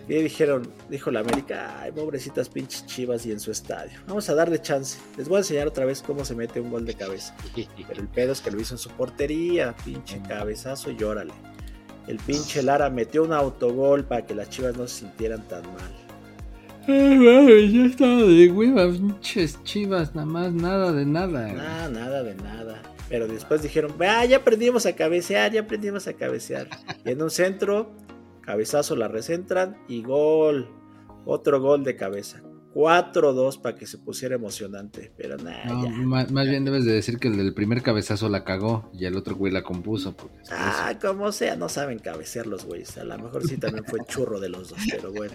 Y 0.06 0.16
dijeron, 0.16 0.70
dijo 0.90 1.10
la 1.10 1.20
América, 1.20 1.80
ay, 1.80 1.90
pobrecitas 1.90 2.50
pinches 2.50 2.84
chivas 2.84 3.24
y 3.24 3.32
en 3.32 3.40
su 3.40 3.50
estadio. 3.50 3.98
Vamos 4.06 4.28
a 4.28 4.34
darle 4.34 4.60
chance. 4.60 4.98
Les 5.16 5.26
voy 5.28 5.36
a 5.36 5.38
enseñar 5.38 5.66
otra 5.66 5.86
vez 5.86 6.02
cómo 6.02 6.26
se 6.26 6.34
mete 6.34 6.60
un 6.60 6.70
gol 6.70 6.84
de 6.84 6.92
cabeza. 6.94 7.34
Pero 7.88 8.02
el 8.02 8.08
pedo 8.08 8.32
es 8.32 8.42
que 8.42 8.50
lo 8.50 8.60
hizo 8.60 8.74
en 8.74 8.78
su 8.78 8.90
portería, 8.90 9.74
pinche 9.82 10.20
cabezazo 10.28 10.90
y 10.90 10.96
llórale. 10.98 11.32
El 12.06 12.18
pinche 12.18 12.62
Lara 12.62 12.90
metió 12.90 13.24
un 13.24 13.32
autogol 13.32 14.04
para 14.04 14.26
que 14.26 14.34
las 14.34 14.50
chivas 14.50 14.76
no 14.76 14.86
se 14.86 15.00
sintieran 15.00 15.42
tan 15.48 15.62
mal. 15.62 15.92
Ay, 16.86 17.16
mames, 17.18 17.72
ya 17.72 17.86
estaba 17.86 18.22
de 18.22 18.50
hueva, 18.50 18.90
pinches 18.92 19.62
chivas, 19.64 20.14
nada 20.14 20.26
más, 20.26 20.52
nada 20.52 20.92
de 20.92 21.06
nada. 21.06 21.52
Nada, 21.52 21.88
nada 21.88 22.22
de 22.22 22.34
nada. 22.34 22.82
Pero 23.08 23.26
después 23.26 23.62
dijeron, 23.62 23.94
ah, 24.00 24.24
ya 24.26 24.38
aprendimos 24.38 24.84
a 24.84 24.94
cabecear, 24.94 25.52
ya 25.52 25.62
aprendimos 25.62 26.06
a 26.08 26.12
cabecear. 26.12 26.68
Y 27.04 27.10
en 27.10 27.22
un 27.22 27.30
centro, 27.30 27.90
cabezazo 28.42 28.96
la 28.96 29.08
recentran 29.08 29.76
y 29.88 30.02
gol. 30.02 30.68
Otro 31.24 31.60
gol 31.60 31.84
de 31.84 31.96
cabeza. 31.96 32.42
4-2 32.74 33.60
para 33.60 33.76
que 33.76 33.86
se 33.86 33.98
pusiera 33.98 34.34
emocionante. 34.34 35.12
Pero 35.16 35.36
nada, 35.36 35.64
No, 35.66 35.88
más 36.08 36.48
bien 36.48 36.64
debes 36.64 36.84
de 36.84 36.92
decir 36.92 37.18
que 37.18 37.28
el 37.28 37.36
del 37.36 37.54
primer 37.54 37.82
cabezazo 37.82 38.28
la 38.28 38.44
cagó 38.44 38.90
y 38.92 39.04
el 39.04 39.16
otro 39.16 39.36
güey 39.36 39.52
la 39.52 39.62
compuso. 39.62 40.16
Porque 40.16 40.36
Ah, 40.50 40.92
como 41.00 41.30
sea, 41.32 41.56
no 41.56 41.68
saben 41.68 41.98
cabecear 42.00 42.46
los 42.46 42.64
güeyes. 42.64 42.98
A 42.98 43.04
lo 43.04 43.16
mejor 43.18 43.46
sí 43.46 43.56
también 43.56 43.84
fue 43.84 44.00
churro 44.06 44.40
de 44.40 44.48
los 44.48 44.70
dos, 44.70 44.78
pero 44.90 45.12
bueno. 45.12 45.34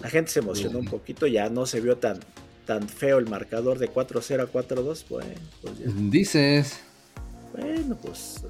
La 0.00 0.08
gente 0.10 0.30
se 0.30 0.40
emocionó 0.40 0.78
un 0.78 0.86
poquito, 0.86 1.26
ya 1.26 1.48
no 1.48 1.64
se 1.66 1.80
vio 1.80 1.96
tan, 1.96 2.18
tan 2.66 2.88
feo 2.88 3.18
el 3.18 3.28
marcador 3.28 3.78
de 3.78 3.88
4-0 3.88 4.42
a 4.42 4.46
4-2. 4.50 5.04
Bueno, 5.08 5.30
pues 5.60 5.78
ya. 5.78 5.86
Dices, 6.10 6.80
Bueno, 7.56 7.96
pues 8.00 8.44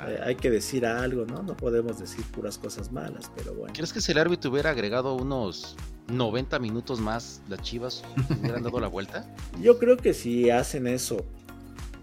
ay, 0.00 0.14
hay 0.24 0.34
que 0.34 0.50
decir 0.50 0.84
algo, 0.86 1.24
¿no? 1.24 1.42
No 1.42 1.56
podemos 1.56 1.98
decir 2.00 2.24
puras 2.32 2.58
cosas 2.58 2.90
malas, 2.90 3.30
pero 3.36 3.54
bueno. 3.54 3.72
¿Crees 3.72 3.92
que 3.92 4.00
si 4.00 4.12
el 4.12 4.18
árbitro 4.18 4.50
hubiera 4.50 4.70
agregado 4.70 5.14
unos 5.14 5.76
90 6.08 6.58
minutos 6.58 7.00
más, 7.00 7.40
las 7.48 7.62
chivas 7.62 8.02
hubieran 8.40 8.62
dado 8.62 8.80
la 8.80 8.88
vuelta? 8.88 9.24
Yo 9.62 9.78
creo 9.78 9.96
que 9.96 10.14
si 10.14 10.50
hacen 10.50 10.86
eso, 10.88 11.24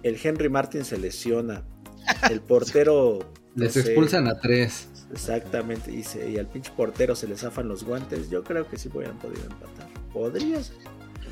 el 0.03 0.17
Henry 0.23 0.47
Martin 0.49 0.85
se 0.85 0.97
lesiona, 0.97 1.63
el 2.29 2.39
portero... 2.41 3.19
no 3.55 3.63
les 3.65 3.73
sé, 3.73 3.81
expulsan 3.81 4.27
a 4.27 4.39
tres. 4.39 4.87
Exactamente, 5.11 5.91
y, 5.91 6.03
se- 6.03 6.29
y 6.31 6.37
al 6.37 6.47
pinche 6.47 6.71
portero 6.71 7.13
se 7.15 7.27
le 7.27 7.35
zafan 7.35 7.67
los 7.67 7.83
guantes, 7.83 8.29
yo 8.29 8.43
creo 8.45 8.69
que 8.69 8.77
sí 8.77 8.89
hubieran 8.93 9.19
podido 9.19 9.41
empatar. 9.43 9.89
Podría 10.13 10.63
ser, 10.63 10.77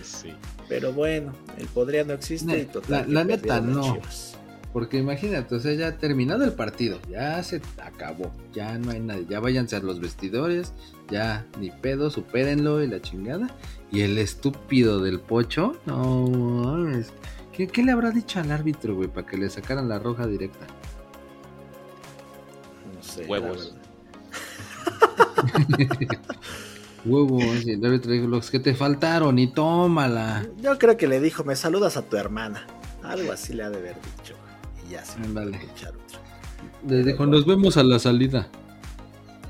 Sí. 0.04 0.34
pero 0.68 0.92
bueno, 0.94 1.34
el 1.58 1.68
podría 1.68 2.04
no 2.04 2.14
existe 2.14 2.60
y 2.60 2.66
total. 2.66 3.06
la- 3.14 3.24
neta, 3.24 3.62
no. 3.62 3.82
Chivas. 3.94 4.29
Porque 4.74 4.98
imagínate, 4.98 5.56
o 5.56 5.60
sea, 5.60 5.74
ya 5.74 5.98
terminado 5.98 6.44
el 6.44 6.54
partido, 6.54 7.00
ya 7.10 7.42
se 7.42 7.60
acabó, 7.82 8.32
ya 8.54 8.78
no 8.78 8.92
hay 8.92 9.00
nadie, 9.00 9.26
ya 9.28 9.40
váyanse 9.40 9.76
a 9.76 9.80
los 9.80 10.00
vestidores, 10.00 10.74
ya 11.10 11.48
ni 11.60 11.72
pedo, 11.72 12.12
supérenlo 12.12 12.84
y 12.84 12.88
la 12.88 13.02
chingada. 13.02 13.50
Y 13.92 14.02
el 14.02 14.20
estúpido 14.20 15.02
del 15.02 15.20
pocho, 15.20 15.76
no. 15.88 16.88
¿Qué, 17.52 17.68
qué 17.68 17.84
le 17.84 17.92
habrá 17.92 18.12
dicho 18.12 18.40
al 18.40 18.52
árbitro, 18.52 18.96
güey, 18.96 19.10
para 19.10 19.26
que 19.26 19.38
le 19.38 19.50
sacaran 19.50 19.90
la 19.90 19.98
roja 19.98 20.28
directa? 20.28 20.68
No 22.96 23.04
sé, 23.04 23.26
Huevos. 23.26 23.74
Huevos, 27.06 27.66
y 27.66 27.72
el 27.72 27.84
árbitro 27.84 28.12
dijo, 28.12 28.28
los 28.28 28.52
que 28.52 28.60
te 28.60 28.76
faltaron, 28.76 29.40
y 29.40 29.48
tómala. 29.48 30.46
Yo 30.62 30.78
creo 30.78 30.96
que 30.96 31.08
le 31.08 31.20
dijo, 31.20 31.44
me 31.44 31.56
saludas 31.56 31.98
a 31.98 32.04
tu 32.04 32.18
hermana. 32.18 32.68
Algo 33.04 33.32
así 33.32 33.54
le 33.54 33.64
ha 33.64 33.70
de 33.70 33.78
haber 33.78 33.96
dicho. 33.96 34.36
Y 34.90 34.94
ya 34.94 35.06
se 35.06 35.20
a 35.20 35.44
echar 35.46 35.94
otro. 35.96 36.20
Le 36.88 37.04
dijo, 37.04 37.26
nos 37.26 37.46
vemos 37.46 37.78
a 37.78 37.84
la 37.84 38.00
salida. 38.00 38.48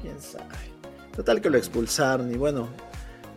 quién 0.01 0.19
sabe. 0.19 0.45
Total 1.15 1.41
que 1.41 1.49
lo 1.49 1.57
expulsaron 1.57 2.31
y 2.33 2.37
bueno, 2.37 2.67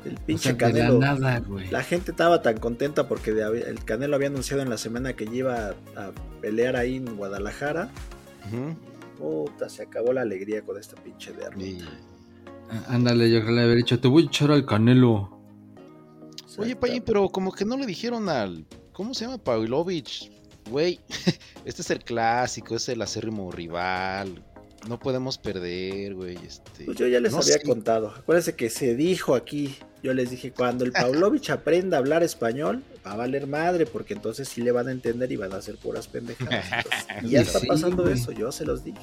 el 0.05 0.14
O 0.16 0.20
pinche 0.26 0.42
sea, 0.44 0.53
de 0.55 0.72
la 0.72 0.86
Canelo. 0.86 0.98
nada, 0.98 1.38
güey. 1.40 1.70
La 1.70 1.82
gente 1.82 2.11
estaba 2.12 2.42
tan 2.42 2.59
contenta 2.59 3.09
porque 3.09 3.32
de 3.32 3.61
el 3.62 3.84
Canelo 3.84 4.16
había 4.16 4.28
anunciado 4.28 4.62
en 4.62 4.70
la 4.70 4.78
semana 4.78 5.14
que 5.14 5.24
iba 5.24 5.68
a, 5.68 5.70
a 5.96 6.12
pelear 6.40 6.76
ahí 6.76 6.96
en 6.96 7.16
Guadalajara. 7.16 7.90
Puta, 9.18 9.68
se 9.68 9.82
acabó 9.82 10.12
la 10.12 10.22
alegría 10.22 10.62
con 10.62 10.78
esta 10.78 10.96
pinche 11.03 11.32
derrota. 11.32 11.64
Y- 11.64 11.82
Ah, 12.70 12.94
Ándale, 12.94 13.30
yo 13.30 13.40
le 13.40 13.62
había 13.62 13.74
dicho, 13.74 14.00
te 14.00 14.09
voy 14.09 14.22
a 14.22 14.26
echar 14.26 14.50
al 14.50 14.64
canelo. 14.64 15.38
Oye, 16.57 16.74
Payín, 16.74 17.03
pero 17.05 17.28
como 17.28 17.53
que 17.53 17.64
no 17.66 17.76
le 17.76 17.84
dijeron 17.84 18.28
al. 18.30 18.64
¿Cómo 18.94 19.12
se 19.12 19.24
llama? 19.26 19.36
Pavlovich. 19.36 20.30
Güey, 20.71 21.01
este 21.65 21.83
es 21.83 21.91
el 21.91 22.01
clásico, 22.01 22.77
es 22.77 22.89
el 22.89 23.03
acérrimo 23.03 23.51
rival. 23.51 24.43
No 24.89 24.99
podemos 24.99 25.39
perder, 25.39 26.15
güey. 26.15 26.37
Este... 26.45 26.85
Pues 26.85 26.99
yo 26.99 27.07
ya 27.07 27.21
les 27.21 27.33
no 27.33 27.39
había 27.39 27.55
sé. 27.55 27.63
contado. 27.63 28.09
Acuérdense 28.17 28.55
que 28.57 28.69
se 28.69 28.97
dijo 28.97 29.35
aquí. 29.37 29.77
Yo 30.03 30.13
les 30.13 30.31
dije, 30.31 30.51
cuando 30.51 30.85
el 30.85 30.91
Pavlovich 30.93 31.51
aprenda 31.51 31.97
a 31.97 32.01
hablar 32.01 32.25
español, 32.25 32.83
va 33.07 33.13
a 33.13 33.17
valer 33.17 33.47
madre, 33.47 33.87
porque 33.87 34.15
entonces 34.15 34.49
sí 34.49 34.61
le 34.61 34.73
van 34.73 34.89
a 34.89 34.91
entender 34.93 35.31
y 35.31 35.37
van 35.37 35.53
a 35.53 35.57
hacer 35.57 35.77
puras 35.77 36.09
pendejadas. 36.09 36.65
Entonces, 36.73 37.07
y 37.23 37.29
ya 37.31 37.41
está 37.43 37.61
Sí, 37.61 37.67
pasando 37.69 38.03
güey. 38.03 38.15
eso, 38.15 38.33
yo 38.33 38.51
se 38.51 38.65
los 38.65 38.83
dije. 38.83 38.99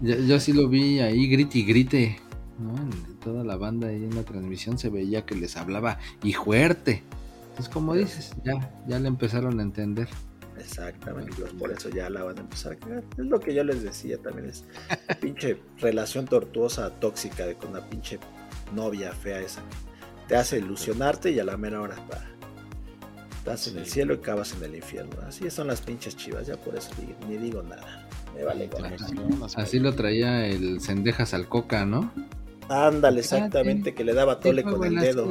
Yo, 0.00 0.14
yo 0.16 0.40
sí 0.40 0.54
lo 0.54 0.68
vi 0.68 1.00
ahí, 1.00 1.28
grite 1.28 1.58
y 1.58 1.64
grite. 1.64 2.20
¿no? 2.58 2.74
En 2.80 3.20
toda 3.20 3.44
la 3.44 3.56
banda 3.56 3.88
ahí 3.88 4.02
en 4.02 4.14
la 4.14 4.22
transmisión 4.22 4.78
se 4.78 4.88
veía 4.88 5.26
que 5.26 5.34
les 5.34 5.56
hablaba 5.58 5.98
y 6.22 6.32
fuerte. 6.32 7.02
Entonces, 7.50 7.68
como 7.72 7.94
dices, 7.94 8.30
ya, 8.44 8.72
ya 8.88 8.98
le 8.98 9.08
empezaron 9.08 9.60
a 9.60 9.62
entender. 9.62 10.08
Exactamente, 10.68 11.32
pues 11.38 11.52
por 11.54 11.72
eso 11.72 11.88
ya 11.88 12.10
la 12.10 12.22
van 12.22 12.36
a 12.36 12.40
empezar 12.42 12.72
a 12.72 12.76
cagar. 12.76 13.02
Es 13.16 13.24
lo 13.24 13.40
que 13.40 13.54
yo 13.54 13.64
les 13.64 13.82
decía 13.82 14.18
también, 14.18 14.50
es 14.50 14.64
pinche 15.20 15.58
relación 15.78 16.26
tortuosa, 16.26 16.90
tóxica 16.90 17.46
de 17.46 17.54
con 17.54 17.72
la 17.72 17.88
pinche 17.88 18.18
novia 18.74 19.12
fea 19.12 19.40
esa. 19.40 19.62
Te 20.28 20.36
hace 20.36 20.58
ilusionarte 20.58 21.30
y 21.30 21.40
a 21.40 21.44
la 21.44 21.56
mera 21.56 21.80
hora 21.80 21.96
va. 22.12 22.22
Estás 23.38 23.68
en 23.68 23.78
el 23.78 23.86
cielo 23.86 24.12
y 24.12 24.18
acabas 24.18 24.52
en 24.52 24.64
el 24.64 24.74
infierno. 24.76 25.16
Así 25.26 25.48
son 25.50 25.68
las 25.68 25.80
pinches 25.80 26.14
chivas, 26.18 26.46
ya 26.46 26.58
por 26.58 26.76
eso 26.76 26.90
ni, 26.98 27.26
ni 27.26 27.42
digo 27.42 27.62
nada. 27.62 28.06
Me 28.34 28.44
vale 28.44 28.64
emocionas, 28.64 29.56
Así 29.56 29.78
lo 29.78 29.94
traía 29.94 30.46
el 30.46 30.82
Cendejas 30.82 31.32
al 31.32 31.48
Coca, 31.48 31.86
¿no? 31.86 32.12
Ándale, 32.68 33.20
exactamente, 33.20 33.94
que 33.94 34.04
le 34.04 34.12
daba 34.12 34.38
tole 34.38 34.62
Sí, 34.62 34.68
con 34.68 34.84
el 34.84 34.96
dedo. 34.96 35.30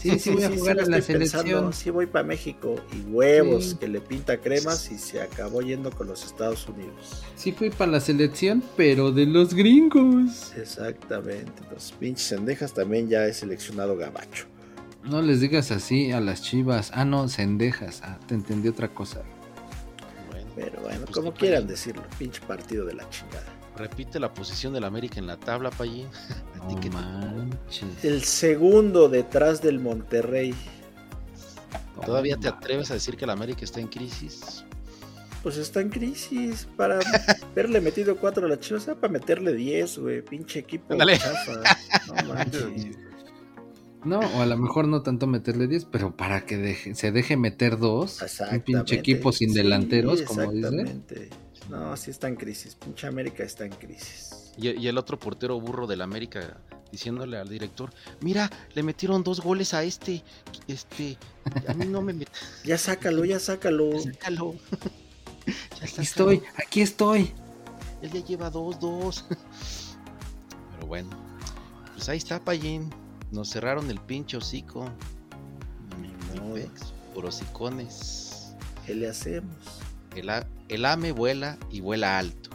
Sí, 0.00 0.18
sí, 0.18 0.30
voy 0.30 0.42
a 0.44 0.50
jugar 0.50 0.76
lo 0.76 0.82
a 0.82 0.86
la 0.86 0.98
estoy 0.98 1.16
pensando, 1.16 1.46
selección. 1.46 1.72
sí 1.72 1.90
voy 1.90 2.06
para 2.06 2.24
México 2.24 2.76
y 2.92 3.00
huevos 3.10 3.70
Sí. 3.70 3.76
que 3.76 3.88
le 3.88 4.00
pinta 4.00 4.38
cremas 4.38 4.90
y 4.90 4.98
se 4.98 5.20
acabó 5.20 5.60
yendo 5.62 5.90
con 5.90 6.06
los 6.08 6.24
Estados 6.24 6.68
Unidos. 6.68 7.22
Sí 7.36 7.52
fui 7.52 7.70
para 7.70 7.92
la 7.92 8.00
selección, 8.00 8.62
pero 8.76 9.12
de 9.12 9.26
los 9.26 9.54
gringos. 9.54 10.52
Exactamente, 10.56 11.52
entonces 11.62 11.92
pinches 11.98 12.28
cendejas 12.28 12.74
también 12.74 13.08
ya 13.08 13.24
es 13.26 13.38
seleccionado 13.38 13.96
gabacho. 13.96 14.46
No 15.04 15.22
les 15.22 15.40
digas 15.40 15.70
así 15.70 16.12
a 16.12 16.20
las 16.20 16.42
chivas. 16.42 16.90
Ah, 16.92 17.04
no, 17.04 17.28
Cendejas. 17.28 18.02
Ah, 18.04 18.18
te 18.26 18.34
entendí 18.34 18.68
otra 18.68 18.88
cosa. 18.88 19.22
Bueno, 20.30 20.50
Pero 20.54 20.80
bueno, 20.82 21.00
Pues 21.06 21.10
como 21.14 21.30
sí, 21.32 21.38
quieran 21.38 21.66
decirlo, 21.66 22.02
pinche 22.18 22.40
partido 22.46 22.84
de 22.84 22.94
la 22.94 23.08
chingada. 23.08 23.46
Repite 23.78 24.20
la 24.20 24.34
posición 24.34 24.72
del 24.72 24.84
América 24.84 25.18
en 25.18 25.26
la 25.26 25.36
tabla, 25.36 25.70
Payín. 25.70 26.08
El 28.02 28.22
segundo 28.24 29.08
detrás 29.08 29.62
del 29.62 29.78
Monterrey, 29.78 30.54
¿Todavía 32.04 32.36
te 32.36 32.48
atreves 32.48 32.90
a 32.90 32.94
decir 32.94 33.16
que 33.16 33.24
el 33.24 33.30
América 33.30 33.64
está 33.64 33.80
en 33.80 33.88
crisis? 33.88 34.64
pues 35.42 35.56
está 35.56 35.80
en 35.80 35.88
crisis 35.88 36.66
para 36.76 36.98
haberle 37.52 37.80
metido 37.80 38.16
cuatro 38.16 38.46
a 38.46 38.48
la 38.48 38.58
chivas, 38.58 38.86
era 38.86 38.96
para 38.96 39.12
meterle 39.12 39.54
10, 39.54 39.98
güey, 39.98 40.22
pinche 40.22 40.58
equipo. 40.58 40.94
No 40.94 41.06
manches. 42.28 42.96
No, 44.04 44.20
o 44.20 44.42
a 44.42 44.46
lo 44.46 44.56
mejor 44.56 44.88
no 44.88 45.02
tanto 45.02 45.26
meterle 45.26 45.66
10, 45.66 45.86
pero 45.86 46.16
para 46.16 46.44
que 46.44 46.56
deje, 46.56 46.94
se 46.94 47.12
deje 47.12 47.36
meter 47.36 47.78
dos. 47.78 48.20
Un 48.52 48.60
pinche 48.60 48.96
equipo 48.96 49.32
sin 49.32 49.52
delanteros, 49.52 50.22
como 50.22 50.52
dice. 50.52 51.30
No, 51.68 51.96
sí 51.96 52.10
está 52.10 52.28
en 52.28 52.36
crisis. 52.36 52.74
Pinche 52.74 53.06
América 53.06 53.42
está 53.42 53.64
en 53.64 53.72
crisis. 53.72 54.52
Y, 54.56 54.86
el 54.86 54.98
otro 54.98 55.18
portero 55.18 55.60
burro 55.60 55.86
del 55.86 56.02
América 56.02 56.58
diciéndole 56.90 57.36
al 57.36 57.48
director, 57.48 57.90
mira, 58.20 58.50
le 58.74 58.82
metieron 58.82 59.22
dos 59.22 59.40
goles 59.40 59.74
a 59.74 59.84
este, 59.84 60.22
este, 60.66 61.18
a 61.66 61.74
mí 61.74 61.84
no 61.86 62.00
me 62.00 62.14
met... 62.14 62.28
Ya 62.64 62.78
sácalo, 62.78 63.24
ya 63.24 63.38
sácalo. 63.38 63.92
Ya 63.92 64.12
sácalo. 64.12 64.54
aquí 65.82 66.00
estoy, 66.00 66.42
aquí 66.56 66.80
estoy. 66.80 67.32
Él 68.00 68.10
ya 68.12 68.24
lleva 68.24 68.50
dos, 68.50 68.80
dos. 68.80 69.24
Pero 70.74 70.86
bueno, 70.86 71.10
pues 71.94 72.08
ahí 72.08 72.18
está, 72.18 72.42
Payín. 72.42 72.90
Nos 73.30 73.50
cerraron 73.50 73.90
el 73.90 74.00
pinche 74.00 74.36
hocico. 74.36 74.90
Por 77.14 77.26
hocicones. 77.26 78.54
¿Qué 78.86 78.94
le 78.94 79.08
hacemos? 79.08 79.77
El, 80.18 80.30
el 80.68 80.84
ame 80.84 81.12
vuela 81.12 81.58
y 81.70 81.80
vuela 81.80 82.18
alto. 82.18 82.50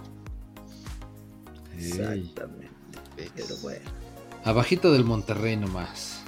Exactamente. 1.78 2.70
Pero 3.16 3.58
bueno. 3.62 3.86
Abajito 4.44 4.92
del 4.92 5.06
Monterrey 5.06 5.56
nomás. 5.56 6.24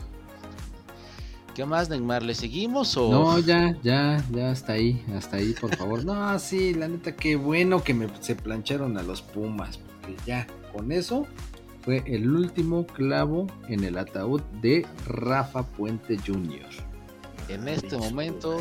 ¿Qué 1.56 1.66
más, 1.66 1.90
Neymar? 1.90 2.22
¿Le 2.22 2.36
seguimos 2.36 2.98
o...? 2.98 3.10
No, 3.10 3.40
ya, 3.40 3.78
ya, 3.82 4.22
ya, 4.32 4.52
hasta 4.52 4.74
ahí, 4.74 5.06
hasta 5.16 5.38
ahí, 5.38 5.54
por 5.54 5.74
favor. 5.74 6.04
No, 6.04 6.38
sí, 6.38 6.74
la 6.74 6.90
neta, 6.90 7.16
qué 7.16 7.38
bueno 7.38 7.82
que 7.82 7.94
me, 7.94 8.10
se 8.20 8.36
plancharon 8.36 8.98
a 8.98 9.04
los 9.04 9.22
Pumas, 9.22 9.78
porque 9.78 10.18
ya, 10.26 10.48
con 10.74 10.92
eso 10.92 11.26
fue 11.82 12.04
el 12.08 12.30
último 12.30 12.86
clavo 12.86 13.48
en 13.70 13.86
el 13.86 13.98
ataúd 13.98 14.42
de 14.62 14.86
Rafa 15.08 15.64
Puente 15.64 16.18
Jr. 16.18 16.68
En 17.48 17.70
este 17.70 17.96
momento, 17.98 18.60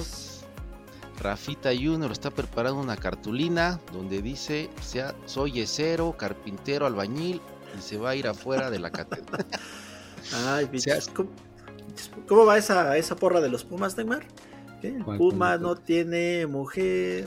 Rafita 1.19 1.71
Jr. 1.75 2.11
está 2.11 2.31
preparando 2.31 2.81
una 2.81 2.97
cartulina 2.97 3.81
donde 3.93 4.23
dice, 4.23 4.71
sea, 4.81 5.15
soy 5.27 5.61
esero, 5.61 6.17
carpintero, 6.17 6.87
albañil, 6.87 7.41
y 7.77 7.83
se 7.83 7.97
va 7.97 8.11
a 8.11 8.17
ir 8.17 8.27
afuera 8.27 8.71
de 8.71 8.79
la 8.79 8.91
catedral. 8.91 9.47
Ay, 10.47 10.69
¿cómo, 11.15 11.31
¿cómo, 12.27 12.47
va 12.47 12.59
esa, 12.59 12.97
esa 12.97 13.17
porra 13.17 13.41
de 13.41 13.49
los 13.49 13.65
Pumas, 13.65 13.97
Neymar? 13.97 14.27
El 14.83 15.03
Puma 15.03 15.57
no 15.57 15.77
tiene 15.77 16.47
mujer, 16.47 17.27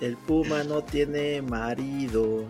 el 0.00 0.16
Puma 0.16 0.64
no 0.64 0.82
tiene 0.82 1.40
marido, 1.40 2.44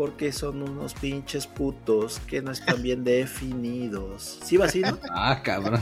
porque 0.00 0.32
son 0.32 0.62
unos 0.62 0.94
pinches 0.94 1.46
putos 1.46 2.20
que 2.20 2.40
no 2.40 2.52
están 2.52 2.80
bien 2.80 3.04
definidos. 3.04 4.38
¿Sí 4.42 4.56
va 4.56 4.64
así, 4.64 4.80
no? 4.80 4.98
Ah, 5.10 5.42
cabrón. 5.42 5.78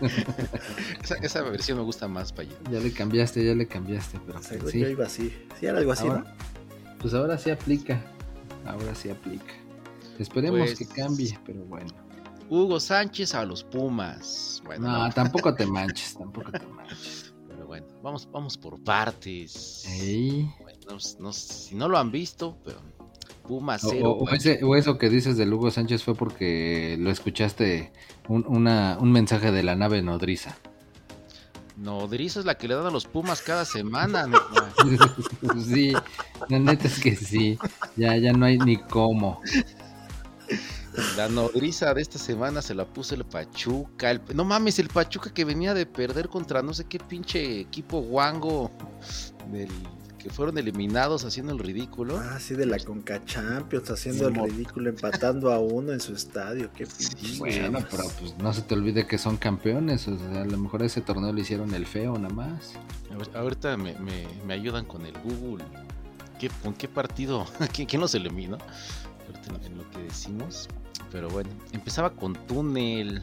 esa, 1.22 1.42
versión 1.42 1.76
me 1.76 1.84
gusta 1.84 2.08
más, 2.08 2.32
Payo. 2.32 2.56
Ya 2.70 2.80
le 2.80 2.90
cambiaste, 2.90 3.44
ya 3.44 3.54
le 3.54 3.66
cambiaste, 3.68 4.18
pero 4.26 4.40
sí. 4.42 4.80
Yo 4.80 4.88
iba 4.88 5.04
así. 5.04 5.28
Sí, 5.60 5.66
era 5.66 5.76
algo 5.76 5.92
así, 5.92 6.06
¿no? 6.06 6.24
Pues 7.00 7.12
ahora 7.12 7.36
sí 7.36 7.50
aplica. 7.50 8.02
Ahora 8.64 8.94
sí 8.94 9.10
aplica. 9.10 9.52
Esperemos 10.18 10.60
pues 10.60 10.78
que 10.78 10.86
cambie, 10.86 11.38
pero 11.44 11.66
bueno. 11.66 11.92
Hugo 12.48 12.80
Sánchez 12.80 13.34
a 13.34 13.44
los 13.44 13.62
Pumas. 13.62 14.62
Bueno, 14.64 14.88
no, 14.88 15.10
tampoco 15.10 15.54
te 15.54 15.66
manches, 15.70 16.16
tampoco 16.16 16.50
te 16.50 16.66
manches. 16.66 17.34
Pero 17.46 17.66
bueno, 17.66 17.86
vamos, 18.02 18.26
vamos 18.32 18.56
por 18.56 18.82
partes. 18.82 19.52
si 19.52 20.48
no 21.74 21.88
lo 21.90 21.98
han 21.98 22.10
visto, 22.10 22.56
pero 22.64 22.93
Pumas 23.46 23.82
cero. 23.88 24.18
O, 24.18 24.76
eso 24.76 24.98
que 24.98 25.08
dices 25.08 25.36
de 25.36 25.48
Hugo 25.48 25.70
Sánchez 25.70 26.02
fue 26.02 26.14
porque 26.14 26.96
lo 26.98 27.10
escuchaste 27.10 27.92
un, 28.28 28.44
un 28.46 29.12
mensaje 29.12 29.52
de 29.52 29.62
la 29.62 29.76
nave 29.76 30.02
nodriza. 30.02 30.56
Nodriza 31.76 32.40
es 32.40 32.46
la 32.46 32.56
que 32.56 32.68
le 32.68 32.74
dan 32.74 32.86
a 32.86 32.90
los 32.90 33.04
Pumas 33.06 33.42
cada 33.42 33.64
semana. 33.64 34.28
sí, 35.66 35.92
la 36.48 36.58
neta 36.58 36.86
es 36.86 37.00
que 37.00 37.16
sí. 37.16 37.58
Ya, 37.96 38.16
ya 38.16 38.32
no 38.32 38.46
hay 38.46 38.58
ni 38.58 38.76
cómo. 38.76 39.40
La 41.16 41.28
nodriza 41.28 41.92
de 41.92 42.02
esta 42.02 42.18
semana 42.18 42.62
se 42.62 42.74
la 42.74 42.84
puso 42.84 43.16
el 43.16 43.24
Pachuca. 43.24 44.20
no 44.32 44.44
mames, 44.44 44.78
el 44.78 44.88
Pachuca 44.88 45.32
que 45.34 45.44
venía 45.44 45.74
de 45.74 45.86
perder 45.86 46.28
contra 46.28 46.62
no 46.62 46.72
sé 46.72 46.84
qué 46.84 47.00
pinche 47.00 47.60
equipo 47.60 48.00
guango 48.00 48.70
del 49.50 49.70
que 50.24 50.30
fueron 50.30 50.56
eliminados 50.56 51.22
haciendo 51.26 51.52
el 51.52 51.58
ridículo. 51.58 52.18
Ah, 52.18 52.40
sí, 52.40 52.54
de 52.54 52.64
la 52.64 52.78
Conca 52.78 53.22
Champions, 53.26 53.90
haciendo 53.90 54.28
el 54.28 54.34
ridículo, 54.34 54.88
empatando 54.88 55.52
a 55.52 55.58
uno 55.58 55.92
en 55.92 56.00
su 56.00 56.14
estadio. 56.14 56.70
Qué 56.72 56.86
bueno, 57.38 57.80
pero 57.90 58.04
pues 58.18 58.34
no 58.38 58.50
se 58.54 58.62
te 58.62 58.72
olvide 58.72 59.06
que 59.06 59.18
son 59.18 59.36
campeones. 59.36 60.08
O 60.08 60.16
sea, 60.16 60.40
a 60.40 60.46
lo 60.46 60.56
mejor 60.56 60.82
ese 60.82 61.02
torneo 61.02 61.30
le 61.30 61.42
hicieron 61.42 61.74
el 61.74 61.84
feo 61.84 62.18
nada 62.18 62.32
más. 62.32 62.72
ahorita 63.34 63.76
me, 63.76 63.94
me, 63.98 64.54
ayudan 64.54 64.86
con 64.86 65.04
el 65.04 65.12
Google. 65.22 65.62
¿Qué, 66.40 66.48
¿Con 66.62 66.72
qué 66.72 66.88
partido? 66.88 67.44
¿Quién, 67.74 67.86
quién 67.86 68.00
los 68.00 68.14
eliminó? 68.14 68.56
Ahorita 69.26 69.66
en 69.66 69.76
lo 69.76 69.90
que 69.90 69.98
decimos. 70.04 70.68
Pero 71.12 71.28
bueno, 71.28 71.50
empezaba 71.72 72.08
con 72.08 72.32
túnel. 72.46 73.22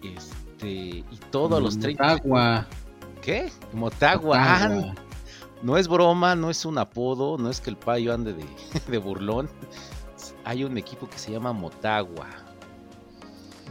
Este. 0.00 0.68
Y 0.68 1.20
todos 1.32 1.60
los 1.60 1.76
30. 1.76 2.04
Motagua. 2.04 2.66
¿Qué? 3.20 3.50
Motagua. 3.72 4.36
Ah, 4.38 4.94
no 5.62 5.76
es 5.76 5.88
broma, 5.88 6.34
no 6.34 6.50
es 6.50 6.64
un 6.64 6.78
apodo, 6.78 7.38
no 7.38 7.50
es 7.50 7.60
que 7.60 7.70
el 7.70 7.76
payo 7.76 8.12
ande 8.12 8.34
de, 8.88 8.98
burlón. 8.98 9.48
Hay 10.44 10.64
un 10.64 10.78
equipo 10.78 11.08
que 11.08 11.18
se 11.18 11.32
llama 11.32 11.52
Motagua. 11.52 12.28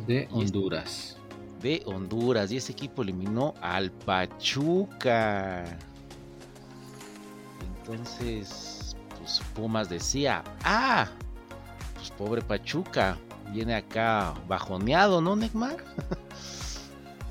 De 0.06 0.28
Honduras. 0.32 1.18
de 1.62 1.82
Honduras. 1.86 2.52
Y 2.52 2.58
ese 2.58 2.74
equipo 2.74 3.02
eliminó 3.02 3.54
al 3.62 3.92
Pachuca. 3.92 5.64
Entonces, 7.78 8.96
pues 9.18 9.42
Pumas 9.54 9.90
decía, 9.90 10.44
ah, 10.64 11.08
pobre 12.18 12.42
Pachuca 12.42 13.18
viene 13.52 13.76
acá 13.76 14.34
bajoneado, 14.48 15.22
¿no, 15.22 15.36
Neymar? 15.36 15.78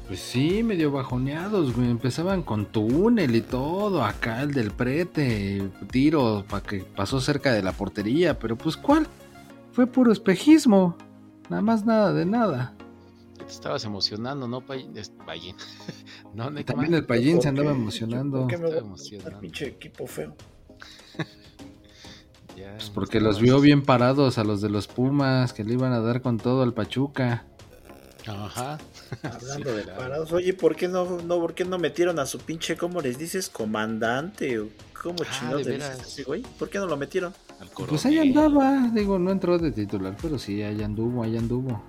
Pues 0.07 0.21
sí, 0.21 0.63
medio 0.63 0.93
bajoneados, 0.93 1.75
güey. 1.75 1.91
Empezaban 1.91 2.43
con 2.43 2.67
túnel 2.67 3.35
y 3.35 3.41
todo. 3.41 4.05
Acá 4.05 4.43
el 4.43 4.53
del 4.53 4.71
prete, 4.71 5.71
tiro 5.91 6.45
para 6.49 6.63
que 6.63 6.81
pasó 6.81 7.21
cerca 7.21 7.53
de 7.53 7.63
la 7.63 7.73
portería. 7.73 8.39
Pero 8.39 8.57
pues, 8.57 8.77
¿cuál? 8.77 9.07
Fue 9.73 9.87
puro 9.87 10.13
espejismo. 10.13 10.97
Nada 11.49 11.63
más 11.63 11.85
nada 11.85 12.13
de 12.13 12.27
nada. 12.27 12.75
Te 13.39 13.45
estabas 13.51 13.85
emocionando, 13.85 14.47
¿no, 14.47 14.61
Payín? 14.61 14.93
no, 16.35 16.53
También 16.65 16.95
el 16.95 17.07
Payín 17.07 17.41
se 17.41 17.49
andaba 17.49 17.73
emocionando. 17.73 18.41
¿Por 18.41 18.49
qué 18.49 18.59
me 18.59 18.67
voy 18.69 18.79
a 18.79 19.41
pinche 19.41 19.67
equipo 19.67 20.07
feo? 20.07 20.35
pues 22.55 22.91
porque 22.91 23.21
los 23.21 23.41
vio 23.41 23.61
bien 23.61 23.83
parados 23.83 24.39
a 24.39 24.45
los 24.45 24.61
de 24.61 24.69
los 24.69 24.87
Pumas, 24.87 25.53
que 25.53 25.65
le 25.65 25.75
iban 25.75 25.93
a 25.93 26.01
dar 26.01 26.23
con 26.23 26.39
todo 26.39 26.63
al 26.63 26.73
Pachuca. 26.73 27.45
Ajá. 28.27 28.79
Hablando 29.23 29.75
de 29.75 29.85
parados, 29.85 30.33
oye, 30.33 30.55
¿por 30.55 30.77
qué 30.77 30.89
no, 30.89 31.21
no, 31.23 31.41
¿por 31.41 31.55
qué 31.55 31.65
no 31.65 31.79
metieron 31.79 32.19
a 32.19 32.27
su 32.27 32.39
pinche, 32.39 32.77
¿cómo 32.77 33.01
les 33.01 33.19
dices? 33.19 33.49
Comandante, 33.49 34.61
¿cómo 35.01 35.17
ah, 35.23 35.31
chingados 35.31 35.67
dices 35.67 36.25
güey? 36.27 36.43
¿Por 36.59 36.69
qué 36.71 36.79
no 36.79 36.87
lo 36.87 36.97
metieron? 36.97 37.33
Pues 37.89 38.05
ahí 38.07 38.19
andaba, 38.19 38.91
digo, 38.93 39.19
no 39.19 39.31
entró 39.31 39.59
de 39.59 39.71
titular, 39.71 40.17
pero 40.21 40.39
sí, 40.39 40.63
ahí 40.63 40.83
anduvo, 40.83 41.23
ahí 41.23 41.37
anduvo. 41.37 41.83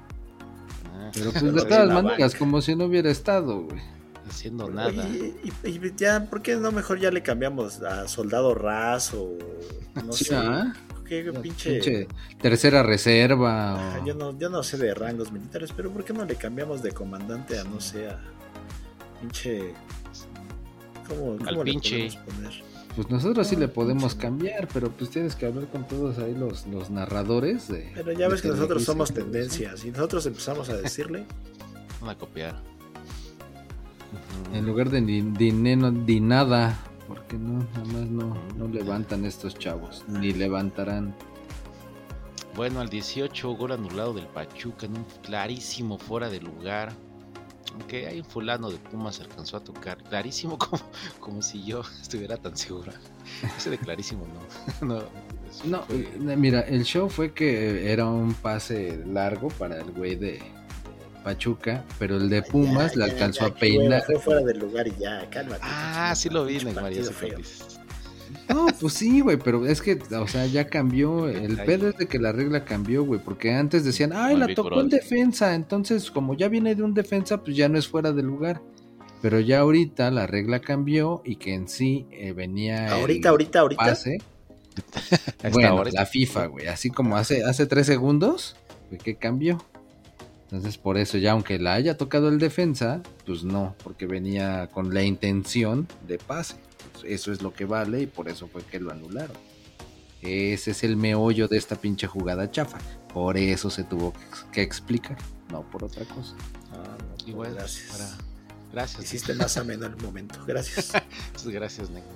Ah. 0.93 1.11
pero 1.13 1.32
pues 1.32 1.43
de 1.43 1.66
todas 1.66 2.03
maneras, 2.03 2.36
como 2.36 2.61
si 2.61 2.76
no 2.76 2.86
hubiera 2.86 3.09
estado, 3.09 3.63
güey 3.63 3.95
haciendo 4.28 4.70
nada. 4.70 5.07
y, 5.07 5.95
ya, 5.95 6.26
¿por 6.26 6.41
qué 6.41 6.55
no 6.55 6.72
mejor 6.72 6.99
ya 6.99 7.11
le 7.11 7.22
cambiamos 7.22 7.82
a 7.82 8.07
Soldado 8.07 8.53
Raso? 8.53 9.38
No 10.03 10.13
sé. 10.13 10.36
¿ah? 10.36 10.74
¿Qué 11.07 11.31
pinche... 11.41 12.07
tercera 12.41 12.83
reserva. 12.83 14.01
yo, 14.05 14.15
no, 14.15 14.37
yo 14.37 14.49
no 14.49 14.63
sé 14.63 14.77
de 14.77 14.93
rangos 14.93 15.31
militares, 15.31 15.71
pero 15.75 15.91
¿por 15.91 16.03
qué 16.03 16.13
no 16.13 16.25
le 16.25 16.35
cambiamos 16.35 16.81
de 16.81 16.91
comandante 16.91 17.59
a 17.59 17.63
no 17.63 17.79
sé 17.79 18.09
a 18.09 18.19
pinche. 19.21 19.73
¿Cómo, 21.07 21.37
Al 21.45 21.59
pinche. 21.63 22.09
Pues 22.95 23.09
nosotros 23.09 23.45
sí 23.47 23.57
le 23.57 23.67
podemos 23.67 24.15
cambiar, 24.15 24.67
pero 24.73 24.89
pues 24.89 25.09
tienes 25.09 25.35
que 25.35 25.45
hablar 25.45 25.67
con 25.67 25.85
todos 25.85 26.17
ahí 26.17 26.33
los, 26.33 26.65
los 26.67 26.89
narradores. 26.89 27.67
De, 27.67 27.91
pero 27.93 28.13
ya 28.13 28.29
ves 28.29 28.41
que 28.41 28.47
nosotros 28.47 28.83
somos 28.83 29.13
tendencias 29.13 29.83
y 29.83 29.91
nosotros 29.91 30.25
empezamos 30.25 30.69
a 30.69 30.77
decirle. 30.77 31.25
Vamos 31.99 32.15
a 32.15 32.17
copiar. 32.17 32.55
En 34.53 34.65
lugar 34.65 34.89
de 34.89 35.01
ni, 35.01 35.21
ni, 35.21 36.19
nada, 36.21 36.79
porque 37.07 37.37
no, 37.37 37.59
nada 37.59 37.85
más 37.85 38.09
no, 38.09 38.35
no 38.57 38.67
levantan 38.67 39.25
estos 39.25 39.57
chavos, 39.57 40.03
ni 40.07 40.33
levantarán. 40.33 41.15
Bueno, 42.55 42.79
al 42.79 42.89
18 42.89 43.55
gol 43.55 43.73
anulado 43.73 44.13
del 44.13 44.27
Pachuca 44.27 44.85
en 44.85 44.97
un 44.97 45.05
clarísimo 45.23 45.97
fuera 45.97 46.29
de 46.29 46.39
lugar. 46.39 46.93
Aunque 47.73 48.07
hay 48.07 48.19
un 48.19 48.25
fulano 48.25 48.71
de 48.71 48.77
Pumas 48.77 49.19
alcanzó 49.19 49.57
a 49.57 49.59
tocar. 49.59 50.01
Clarísimo 50.03 50.57
como, 50.59 50.81
como 51.19 51.41
si 51.41 51.63
yo 51.65 51.81
estuviera 52.01 52.37
tan 52.37 52.55
segura. 52.55 52.93
Ese 53.57 53.69
de 53.71 53.77
clarísimo 53.77 54.25
no. 54.81 54.87
no, 54.87 55.03
no 55.65 55.85
mira, 56.37 56.61
el 56.61 56.83
show 56.85 57.09
fue 57.09 57.33
que 57.33 57.91
era 57.91 58.05
un 58.05 58.33
pase 58.33 59.03
largo 59.05 59.49
para 59.49 59.81
el 59.81 59.91
güey 59.91 60.15
de, 60.15 60.41
Pachuca, 61.26 61.84
pero 61.97 62.17
el 62.17 62.30
de 62.30 62.43
Pumas 62.43 62.91
Ya, 62.91 62.99
le 62.99 63.11
alcanzó 63.11 63.41
ya, 63.41 63.47
a 63.47 63.53
qué 63.55 63.59
peinar. 63.59 64.03
Fue 64.05 64.19
fuera 64.19 64.41
del 64.41 64.59
lugar 64.59 64.88
y 64.88 64.93
ya, 64.99 65.28
cálmate. 65.32 65.61
Ah, 65.63 66.13
sí 66.15 66.30
lo 66.30 66.45
vi, 66.45 66.59
Neymar, 66.59 66.93
ya. 66.93 67.01
No, 68.47 68.67
pues 68.80 68.93
sí, 68.93 69.21
güey, 69.21 69.38
pero 69.38 69.65
es 69.65 69.82
que, 69.82 69.99
o 70.15 70.28
sea, 70.28 70.45
ya 70.45 70.67
cambió. 70.67 71.28
El 71.30 71.57
pedo 71.65 71.89
es 71.89 71.97
de 71.97 72.07
que 72.07 72.19
la 72.19 72.32
regla 72.32 72.63
cambió, 72.63 73.03
güey, 73.03 73.19
porque 73.19 73.51
antes 73.51 73.84
decían, 73.84 74.13
ay, 74.13 74.38
la 74.38 74.45
el 74.45 74.53
tocó 74.53 74.80
en 74.80 74.89
defensa, 74.89 75.55
entonces 75.55 76.11
como 76.11 76.36
ya 76.36 76.47
viene 76.47 76.76
de 76.76 76.84
un 76.84 76.93
defensa, 76.93 77.43
pues 77.43 77.57
ya 77.57 77.67
no 77.69 77.80
es 77.80 77.88
fuera 77.88 78.11
de 78.11 78.21
lugar. 78.21 78.61
Pero 79.23 79.39
ya 79.39 79.61
ahorita 79.61 80.11
la 80.11 80.28
regla 80.28 80.59
cambió 80.59 81.23
y 81.26 81.38
que 81.38 81.55
en 81.55 81.67
sí 81.67 82.05
eh, 82.11 82.34
venía. 82.34 82.86
el 82.86 82.93
Ahorita, 82.93 83.30
ahorita, 83.30 83.59
ahorita. 83.61 83.84
Pase. 83.84 84.19
A 85.41 85.47
esta 85.47 85.49
Bueno, 85.49 85.84
la 85.86 86.05
FIFA, 86.05 86.45
güey, 86.47 86.67
así 86.67 86.91
como 86.91 87.17
hace, 87.17 87.43
hace 87.43 87.65
tres 87.65 87.88
segundos, 87.88 88.55
que 89.03 89.15
cambió. 89.15 89.57
Entonces, 90.45 90.77
por 90.77 90.97
eso, 90.97 91.17
ya 91.17 91.31
aunque 91.31 91.57
la 91.59 91.73
haya 91.73 91.97
tocado 91.97 92.29
el 92.29 92.37
defensa, 92.39 93.01
pues 93.25 93.43
no, 93.43 93.75
porque 93.83 94.05
venía 94.05 94.67
con 94.67 94.93
la 94.93 95.01
intención 95.03 95.87
de 96.07 96.17
pase. 96.19 96.55
Pues 96.93 97.05
eso 97.05 97.31
es 97.31 97.41
lo 97.41 97.51
que 97.53 97.65
vale 97.65 98.01
y 98.01 98.07
por 98.07 98.29
eso 98.29 98.47
fue 98.47 98.61
que 98.63 98.79
lo 98.79 98.91
anularon. 98.91 99.35
Ese 100.21 100.71
es 100.71 100.83
el 100.83 100.97
meollo 100.97 101.47
de 101.47 101.57
esta 101.57 101.75
pinche 101.75 102.07
jugada 102.07 102.49
chafa. 102.49 102.77
Por 103.13 103.37
eso 103.37 103.69
se 103.69 103.83
tuvo 103.83 104.13
que, 104.51 104.61
explicar, 104.61 105.17
no 105.51 105.63
por 105.63 105.83
otra 105.83 106.05
cosa. 106.05 106.35
Ah, 106.71 106.95
no, 106.99 107.15
pues, 107.23 107.35
bueno, 107.35 107.55
gracias. 107.55 107.91
para- 107.91 108.17
Gracias. 108.71 109.03
Hiciste 109.05 109.33
más 109.35 109.55
ameno 109.57 109.85
el 109.85 109.95
momento. 109.97 110.39
Gracias. 110.45 110.91
Muchas 111.33 111.47
gracias, 111.53 111.89
Neymar. 111.89 112.11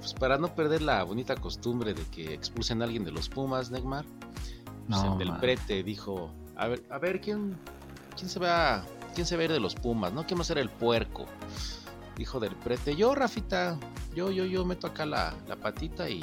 Pues 0.00 0.14
para 0.14 0.38
no 0.38 0.54
perder 0.54 0.80
la 0.82 1.02
bonita 1.04 1.36
costumbre 1.36 1.92
de 1.94 2.02
que 2.04 2.32
expulsen 2.32 2.80
a 2.80 2.86
alguien 2.86 3.04
de 3.04 3.12
los 3.12 3.28
Pumas, 3.28 3.70
Neymar, 3.70 4.04
pues 4.04 4.54
No, 4.88 5.12
el 5.12 5.18
del 5.18 5.28
man. 5.28 5.40
prete 5.40 5.82
dijo, 5.82 6.32
a 6.56 6.68
ver, 6.68 6.82
a 6.90 6.98
ver, 6.98 7.20
¿quién, 7.20 7.56
quién 8.16 8.28
se 8.28 8.38
va 8.38 8.84
quién 9.14 9.26
se 9.26 9.36
va 9.36 9.42
a 9.42 9.44
ir 9.44 9.52
de 9.52 9.60
los 9.60 9.74
Pumas? 9.74 10.12
¿No? 10.12 10.26
¿Quién 10.26 10.38
va 10.38 10.42
a 10.42 10.46
ser 10.46 10.58
el 10.58 10.70
puerco? 10.70 11.26
Dijo 12.16 12.40
del 12.40 12.54
prete, 12.56 12.94
yo, 12.96 13.14
Rafita, 13.14 13.78
yo, 14.14 14.30
yo, 14.30 14.44
yo 14.44 14.64
meto 14.64 14.86
acá 14.86 15.06
la, 15.06 15.34
la 15.48 15.56
patita 15.56 16.08
y 16.08 16.22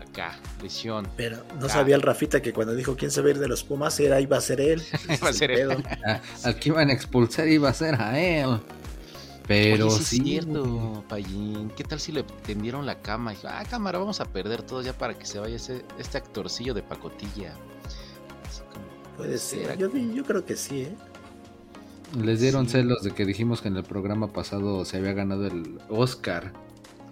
acá, 0.00 0.38
lesión. 0.62 1.08
Pero 1.16 1.42
no 1.58 1.68
sabía 1.68 1.96
el 1.96 2.02
Rafita 2.02 2.42
que 2.42 2.52
cuando 2.52 2.74
dijo 2.74 2.96
quién 2.96 3.10
se 3.10 3.20
va 3.22 3.28
a 3.28 3.30
ir 3.30 3.38
de 3.38 3.48
los 3.48 3.64
Pumas 3.64 3.98
era 4.00 4.20
iba 4.20 4.36
a 4.36 4.40
ser 4.40 4.60
él. 4.60 4.82
Iba 5.08 5.28
a 5.28 5.30
es 5.30 5.36
ser 5.38 5.50
él. 5.52 5.84
Ah, 6.06 6.20
al 6.44 6.58
que 6.58 6.68
iban 6.68 6.90
a 6.90 6.92
expulsar 6.92 7.48
iba 7.48 7.68
a 7.68 7.74
ser 7.74 8.00
a 8.00 8.18
él. 8.20 8.60
Pero 9.46 9.88
Oye, 9.88 9.96
sí, 9.96 10.04
sí. 10.04 10.16
es 10.18 10.44
cierto, 10.44 11.04
Payín. 11.08 11.70
¿Qué 11.76 11.82
tal 11.82 11.98
si 11.98 12.12
le 12.12 12.22
tendieron 12.22 12.86
la 12.86 13.00
cama? 13.00 13.32
Dijo, 13.32 13.48
ah, 13.48 13.64
cámara, 13.68 13.98
vamos 13.98 14.20
a 14.20 14.26
perder 14.26 14.62
todo 14.62 14.80
ya 14.80 14.92
para 14.92 15.18
que 15.18 15.26
se 15.26 15.40
vaya 15.40 15.56
ese, 15.56 15.84
este 15.98 16.18
actorcillo 16.18 16.72
de 16.72 16.82
pacotilla. 16.84 17.54
Puede 19.20 19.38
¿será 19.38 19.76
ser. 19.76 19.78
Yo, 20.14 20.24
creo 20.24 20.44
que 20.44 20.56
sí, 20.56 20.82
¿eh? 20.82 20.94
Les 22.22 22.40
dieron 22.40 22.66
Sí. 22.66 22.72
celos 22.72 23.02
de 23.02 23.12
que 23.12 23.24
dijimos 23.24 23.60
que 23.62 23.68
en 23.68 23.76
el 23.76 23.84
programa 23.84 24.32
pasado 24.32 24.84
se 24.84 24.96
había 24.96 25.12
ganado 25.12 25.46
el 25.46 25.78
Oscar, 25.88 26.52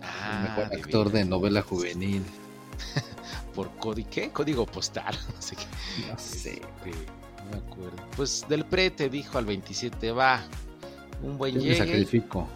Ah, 0.03 0.37
el 0.37 0.49
mejor 0.49 0.79
actor 0.79 1.13
de 1.13 1.25
novela 1.25 1.63
juvenil. 1.63 2.23
Por 3.55 3.71
código, 3.77 4.09
¿qué? 4.11 4.31
Código 4.31 4.65
postal. 4.67 5.17
No 5.35 5.43
sé 5.43 5.57
qué. 5.57 5.65
No 6.11 6.19
sé. 6.19 6.51
Este, 6.53 6.61
no 7.45 7.51
me 7.51 7.57
acuerdo. 7.59 7.97
Pues 8.17 8.45
del 8.49 8.65
prete 8.65 9.09
dijo 9.09 9.39
al 9.39 9.47
27, 9.47 10.13
va. 10.13 10.41
Un 11.23 11.37
buen 11.37 11.55
Yo 11.55 11.63
me 11.63 11.75
sacrifico. 11.75 12.47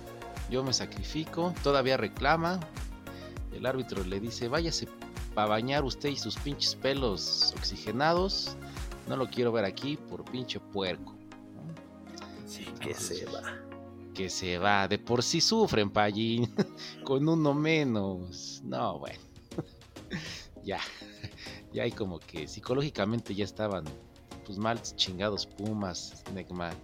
yo 0.51 0.63
me 0.63 0.73
sacrifico, 0.73 1.53
todavía 1.63 1.97
reclama. 1.97 2.61
El 3.53 3.67
árbitro 3.67 4.05
le 4.05 4.19
dice, 4.21 4.49
váyase 4.49 4.87
para 5.35 5.49
bañar 5.49 5.83
usted 5.85 6.11
y 6.11 6.17
sus 6.17 6.37
pinches 6.37 6.75
pelos 6.77 7.53
oxigenados. 7.57 8.57
No 9.09 9.17
lo 9.17 9.29
quiero 9.29 9.53
ver 9.53 9.65
aquí 9.65 9.97
por 9.97 10.25
pinche 10.25 10.61
puerco. 10.61 11.13
¿no? 11.13 12.49
Sí, 12.49 12.65
que 12.81 12.95
se 12.95 13.25
va. 13.27 13.43
Que 14.15 14.29
se 14.29 14.59
va, 14.59 14.87
de 14.89 14.99
por 14.99 15.23
sí 15.23 15.41
sufren, 15.41 15.91
Pallín, 15.91 16.55
con 17.05 17.29
uno 17.29 17.55
menos. 17.55 18.61
No, 18.65 18.99
bueno. 18.99 19.21
ya, 20.65 20.81
ya 21.73 21.83
hay 21.83 21.93
como 21.93 22.19
que 22.21 22.47
psicológicamente 22.47 23.35
ya 23.35 23.45
estaban 23.45 23.85
pues 24.45 24.59
mal 24.59 24.81
chingados 24.83 25.47
Pumas, 25.47 26.25
Neymar. 26.35 26.75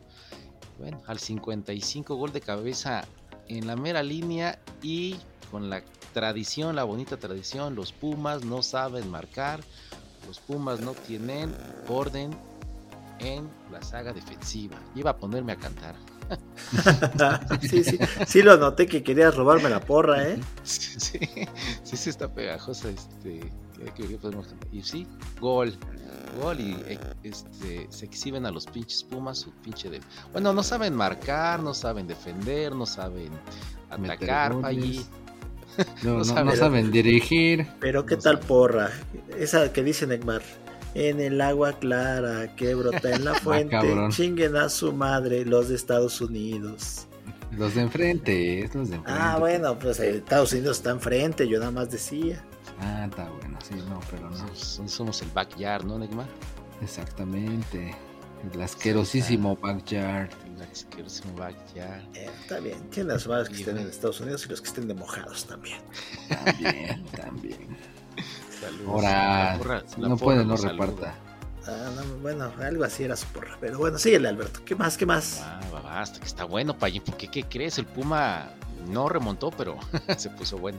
Bueno, 0.78 1.02
al 1.06 1.18
55 1.18 2.14
gol 2.14 2.32
de 2.32 2.40
cabeza 2.40 3.04
en 3.48 3.66
la 3.66 3.76
mera 3.76 4.02
línea 4.02 4.60
y 4.82 5.16
con 5.50 5.70
la 5.70 5.82
tradición, 6.12 6.76
la 6.76 6.84
bonita 6.84 7.16
tradición, 7.16 7.74
los 7.74 7.92
Pumas 7.92 8.44
no 8.44 8.62
saben 8.62 9.10
marcar, 9.10 9.60
los 10.28 10.38
Pumas 10.40 10.80
no 10.80 10.92
tienen 10.92 11.52
orden 11.88 12.30
en 13.18 13.48
la 13.72 13.82
saga 13.82 14.12
defensiva. 14.12 14.76
Iba 14.94 15.10
a 15.10 15.16
ponerme 15.16 15.52
a 15.52 15.56
cantar. 15.56 15.96
sí, 17.62 17.82
sí. 17.82 17.98
Sí 18.26 18.42
lo 18.42 18.56
noté 18.58 18.86
que 18.86 19.02
querías 19.02 19.34
robarme 19.34 19.70
la 19.70 19.80
porra, 19.80 20.28
¿eh? 20.28 20.38
Sí, 20.64 21.00
sí, 21.00 21.18
sí, 21.82 21.96
sí 21.96 22.10
está 22.10 22.28
pegajosa. 22.32 22.90
Este, 22.90 23.40
que- 23.94 24.06
que 24.08 24.18
podemos 24.18 24.46
cantar. 24.48 24.68
y 24.72 24.82
sí, 24.82 25.06
gol. 25.40 25.74
Gol 26.42 26.60
y 26.60 26.72
eh, 26.86 27.00
este, 27.22 27.86
se 27.90 28.04
exhiben 28.04 28.44
a 28.44 28.50
los 28.50 28.66
pinches 28.66 29.02
Pumas 29.04 29.38
su 29.38 29.50
pinche 29.52 29.88
de... 29.88 30.00
Bueno, 30.32 30.52
no 30.52 30.62
saben 30.62 30.94
marcar, 30.94 31.60
no 31.62 31.72
saben 31.72 32.06
defender, 32.06 32.74
no 32.74 32.84
saben 32.86 33.30
atacar. 33.90 34.60
Pallí. 34.60 35.04
No, 36.02 36.10
No 36.12 36.18
no- 36.18 36.24
saben. 36.24 36.46
no 36.46 36.56
saben 36.56 36.90
dirigir. 36.90 37.66
Pero 37.80 38.04
qué 38.06 38.16
No 38.16 38.22
tal 38.22 38.38
porra. 38.40 38.90
Esa 39.38 39.72
que 39.72 39.82
dice 39.82 40.06
Neymar. 40.06 40.42
En 40.94 41.20
el 41.20 41.40
agua 41.40 41.74
clara 41.74 42.54
que 42.56 42.74
brota 42.74 43.10
en 43.14 43.24
la 43.24 43.34
fuente, 43.42 43.70
cabrón. 43.70 44.10
chinguen 44.10 44.56
a 44.56 44.68
su 44.68 44.92
madre 44.92 45.44
los 45.44 45.68
de 45.68 45.76
Estados 45.76 46.20
Unidos. 46.20 47.06
Los 47.56 47.74
de 47.74 47.82
enfrente, 47.82 48.60
es 48.64 48.74
los 48.74 48.88
de 48.90 48.96
enfrente. 48.96 49.20
Ah, 49.22 49.36
bueno, 49.38 49.78
pues 49.78 50.00
eh, 50.00 50.16
Estados 50.16 50.52
Unidos 50.52 50.78
está 50.78 50.90
enfrente, 50.90 51.46
yo 51.48 51.58
nada 51.58 51.70
más 51.70 51.90
decía. 51.90 52.44
Ah, 52.80 53.06
está 53.08 53.28
bueno, 53.30 53.58
sí, 53.66 53.74
no, 53.88 54.00
pero 54.10 54.28
no. 54.30 54.36
Somos, 54.54 54.90
somos 54.90 55.22
el 55.22 55.28
backyard, 55.30 55.84
¿no, 55.84 55.98
Neymar? 55.98 56.26
Exactamente. 56.82 57.94
El 58.52 58.62
asquerosísimo 58.62 59.56
backyard. 59.56 60.30
El 60.56 60.62
asquerosísimo 60.62 61.34
backyard. 61.36 62.02
Eh, 62.14 62.30
está 62.40 62.60
bien, 62.60 62.78
las 63.06 63.26
madres 63.26 63.48
que 63.48 63.56
estén 63.56 63.78
en. 63.78 63.86
Estados 63.88 64.20
Unidos 64.20 64.44
y 64.46 64.48
los 64.50 64.60
que 64.60 64.68
estén 64.68 64.88
de 64.88 64.94
mojados 64.94 65.46
también. 65.46 65.80
También, 66.28 67.04
también. 67.06 67.76
Saludos. 68.60 68.88
Ahora, 68.88 69.58
porra- 69.58 69.84
no 69.96 70.16
puede, 70.16 70.44
no 70.44 70.56
reparta. 70.56 71.14
Ah, 71.66 71.90
no, 71.94 72.02
bueno, 72.22 72.50
algo 72.62 72.84
así 72.84 73.04
era 73.04 73.16
su 73.16 73.26
porra. 73.26 73.56
Pero 73.60 73.78
bueno, 73.78 73.98
síguele, 73.98 74.28
Alberto. 74.28 74.60
¿Qué 74.64 74.74
más? 74.74 74.96
¿Qué 74.96 75.04
más? 75.06 75.40
Ah, 75.42 75.60
hasta 76.00 76.18
que 76.20 76.26
está 76.26 76.44
bueno, 76.44 76.76
Payín, 76.78 77.02
porque 77.04 77.28
¿qué 77.28 77.42
crees? 77.44 77.78
El 77.78 77.86
Puma 77.86 78.50
no 78.88 79.08
remontó, 79.08 79.50
pero 79.50 79.76
se 80.16 80.30
puso 80.30 80.56
bueno. 80.58 80.78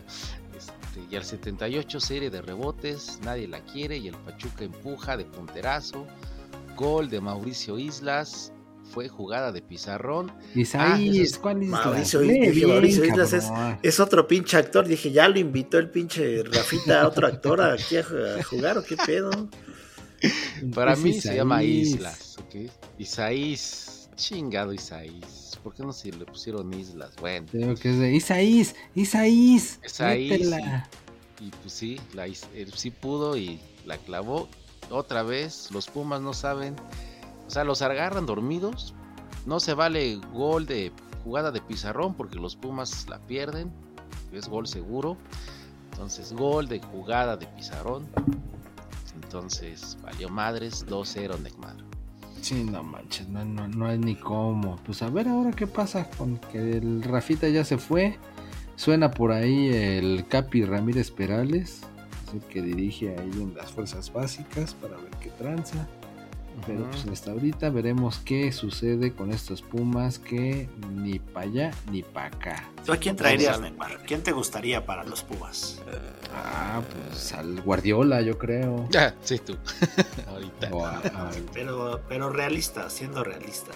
Este, 0.58 1.02
y 1.12 1.16
al 1.16 1.24
78 1.24 2.00
serie 2.00 2.30
de 2.30 2.42
rebotes, 2.42 3.20
nadie 3.24 3.48
la 3.48 3.60
quiere 3.62 3.98
y 3.98 4.08
el 4.08 4.16
Pachuca 4.16 4.64
empuja 4.64 5.16
de 5.16 5.26
punterazo. 5.26 6.08
Gol 6.80 7.10
de 7.10 7.20
Mauricio 7.20 7.78
Islas, 7.78 8.54
fue 8.94 9.10
jugada 9.10 9.52
de 9.52 9.62
pizarrón. 9.62 10.32
Isaías, 10.56 11.34
Ah, 11.36 11.40
¿cuál 11.42 11.62
es 11.64 11.68
Mauricio 11.70 12.24
Islas, 12.24 12.56
dije, 12.56 12.68
Mauricio 12.68 13.04
Islas 13.06 13.34
es- 13.34 13.50
Es 13.84 14.00
otro 14.00 14.26
pinche 14.28 14.56
actor. 14.56 14.88
Dije, 14.88 15.12
ya 15.12 15.28
lo 15.28 15.38
invitó 15.40 15.78
el 15.78 15.90
pinche 15.90 16.42
Rafita, 16.44 17.06
otro 17.06 17.28
actor, 17.28 17.62
aquí 17.62 17.98
a 17.98 18.00
a 18.40 18.44
jugar 18.44 18.78
o 18.78 18.84
qué 18.84 18.96
pedo. 18.96 19.30
Para 20.74 20.96
mí 20.96 21.14
se 21.20 21.36
llama. 21.36 21.62
Islas, 21.64 22.38
¿ok? 22.40 22.72
Isaís, 22.98 24.10
chingado 24.16 24.74
Isaís. 24.74 25.58
¿Por 25.62 25.74
qué 25.76 25.84
no 25.84 25.92
se 25.92 26.12
le 26.14 26.26
pusieron 26.26 26.74
Islas? 26.74 27.12
Bueno, 27.20 27.46
Creo 27.52 27.76
que 27.76 27.90
es 27.92 28.00
de 28.00 28.14
Isaías, 28.16 28.74
Isaías. 28.96 29.80
Isaís, 29.86 30.32
métela. 30.32 30.90
Y 31.42 31.50
pues 31.62 31.74
sí, 31.74 32.00
la, 32.14 32.26
él 32.26 32.38
sí 32.76 32.90
pudo 32.92 33.36
y 33.38 33.60
la 33.86 33.98
clavó. 33.98 34.48
Otra 34.90 35.24
vez, 35.24 35.70
los 35.72 35.88
Pumas 35.88 36.22
no 36.22 36.34
saben. 36.34 36.76
O 37.48 37.50
sea, 37.50 37.64
los 37.64 37.82
agarran 37.82 38.26
dormidos. 38.26 38.94
No 39.46 39.60
se 39.60 39.74
vale 39.74 40.20
gol 40.34 40.66
de 40.66 40.92
jugada 41.24 41.52
de 41.52 41.62
pizarrón 41.62 42.14
porque 42.14 42.38
los 42.38 42.56
Pumas 42.56 43.08
la 43.10 43.20
pierden. 43.20 43.72
Es 44.32 44.48
gol 44.48 44.68
seguro. 44.68 45.18
Entonces, 45.92 46.34
gol 46.34 46.68
de 46.68 46.80
jugada 46.80 47.38
de 47.38 47.48
pizarrón. 47.48 48.08
Entonces, 49.22 49.98
valió 50.02 50.30
madres 50.30 50.86
2-0 50.88 51.40
Neymar. 51.40 51.76
Sí, 52.42 52.64
no 52.64 52.84
manches, 52.84 53.28
no, 53.28 53.44
no, 53.44 53.68
no 53.68 53.86
hay 53.86 53.98
ni 53.98 54.16
cómo. 54.16 54.78
Pues 54.86 55.02
a 55.02 55.10
ver 55.10 55.28
ahora 55.28 55.52
qué 55.52 55.68
pasa 55.68 56.10
con 56.10 56.38
que 56.38 56.78
el 56.78 57.04
Rafita 57.04 57.50
ya 57.50 57.66
se 57.66 57.78
fue. 57.78 58.18
Suena 58.76 59.12
por 59.12 59.32
ahí 59.34 59.68
el 59.68 60.26
Capi 60.28 60.64
Ramírez 60.64 61.12
Perales, 61.12 61.82
es 62.30 62.34
el 62.36 62.42
que 62.50 62.62
dirige 62.62 63.10
ahí 63.18 63.32
en 63.34 63.54
las 63.56 63.72
fuerzas 63.72 64.12
básicas 64.14 64.74
para 64.76 64.96
ver 64.98 65.12
qué 65.22 65.30
tranza. 65.32 65.88
Pero 66.68 66.90
pues 66.92 67.06
hasta 67.08 67.32
ahorita 67.32 67.70
veremos 67.70 68.20
qué 68.26 68.52
sucede 68.52 69.14
con 69.14 69.32
estos 69.32 69.62
Pumas 69.62 70.20
que 70.20 70.68
ni 70.94 71.18
para 71.18 71.46
allá 71.46 71.72
ni 71.90 72.04
para 72.04 72.28
acá. 72.28 72.70
¿Tú 72.86 72.92
a 72.92 72.98
quién 72.98 73.16
traerías, 73.16 73.62
Neymar? 73.62 74.00
¿Quién 74.06 74.24
te 74.24 74.34
gustaría 74.34 74.86
para 74.86 75.04
los 75.06 75.24
Pumas? 75.24 75.82
Ah, 76.34 76.56
Ah, 76.76 76.82
pues 77.10 77.32
al 77.34 77.62
Guardiola, 77.62 78.22
yo 78.22 78.38
creo. 78.38 78.88
Ya, 78.90 79.16
sí, 79.24 79.40
tú. 79.40 79.56
Ahorita. 80.28 80.70
O 80.74 80.86
a- 80.86 80.98
a- 80.98 81.32
Pero, 81.54 82.02
pero 82.10 82.30
realista, 82.30 82.90
siendo 82.90 83.24
realista. 83.24 83.72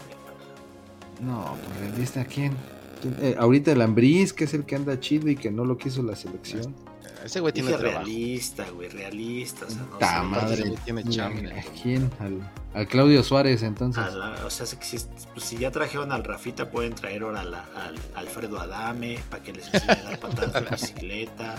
no, 1.22 1.56
pues 1.66 1.80
realista, 1.90 2.26
¿quién? 2.26 2.54
¿Quién? 3.02 3.16
Eh, 3.22 3.36
ahorita 3.40 3.72
el 3.72 3.82
Ambriz, 3.82 4.34
que 4.34 4.44
es 4.44 4.54
el 4.54 4.66
que 4.66 4.76
anda 4.76 5.00
chido 5.00 5.30
y 5.30 5.36
que 5.38 5.52
no 5.52 5.64
lo 5.66 5.78
quiso 5.78 6.04
la 6.04 6.16
selección. 6.18 6.76
Ese 7.24 7.40
güey 7.40 7.54
tiene 7.54 7.70
trabajo. 7.72 8.00
realista, 8.04 8.70
güey, 8.72 8.90
realista. 8.90 9.66
O 9.66 9.70
sea, 9.70 9.82
no 9.84 9.98
Ta 9.98 10.20
sé. 10.22 10.24
madre. 10.28 10.54
ese 10.54 10.64
güey 10.64 10.76
tiene 10.84 11.04
chamba. 11.06 11.50
¿A 11.52 11.82
quién? 11.82 12.12
Al, 12.20 12.52
al 12.74 12.88
Claudio 12.88 13.24
Suárez, 13.24 13.64
entonces. 13.64 14.14
La- 14.14 14.46
o 14.46 14.50
sea, 14.50 14.66
si, 14.66 14.76
pues, 14.76 15.08
si 15.46 15.58
ya 15.58 15.72
trajeron 15.72 16.12
al 16.12 16.24
Rafita, 16.24 16.70
pueden 16.70 16.94
traer 16.96 17.24
ahora 17.24 17.42
a 17.42 17.46
la- 17.46 17.66
al 17.76 17.96
Alfredo 18.16 18.60
Adame 18.60 19.20
para 19.30 19.42
que 19.42 19.54
les 19.54 19.74
enseñe 19.74 19.92
a 19.92 20.04
dar 20.04 20.20
patadas 20.20 20.54
de 20.54 20.70
bicicleta. 20.70 21.56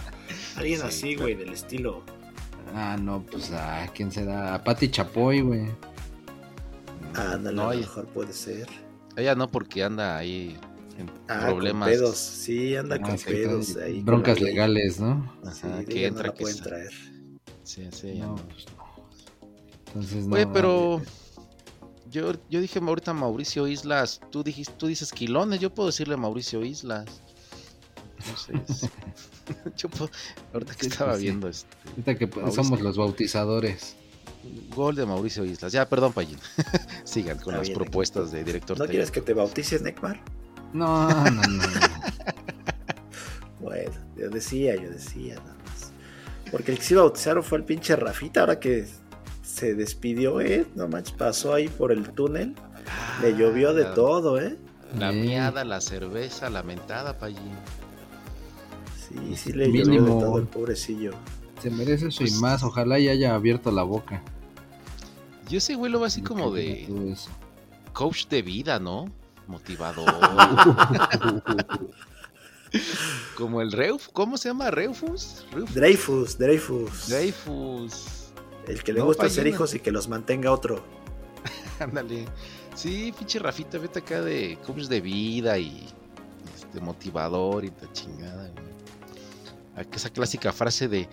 Alguien 0.56 0.80
Sí, 0.80 0.86
así, 0.86 1.14
güey, 1.16 1.34
del 1.34 1.52
estilo. 1.52 2.02
Ah, 2.74 2.96
no, 3.00 3.22
pues 3.22 3.50
a 3.52 3.86
quién 3.94 4.10
será. 4.12 4.54
A 4.54 4.62
Pati 4.64 4.90
Chapoy, 4.90 5.40
güey. 5.40 5.66
Ándale, 7.14 7.54
No, 7.56 7.70
a 7.70 7.74
lo 7.74 7.80
mejor 7.80 8.06
puede 8.06 8.32
ser. 8.32 8.68
ella 9.16 9.34
no, 9.34 9.48
porque 9.50 9.84
anda 9.84 10.16
ahí 10.16 10.58
Ah, 11.28 11.46
problemas. 11.46 11.88
con 11.88 11.98
pedos. 11.98 12.16
Sí, 12.18 12.76
anda 12.76 12.96
Ah, 12.96 13.00
con 13.00 13.16
pedos 13.18 13.72
trae 13.74 13.86
ahí. 13.86 13.96
con 13.96 14.04
Broncas 14.06 14.40
legales, 14.40 15.00
¿no? 15.00 15.32
Ajá, 15.44 15.84
que 15.84 16.06
entra, 16.06 16.24
no 16.24 16.28
la 16.28 16.34
que 16.34 16.40
pueden 16.42 16.56
sale. 16.58 16.68
traer. 16.70 16.92
Sí, 17.62 17.88
sí, 17.92 18.14
ya 18.18 18.26
No, 18.26 18.36
no. 18.36 18.42
pues 18.46 18.66
no. 18.66 18.84
Entonces 19.86 20.26
no. 20.26 20.34
Oye, 20.34 20.46
pero 20.46 21.02
yo, 22.10 22.32
yo 22.50 22.60
dije 22.60 22.78
ahorita 22.78 23.12
Mauricio 23.12 23.66
Islas, 23.66 24.20
tú 24.30 24.42
dijiste, 24.44 24.74
tú 24.76 24.86
dices 24.86 25.12
Quilones, 25.12 25.60
yo 25.60 25.72
puedo 25.74 25.88
decirle 25.88 26.16
Mauricio 26.16 26.64
Islas. 26.64 27.06
Entonces, 28.18 28.90
yo 29.76 29.88
puedo, 29.88 30.10
ahorita 30.52 30.74
que 30.74 30.86
estaba 30.86 31.16
sí. 31.16 31.22
viendo 31.24 31.48
este 31.48 31.68
Ahorita 31.90 32.14
que 32.16 32.26
Mauricio. 32.26 32.62
somos 32.62 32.80
los 32.80 32.96
bautizadores. 32.96 33.96
gol 34.74 34.94
de 34.94 35.04
Mauricio 35.06 35.44
Islas. 35.44 35.72
Ya, 35.72 35.88
perdón, 35.88 36.12
Payín. 36.12 36.38
Sigan 37.04 37.38
con 37.38 37.54
Está 37.54 37.58
las 37.58 37.68
bien, 37.68 37.78
propuestas 37.78 38.30
de 38.30 38.44
director 38.44 38.78
¿No 38.78 38.86
quieres 38.86 39.10
que 39.10 39.20
te 39.20 39.34
bautices, 39.34 39.82
Necmar? 39.82 40.20
No, 40.74 41.08
no, 41.08 41.30
no. 41.30 41.40
no. 41.46 41.62
Bueno, 43.60 43.92
yo 44.16 44.28
decía, 44.28 44.76
yo 44.76 44.90
decía 44.90 45.36
nada 45.36 45.56
más. 45.64 45.92
Porque 46.50 46.72
el 46.72 46.78
que 46.78 46.84
se 46.84 46.94
iba 46.94 47.00
a 47.00 47.04
bautizar 47.04 47.42
fue 47.42 47.58
el 47.58 47.64
pinche 47.64 47.96
Rafita, 47.96 48.40
ahora 48.40 48.60
que 48.60 48.86
se 49.42 49.74
despidió, 49.74 50.40
¿eh? 50.42 50.66
No 50.74 50.86
manches, 50.88 51.14
pasó 51.16 51.54
ahí 51.54 51.68
por 51.68 51.90
el 51.90 52.10
túnel. 52.10 52.54
Le 53.22 53.34
llovió 53.34 53.72
de 53.72 53.84
Ah, 53.84 53.88
la- 53.88 53.94
todo, 53.94 54.38
¿eh? 54.38 54.58
La 54.98 55.12
Sí. 55.12 55.16
miada, 55.18 55.64
la 55.64 55.80
cerveza, 55.80 56.50
la 56.50 56.62
mentada, 56.62 57.18
Payín. 57.18 57.52
Sí, 59.08 59.34
sí 59.36 59.52
le 59.52 59.72
llovió 59.72 60.02
de 60.02 60.08
todo 60.10 60.38
el 60.38 60.46
pobrecillo. 60.46 61.12
Se 61.62 61.70
merece 61.70 62.08
eso 62.08 62.22
y 62.22 62.26
Pues- 62.28 62.40
más. 62.40 62.62
Ojalá 62.62 62.98
y 62.98 63.08
haya 63.08 63.34
abierto 63.34 63.70
la 63.70 63.82
boca. 63.82 64.22
Yo 65.48 65.58
ese 65.58 65.74
güey 65.74 65.90
lo 65.90 65.98
veo 66.00 66.06
así 66.06 66.20
como 66.20 66.50
de 66.52 67.14
coach 67.94 68.26
de 68.28 68.42
vida, 68.42 68.78
¿no? 68.78 69.06
Motivador. 69.46 70.06
como 73.36 73.60
el 73.60 73.72
Reuf, 73.72 74.08
¿cómo 74.12 74.36
se 74.36 74.48
llama? 74.48 74.70
Reufus. 74.70 75.44
Reuf- 75.52 75.68
Dreyfus, 75.70 76.38
Dreyfus. 76.38 77.08
Dreyfus. 77.08 77.94
El 78.66 78.82
que 78.82 78.92
le 78.92 79.00
No, 79.00 79.06
gusta 79.06 79.26
hacer 79.26 79.46
hijos 79.46 79.74
y 79.74 79.80
que 79.80 79.92
los 79.92 80.08
mantenga 80.08 80.50
otro. 80.50 80.82
Ándale. 81.78 82.24
Sí, 82.74 83.12
pinche 83.16 83.38
Rafita, 83.38 83.78
vete 83.78 84.00
acá 84.00 84.20
de 84.22 84.58
coach 84.66 84.84
de 84.86 85.00
vida 85.00 85.58
y 85.58 85.86
este 86.56 86.80
motivador 86.80 87.64
y 87.64 87.68
la 87.80 87.92
chingada, 87.92 88.48
güey. 88.50 89.86
Esa 89.92 90.08
clásica 90.10 90.52
frase 90.52 90.88
de 90.88 91.08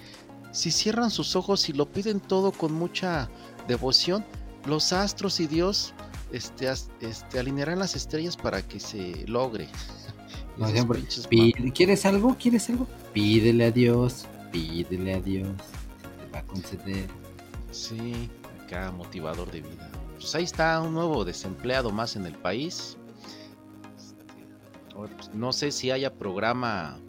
si 0.51 0.71
cierran 0.71 1.09
sus 1.11 1.35
ojos 1.35 1.67
y 1.69 1.73
lo 1.73 1.85
piden 1.91 2.19
todo 2.19 2.51
con 2.51 2.71
mucha 2.73 3.29
devoción, 3.67 4.23
los 4.65 4.93
astros 4.93 5.39
y 5.39 5.47
Dios 5.47 5.93
este, 6.31 6.67
este, 7.01 7.39
alinearán 7.39 7.79
las 7.79 7.95
estrellas 7.95 8.37
para 8.37 8.61
que 8.61 8.79
se 8.79 9.25
logre. 9.27 9.67
No, 10.57 10.67
siempre, 10.67 10.99
pide- 11.29 11.71
¿Quieres 11.73 12.05
algo? 12.05 12.35
¿Quieres 12.37 12.69
algo? 12.69 12.85
Pídele 13.13 13.65
a 13.65 13.71
Dios. 13.71 14.25
Pídele 14.51 15.13
a 15.15 15.21
Dios. 15.21 15.49
Te 16.19 16.31
va 16.31 16.39
a 16.39 16.43
conceder. 16.45 17.07
Sí, 17.71 18.29
acá 18.65 18.91
motivador 18.91 19.49
de 19.49 19.61
vida. 19.61 19.89
Pues 20.17 20.35
ahí 20.35 20.43
está 20.43 20.79
un 20.81 20.93
nuevo 20.93 21.23
desempleado 21.23 21.89
más 21.91 22.15
en 22.17 22.25
el 22.25 22.35
país. 22.35 22.97
Pues, 24.93 25.33
no 25.33 25.51
sé 25.53 25.71
si 25.71 25.89
haya 25.89 26.13
programa 26.13 26.99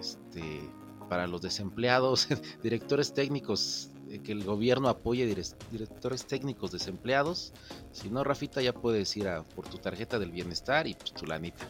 este, 0.00 0.60
para 1.08 1.26
los 1.26 1.42
desempleados, 1.42 2.26
directores 2.62 3.12
técnicos, 3.12 3.90
que 4.24 4.32
el 4.32 4.44
gobierno 4.44 4.88
apoye 4.88 5.26
dire- 5.26 5.54
directores 5.70 6.26
técnicos 6.26 6.72
desempleados. 6.72 7.52
Si 7.92 8.08
no, 8.08 8.24
Rafita 8.24 8.62
ya 8.62 8.72
puedes 8.72 9.16
ir 9.16 9.28
a 9.28 9.42
por 9.42 9.66
tu 9.68 9.78
tarjeta 9.78 10.18
del 10.18 10.30
bienestar 10.30 10.86
y 10.86 10.94
pues 10.94 11.12
tu 11.12 11.26
lanita. 11.26 11.66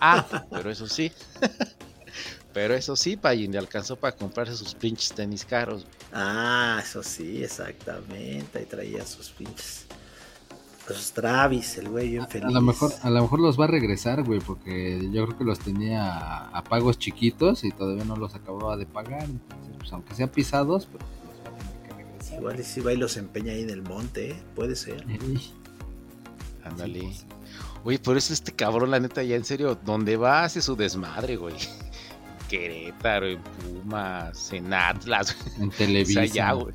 Ah, 0.00 0.26
pero 0.50 0.70
eso 0.70 0.86
sí. 0.88 1.10
Pero 2.54 2.74
eso 2.74 2.96
sí, 2.96 3.16
Payin 3.16 3.52
le 3.52 3.58
alcanzó 3.58 3.94
para 3.96 4.16
comprarse 4.16 4.56
sus 4.56 4.74
pinches 4.74 5.12
tenis 5.12 5.44
caros. 5.44 5.86
Ah, 6.12 6.80
eso 6.82 7.02
sí, 7.02 7.44
exactamente. 7.44 8.58
Ahí 8.58 8.64
traía 8.64 9.04
sus 9.06 9.28
pinches. 9.28 9.86
Los 10.88 11.12
Travis, 11.12 11.76
el 11.76 11.90
güey 11.90 12.08
bien 12.08 12.26
feliz. 12.26 12.46
A 12.48 12.50
lo 12.50 12.62
mejor, 12.62 12.90
a 13.02 13.10
lo 13.10 13.20
mejor 13.22 13.40
los 13.40 13.60
va 13.60 13.64
a 13.64 13.68
regresar, 13.68 14.24
güey, 14.24 14.40
porque 14.40 14.98
yo 15.12 15.26
creo 15.26 15.38
que 15.38 15.44
los 15.44 15.58
tenía 15.58 16.16
a, 16.16 16.48
a 16.48 16.64
pagos 16.64 16.98
chiquitos 16.98 17.62
y 17.62 17.70
todavía 17.70 18.04
no 18.04 18.16
los 18.16 18.34
acababa 18.34 18.76
de 18.78 18.86
pagar. 18.86 19.24
Entonces, 19.24 19.74
pues 19.78 19.92
aunque 19.92 20.14
sea 20.14 20.32
pisados, 20.32 20.88
pero 20.90 21.04
Igual 22.36 22.60
y 22.60 22.62
si 22.64 22.80
va 22.80 22.92
y 22.92 22.96
los 22.96 23.16
empeña 23.16 23.52
ahí 23.52 23.62
en 23.62 23.70
el 23.70 23.82
monte, 23.82 24.30
¿eh? 24.32 24.42
puede 24.54 24.76
ser. 24.76 25.04
Ándale. 26.64 27.00
sí, 27.00 27.06
pues, 27.06 27.26
Oye, 27.84 27.98
por 27.98 28.16
eso 28.16 28.32
este 28.32 28.52
cabrón, 28.52 28.90
la 28.90 29.00
neta, 29.00 29.22
ya 29.22 29.36
en 29.36 29.44
serio, 29.44 29.78
donde 29.84 30.16
va 30.16 30.44
hace 30.44 30.60
su 30.60 30.76
desmadre, 30.76 31.36
güey. 31.36 31.54
Querétaro, 32.48 33.26
en 33.26 33.42
Pumas, 33.42 34.52
en 34.52 34.72
Atlas, 34.72 35.36
en 35.58 35.68
o 35.68 35.72
Televisa. 35.72 36.20
sea, 36.24 36.26
ya, 36.26 36.52
güey. 36.52 36.74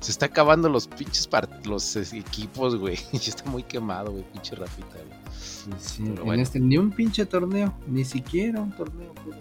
Se 0.00 0.10
está 0.10 0.26
acabando 0.26 0.68
los 0.68 0.86
pinches 0.86 1.28
part- 1.30 1.64
los 1.64 1.96
equipos, 2.12 2.76
güey. 2.76 2.96
Ya 3.12 3.18
está 3.30 3.44
muy 3.50 3.62
quemado, 3.62 4.12
güey, 4.12 4.24
pinche 4.32 4.54
Rafita, 4.54 4.98
güey. 5.06 5.18
Sí, 5.40 5.70
sí, 5.78 6.02
Pero 6.04 6.18
en 6.20 6.24
bueno. 6.26 6.42
este 6.42 6.60
ni 6.60 6.76
un 6.76 6.90
pinche 6.90 7.24
torneo, 7.26 7.72
ni 7.86 8.04
siquiera 8.04 8.60
un 8.60 8.72
torneo 8.76 9.14
pudo 9.14 9.36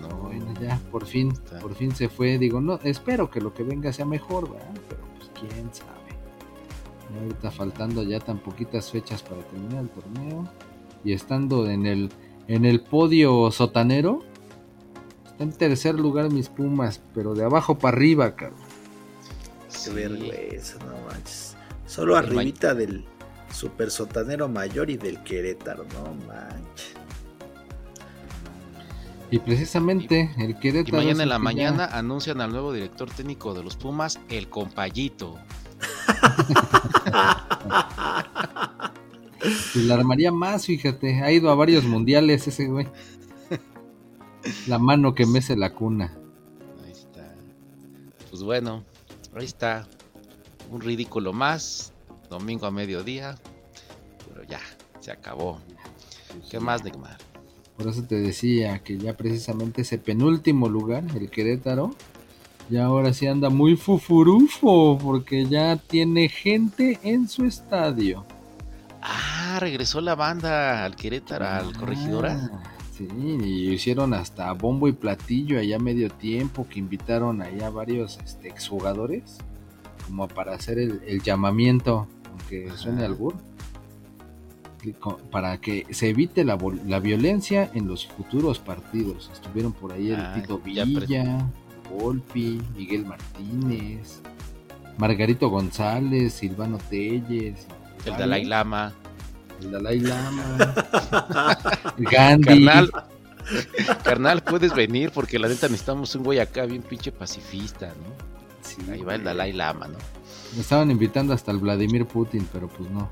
no, 0.00 0.08
Bueno, 0.08 0.52
ya, 0.60 0.80
por 0.90 1.06
fin, 1.06 1.30
Está. 1.32 1.58
por 1.60 1.74
fin 1.74 1.94
se 1.94 2.08
fue. 2.08 2.38
Digo, 2.38 2.60
no, 2.60 2.78
espero 2.82 3.30
que 3.30 3.40
lo 3.40 3.52
que 3.54 3.62
venga 3.62 3.92
sea 3.92 4.04
mejor, 4.04 4.50
¿verdad? 4.50 4.74
Pero 4.88 5.00
pues 5.16 5.30
quién 5.34 5.72
sabe. 5.72 5.98
Y 7.14 7.18
ahorita 7.22 7.50
faltando 7.50 8.02
ya 8.02 8.20
tan 8.20 8.38
poquitas 8.38 8.90
fechas 8.90 9.22
para 9.22 9.42
terminar 9.42 9.82
el 9.84 9.88
torneo. 9.90 10.48
Y 11.04 11.12
estando 11.12 11.68
en 11.70 11.86
el, 11.86 12.10
en 12.48 12.64
el 12.64 12.80
podio 12.80 13.50
sotanero. 13.50 14.22
Está 15.26 15.44
en 15.44 15.52
tercer 15.52 15.94
lugar 15.94 16.30
mis 16.32 16.48
Pumas, 16.48 17.00
pero 17.14 17.34
de 17.34 17.44
abajo 17.44 17.78
para 17.78 17.96
arriba, 17.96 18.34
cabrón. 18.34 18.58
Qué 19.68 19.76
sí. 19.76 19.90
vergüenza, 19.90 20.78
no 20.80 20.94
manches. 21.08 21.56
Solo 21.86 22.16
arribita 22.16 22.74
del 22.74 23.04
super 23.52 23.90
sotanero 23.90 24.48
mayor 24.48 24.90
y 24.90 24.96
del 24.96 25.22
Querétaro, 25.22 25.84
no 25.94 26.14
manches. 26.26 26.94
Y 29.30 29.38
precisamente 29.40 30.30
el 30.38 30.50
Y 30.50 30.54
Querétaro. 30.54 30.98
es 30.98 31.04
mañana 31.04 31.10
en 31.12 31.20
el 31.22 31.28
la 31.28 31.38
mañana 31.38 31.88
ya- 31.90 31.98
anuncian 31.98 32.40
al 32.40 32.50
nuevo 32.50 32.72
director 32.72 33.10
técnico 33.10 33.54
de 33.54 33.62
los 33.62 33.76
Pumas, 33.76 34.18
el 34.28 34.48
compayito. 34.48 35.38
Pues 39.40 39.76
la 39.84 39.94
armaría 39.94 40.32
más, 40.32 40.66
fíjate. 40.66 41.22
Ha 41.22 41.30
ido 41.30 41.48
a 41.50 41.54
varios 41.54 41.84
mundiales 41.84 42.48
ese 42.48 42.66
güey. 42.66 42.88
La 44.66 44.78
mano 44.80 45.14
que 45.14 45.26
mece 45.26 45.56
la 45.56 45.72
cuna. 45.72 46.12
Ahí 46.84 46.90
está. 46.90 47.34
Pues 48.30 48.42
bueno, 48.42 48.84
ahí 49.36 49.44
está. 49.44 49.86
Un 50.70 50.80
ridículo 50.80 51.32
más. 51.32 51.92
Domingo 52.28 52.66
a 52.66 52.72
mediodía. 52.72 53.38
Pero 54.28 54.42
ya, 54.44 54.60
se 55.00 55.12
acabó. 55.12 55.60
¿Qué 56.50 56.58
más, 56.58 56.82
Neymar? 56.82 57.16
Por 57.78 57.86
eso 57.86 58.02
te 58.02 58.16
decía 58.16 58.80
que 58.80 58.98
ya 58.98 59.16
precisamente 59.16 59.82
ese 59.82 59.96
penúltimo 59.96 60.68
lugar, 60.68 61.04
el 61.14 61.30
Querétaro, 61.30 61.94
ya 62.68 62.84
ahora 62.84 63.14
sí 63.14 63.26
anda 63.26 63.48
muy 63.48 63.76
fufurufo 63.76 64.98
porque 64.98 65.46
ya 65.46 65.76
tiene 65.76 66.28
gente 66.28 66.98
en 67.02 67.28
su 67.28 67.46
estadio. 67.46 68.26
Ah, 69.00 69.58
regresó 69.60 70.00
la 70.00 70.16
banda 70.16 70.84
al 70.84 70.96
Querétaro, 70.96 71.46
al 71.46 71.74
Corregidora. 71.74 72.50
Ah, 72.52 72.74
Sí, 72.98 73.06
y 73.14 73.70
hicieron 73.70 74.12
hasta 74.12 74.50
bombo 74.54 74.88
y 74.88 74.92
platillo 74.92 75.60
allá 75.60 75.76
a 75.76 75.78
medio 75.78 76.10
tiempo 76.10 76.66
que 76.68 76.80
invitaron 76.80 77.40
allá 77.42 77.70
varios 77.70 78.18
este, 78.24 78.48
exjugadores 78.48 79.38
como 80.04 80.26
para 80.26 80.54
hacer 80.54 80.80
el, 80.80 81.00
el 81.06 81.22
llamamiento, 81.22 82.08
aunque 82.28 82.72
suene 82.74 83.04
albur. 83.04 83.36
Para 85.30 85.60
que 85.60 85.86
se 85.90 86.10
evite 86.10 86.44
la, 86.44 86.58
la, 86.86 87.00
violencia 87.00 87.70
en 87.74 87.88
los 87.88 88.06
futuros 88.06 88.58
partidos. 88.58 89.30
Estuvieron 89.32 89.72
por 89.72 89.92
ahí 89.92 90.10
el 90.10 90.20
ah, 90.20 90.34
Tito 90.34 90.58
Villa, 90.58 90.84
Volpi, 91.90 92.60
Miguel 92.76 93.06
Martínez, 93.06 94.20
Margarito 94.98 95.48
González, 95.48 96.34
Silvano 96.34 96.78
Telles, 96.90 97.66
el 98.04 98.16
Dalai 98.16 98.44
Lama. 98.44 98.92
El 99.60 99.70
Dalai 99.72 100.00
Lama. 100.00 100.74
Gandhi. 101.98 102.64
Carnal, 102.64 102.90
carnal, 104.04 104.42
puedes 104.42 104.74
venir 104.74 105.10
porque 105.10 105.38
la 105.38 105.48
neta 105.48 105.68
necesitamos 105.68 106.14
un 106.14 106.22
güey 106.22 106.38
acá 106.38 106.66
bien 106.66 106.82
pinche 106.82 107.12
pacifista, 107.12 107.88
¿no? 107.88 108.38
Ahí 108.92 109.02
va 109.02 109.16
el 109.16 109.24
Dalai 109.24 109.52
Lama, 109.52 109.88
¿no? 109.88 109.98
Me 110.54 110.60
estaban 110.60 110.90
invitando 110.90 111.34
hasta 111.34 111.50
el 111.50 111.58
Vladimir 111.58 112.06
Putin, 112.06 112.46
pero 112.52 112.68
pues 112.68 112.88
no. 112.90 113.08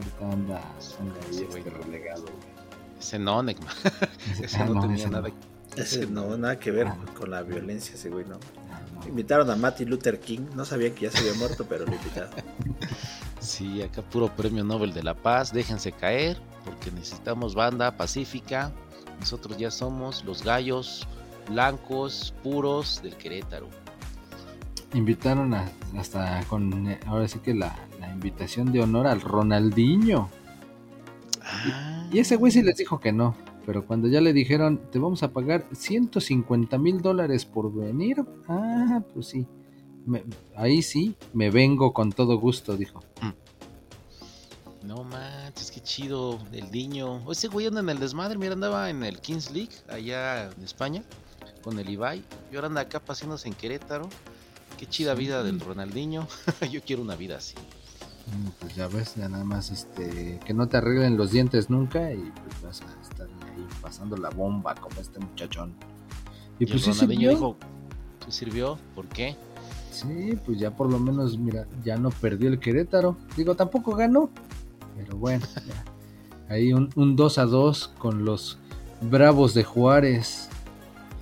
Ahorita 0.00 0.32
anda, 0.32 0.62
anda 0.98 1.14
ahí 1.28 1.46
este 1.54 1.70
relegado. 1.70 2.24
Ese 2.98 3.18
no, 3.18 3.42
Necma. 3.42 3.70
ese 4.42 4.56
ah, 4.60 4.64
no, 4.64 4.80
tenía 4.80 5.08
nada. 5.08 5.30
Ese 5.76 6.06
no, 6.06 6.36
nada 6.38 6.58
que 6.58 6.70
ver 6.70 6.86
ah. 6.86 6.96
con 7.14 7.30
la 7.30 7.42
violencia, 7.42 7.94
ese 7.94 8.08
güey, 8.08 8.24
¿no? 8.24 8.40
Ah, 8.70 8.80
invitaron 9.06 9.50
a 9.50 9.56
Martin 9.56 9.90
Luther 9.90 10.18
King. 10.18 10.40
No 10.54 10.64
sabía 10.64 10.94
que 10.94 11.02
ya 11.02 11.10
se 11.10 11.18
había 11.18 11.34
muerto, 11.34 11.66
pero 11.68 11.86
lo 11.86 11.94
invitaron. 11.94 12.30
Sí, 13.40 13.80
acá 13.80 14.02
puro 14.02 14.28
premio 14.36 14.62
Nobel 14.62 14.92
de 14.92 15.02
la 15.02 15.14
Paz. 15.14 15.50
Déjense 15.50 15.92
caer, 15.92 16.36
porque 16.62 16.90
necesitamos 16.90 17.54
banda 17.54 17.96
pacífica. 17.96 18.70
Nosotros 19.18 19.56
ya 19.56 19.70
somos 19.70 20.22
los 20.26 20.44
gallos 20.44 21.08
blancos 21.48 22.34
puros 22.42 23.00
del 23.02 23.16
Querétaro 23.16 23.70
invitaron 24.94 25.54
hasta 25.96 26.42
con, 26.48 26.88
eh, 26.88 27.00
ahora 27.06 27.28
sí 27.28 27.38
que 27.38 27.54
la, 27.54 27.74
invitación 28.08 28.72
de 28.72 28.80
honor 28.80 29.06
al 29.06 29.20
Ronaldinho. 29.20 30.30
Y, 32.12 32.18
ese 32.18 32.36
güey 32.36 32.52
sí 32.52 32.62
les 32.62 32.76
dijo 32.76 33.00
que 33.00 33.12
no, 33.12 33.34
pero 33.66 33.86
cuando 33.86 34.08
ya 34.08 34.20
le 34.20 34.32
dijeron, 34.32 34.80
te 34.90 34.98
vamos 34.98 35.22
a 35.22 35.32
pagar 35.32 35.66
150 35.72 36.78
mil 36.78 37.00
dólares 37.00 37.44
por 37.44 37.72
venir, 37.72 38.24
ah, 38.48 39.02
pues 39.14 39.26
sí, 39.26 39.46
ahí 40.56 40.82
sí, 40.82 41.16
me 41.32 41.50
vengo 41.50 41.92
con 41.92 42.12
todo 42.12 42.38
gusto, 42.38 42.76
dijo. 42.76 43.00
Mm. 43.20 44.86
No 44.86 45.04
manches, 45.04 45.70
qué 45.70 45.80
chido 45.80 46.38
el 46.52 46.70
niño. 46.70 47.30
Ese 47.30 47.48
güey 47.48 47.66
anda 47.66 47.80
en 47.80 47.90
el 47.90 48.00
desmadre, 48.00 48.38
mira, 48.38 48.54
andaba 48.54 48.88
en 48.88 49.04
el 49.04 49.20
Kings 49.20 49.50
League, 49.50 49.74
allá 49.88 50.50
en 50.50 50.64
España, 50.64 51.02
con 51.62 51.78
el 51.78 51.88
Ibai. 51.88 52.24
Y 52.50 52.56
ahora 52.56 52.68
anda 52.68 52.80
acá 52.80 52.98
paseándose 52.98 53.48
en 53.48 53.54
Querétaro. 53.54 54.08
Qué 54.78 54.86
chida 54.86 55.14
vida 55.14 55.42
del 55.42 55.60
Ronaldinho. 55.60 56.26
Yo 56.70 56.80
quiero 56.82 57.02
una 57.02 57.14
vida 57.14 57.36
así. 57.36 57.54
Mm, 58.26 58.48
pues 58.60 58.74
ya 58.74 58.88
ves, 58.88 59.14
ya 59.16 59.28
nada 59.28 59.44
más 59.44 59.70
este 59.70 60.38
que 60.44 60.54
no 60.54 60.68
te 60.68 60.76
arreglen 60.76 61.16
los 61.16 61.32
dientes 61.32 61.70
nunca 61.70 62.12
y 62.12 62.18
pues 62.18 62.62
vas 62.62 62.82
a 62.82 63.02
estar 63.02 63.26
ahí 63.26 63.66
pasando 63.80 64.16
la 64.16 64.30
bomba 64.30 64.74
como 64.74 65.00
este 65.00 65.18
muchachón. 65.18 65.74
Y, 66.58 66.66
pues 66.66 66.82
sí 66.82 66.92
sirvió. 66.92 67.30
dijo, 67.30 67.56
¿sí 68.26 68.32
sirvió? 68.32 68.78
¿Por 68.94 69.06
qué? 69.08 69.36
Sí, 69.90 70.38
pues 70.44 70.58
ya 70.58 70.70
por 70.70 70.90
lo 70.90 70.98
menos, 70.98 71.38
mira, 71.38 71.66
ya 71.82 71.96
no 71.96 72.10
perdió 72.10 72.48
el 72.48 72.60
Querétaro. 72.60 73.16
Digo, 73.36 73.54
tampoco 73.54 73.94
ganó, 73.94 74.30
pero 74.96 75.16
bueno, 75.16 75.46
ahí 76.48 76.72
un, 76.72 76.90
un 76.94 77.16
2 77.16 77.38
a 77.38 77.46
2 77.46 77.94
con 77.98 78.24
los 78.24 78.58
Bravos 79.00 79.54
de 79.54 79.64
Juárez 79.64 80.50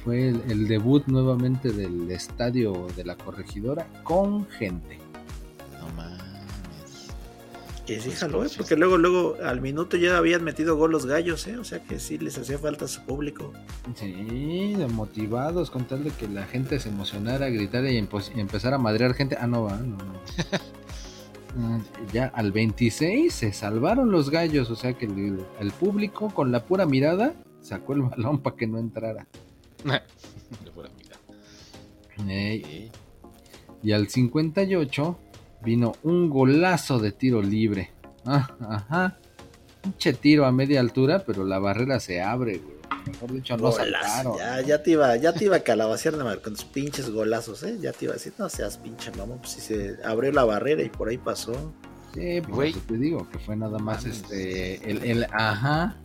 fue 0.04 0.28
el, 0.28 0.66
debut 0.66 1.06
nuevamente 1.06 1.70
del 1.70 2.10
estadio 2.10 2.86
de 2.96 3.04
la 3.04 3.16
corregidora 3.16 3.86
con 4.02 4.48
gente. 4.48 4.98
No 5.78 5.88
mames. 5.94 6.27
Que 7.88 8.02
sí, 8.02 8.10
jaló, 8.10 8.44
¿eh? 8.44 8.50
porque 8.54 8.76
luego, 8.76 8.98
luego 8.98 9.36
al 9.42 9.62
minuto 9.62 9.96
ya 9.96 10.18
habían 10.18 10.44
metido 10.44 10.76
gol 10.76 10.90
los 10.90 11.06
gallos, 11.06 11.46
¿eh? 11.46 11.56
O 11.56 11.64
sea 11.64 11.82
que 11.82 11.98
sí 11.98 12.18
les 12.18 12.36
hacía 12.36 12.58
falta 12.58 12.86
su 12.86 13.00
público. 13.06 13.54
Sí, 13.94 14.76
motivados 14.92 15.70
con 15.70 15.86
tal 15.86 16.04
de 16.04 16.10
que 16.10 16.28
la 16.28 16.44
gente 16.44 16.78
se 16.80 16.90
emocionara, 16.90 17.48
gritara 17.48 17.90
y, 17.90 17.96
empezara 17.96 18.76
a 18.76 18.78
madrear 18.78 19.14
gente. 19.14 19.38
Ah, 19.40 19.46
no 19.46 19.62
va, 19.62 19.78
no, 19.78 19.96
no. 19.96 20.20
Ah, 21.56 21.80
ya 22.12 22.26
al 22.26 22.52
26 22.52 23.32
se 23.32 23.54
salvaron 23.54 24.10
los 24.10 24.28
gallos, 24.28 24.68
o 24.68 24.76
sea 24.76 24.92
que 24.92 25.06
el 25.06 25.70
público 25.80 26.28
con 26.28 26.52
la 26.52 26.66
pura 26.66 26.84
mirada 26.84 27.36
sacó 27.62 27.94
el 27.94 28.02
balón 28.02 28.40
para 28.40 28.54
que 28.54 28.66
no 28.66 28.78
entrara. 28.78 29.26
Y 33.80 33.92
al 33.92 34.08
58 34.08 35.18
vino 35.62 35.94
un 36.02 36.28
golazo 36.30 36.98
de 36.98 37.12
tiro 37.12 37.42
libre. 37.42 37.92
Ah, 38.24 38.48
ajá. 38.60 39.18
Pinche 39.82 40.12
tiro 40.12 40.44
a 40.44 40.52
media 40.52 40.80
altura, 40.80 41.22
pero 41.24 41.44
la 41.44 41.58
barrera 41.58 42.00
se 42.00 42.20
abre, 42.20 42.60
Mejor 43.06 43.32
dicho, 43.32 43.56
no 43.56 43.72
saltaron. 43.72 44.36
Ya, 44.36 44.60
ya 44.60 44.82
te 44.82 44.90
iba, 44.90 45.16
ya 45.16 45.32
te 45.32 45.46
iba 45.46 45.56
a 45.56 45.60
calabacear 45.60 46.14
con 46.42 46.54
tus 46.54 46.64
pinches 46.64 47.08
golazos, 47.10 47.62
¿eh? 47.62 47.78
Ya 47.80 47.92
te 47.92 48.04
iba 48.04 48.12
a 48.12 48.16
decir, 48.16 48.34
no 48.36 48.48
seas 48.50 48.76
pinche 48.76 49.10
mamón, 49.12 49.38
pues 49.38 49.52
si 49.52 49.60
se 49.60 49.96
abrió 50.04 50.30
la 50.32 50.44
barrera 50.44 50.82
y 50.82 50.90
por 50.90 51.08
ahí 51.08 51.16
pasó. 51.16 51.72
Sí, 52.12 52.42
pues 52.42 52.74
te 52.86 52.98
digo 52.98 53.26
que 53.30 53.38
fue 53.38 53.56
nada 53.56 53.78
más 53.78 54.04
este, 54.04 54.90
el, 54.90 55.02
el 55.04 55.26
ajá, 55.32 55.96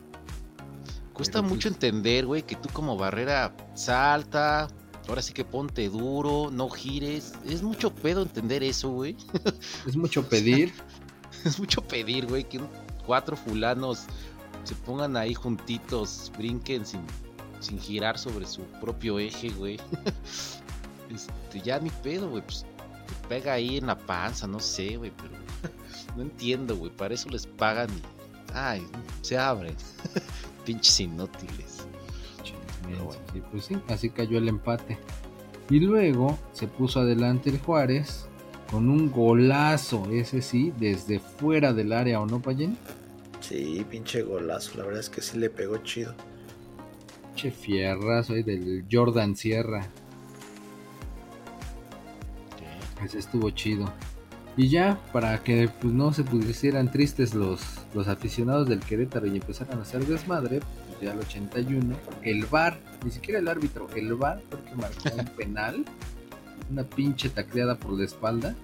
Cuesta 1.14 1.44
mucho 1.44 1.68
entender, 1.68 2.26
güey, 2.26 2.42
que 2.42 2.56
tú 2.56 2.70
como 2.74 2.98
barrera 2.98 3.56
salta, 3.76 4.68
ahora 5.08 5.22
sí 5.22 5.34
que 5.34 5.46
ponte 5.46 5.90
duro, 5.90 6.50
no 6.52 6.70
gires. 6.70 7.34
Es 7.46 7.62
mucho 7.62 7.94
pedo 7.94 8.22
entender 8.22 8.64
eso, 8.64 8.90
güey. 8.90 9.16
Es 9.88 9.96
mucho 9.96 10.28
pedir. 10.28 10.74
es 11.46 11.60
mucho 11.60 11.82
pedir, 11.82 12.26
güey, 12.28 12.44
que 12.44 12.62
cuatro 13.06 13.36
fulanos 13.36 14.06
se 14.64 14.76
pongan 14.76 15.18
ahí 15.18 15.34
juntitos, 15.34 16.32
brinquen 16.38 16.86
sin, 16.86 17.02
sin 17.60 17.80
girar 17.80 18.18
sobre 18.18 18.46
su 18.46 18.62
propio 18.82 19.20
eje, 19.20 19.50
güey. 19.50 19.80
este, 21.14 21.62
ya 21.62 21.80
ni 21.80 21.90
pedo, 21.90 22.30
güey, 22.30 22.44
pues 22.44 22.66
te 23.08 23.28
pega 23.28 23.54
ahí 23.54 23.78
en 23.78 23.88
la 23.88 23.98
panza, 23.98 24.48
no 24.48 24.60
sé, 24.60 24.96
güey, 24.96 25.12
pero 25.12 25.34
no 26.16 26.22
entiendo, 26.22 26.78
güey, 26.78 26.92
para 26.92 27.14
eso 27.14 27.30
les 27.30 27.46
pagan 27.46 27.90
y... 27.90 28.02
Ay, 28.56 28.86
se 29.22 29.36
abren 29.36 29.76
pinches 30.66 31.00
inútiles. 31.00 31.83
Pues 33.52 33.66
sí, 33.66 33.78
así 33.88 34.10
cayó 34.10 34.38
el 34.38 34.48
empate. 34.48 34.98
Y 35.70 35.80
luego 35.80 36.38
se 36.52 36.68
puso 36.68 37.00
adelante 37.00 37.50
el 37.50 37.60
Juárez 37.60 38.28
con 38.70 38.90
un 38.90 39.12
golazo, 39.12 40.10
ese 40.12 40.42
sí, 40.42 40.74
desde 40.78 41.20
fuera 41.20 41.74
del 41.74 41.94
área, 41.94 42.20
¿o 42.20 42.26
no, 42.26 42.42
Payen? 42.42 42.78
Sí, 43.40 43.86
pinche 43.90 44.24
golazo, 44.24 44.78
la 44.78 44.86
verdad 44.86 45.00
es 45.00 45.10
que 45.10 45.22
sí 45.22 45.38
le 45.38 45.50
pegó 45.50 45.78
chido. 45.78 46.16
Pinche 47.28 47.52
fierra, 47.52 48.24
soy 48.24 48.44
del 48.44 48.86
Jordan 48.92 49.36
Sierra. 49.36 49.88
Ese 53.04 53.20
estuvo 53.20 53.50
chido. 53.52 53.92
Y 54.56 54.70
ya, 54.70 55.00
para 55.12 55.44
que 55.44 55.70
pues, 55.82 55.94
no 55.94 56.14
se 56.14 56.24
pusieran 56.24 56.92
tristes 56.92 57.34
los, 57.34 57.62
los 57.94 58.08
aficionados 58.08 58.70
del 58.70 58.80
Querétaro 58.80 59.28
y 59.28 59.36
empezaran 59.36 59.80
a 59.80 59.82
hacer 59.82 60.06
desmadre, 60.06 60.62
pues 60.94 61.06
ya 61.06 61.12
al 61.12 61.20
81, 61.20 61.96
el 62.24 62.46
VAR, 62.46 62.80
ni 63.04 63.12
siquiera 63.12 63.40
el 63.40 63.48
árbitro, 63.48 63.88
el 63.96 64.14
VAR 64.14 64.42
porque 64.50 64.76
marcó 64.76 65.10
un 65.18 65.26
penal, 65.38 65.86
una 66.72 66.84
pinche 66.84 67.30
tacleada 67.30 67.76
por 67.76 67.94
la 67.94 68.06
espalda, 68.06 68.56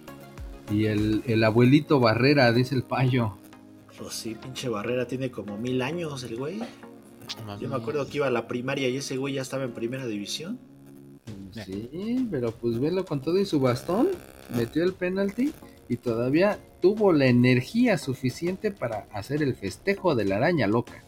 y 0.72 0.86
el, 0.86 1.24
el 1.26 1.44
abuelito 1.44 2.00
Barrera, 2.00 2.52
dice 2.52 2.76
el 2.76 2.84
payo. 2.84 3.38
Pues 3.98 4.14
sí, 4.14 4.36
pinche 4.36 4.70
Barrera 4.70 5.08
tiene 5.08 5.32
como 5.32 5.58
mil 5.58 5.82
años 5.82 6.24
el 6.24 6.38
güey. 6.38 6.60
Yo 7.60 7.70
me 7.70 7.76
acuerdo 7.76 8.08
que 8.08 8.18
iba 8.18 8.28
a 8.28 8.32
la 8.32 8.48
primaria 8.48 8.90
y 8.90 8.98
ese 8.98 9.18
güey 9.18 9.36
ya 9.36 9.42
estaba 9.42 9.64
en 9.64 9.72
primera 9.72 10.08
división. 10.08 10.60
Sí, 11.66 12.28
pero 12.30 12.52
pues 12.52 12.80
velo 12.80 13.06
con 13.06 13.22
todo 13.22 13.40
y 13.40 13.46
su 13.46 13.60
bastón, 13.60 14.08
metió 14.56 14.84
el 14.84 14.94
penalti 14.94 15.52
y 15.88 15.98
todavía 15.98 16.60
tuvo 16.82 17.12
la 17.12 17.26
energía 17.26 17.98
suficiente 17.98 18.72
para 18.72 19.08
hacer 19.12 19.42
el 19.42 19.56
festejo 19.56 20.16
de 20.16 20.26
la 20.26 20.38
araña 20.38 20.68
loca. 20.68 21.04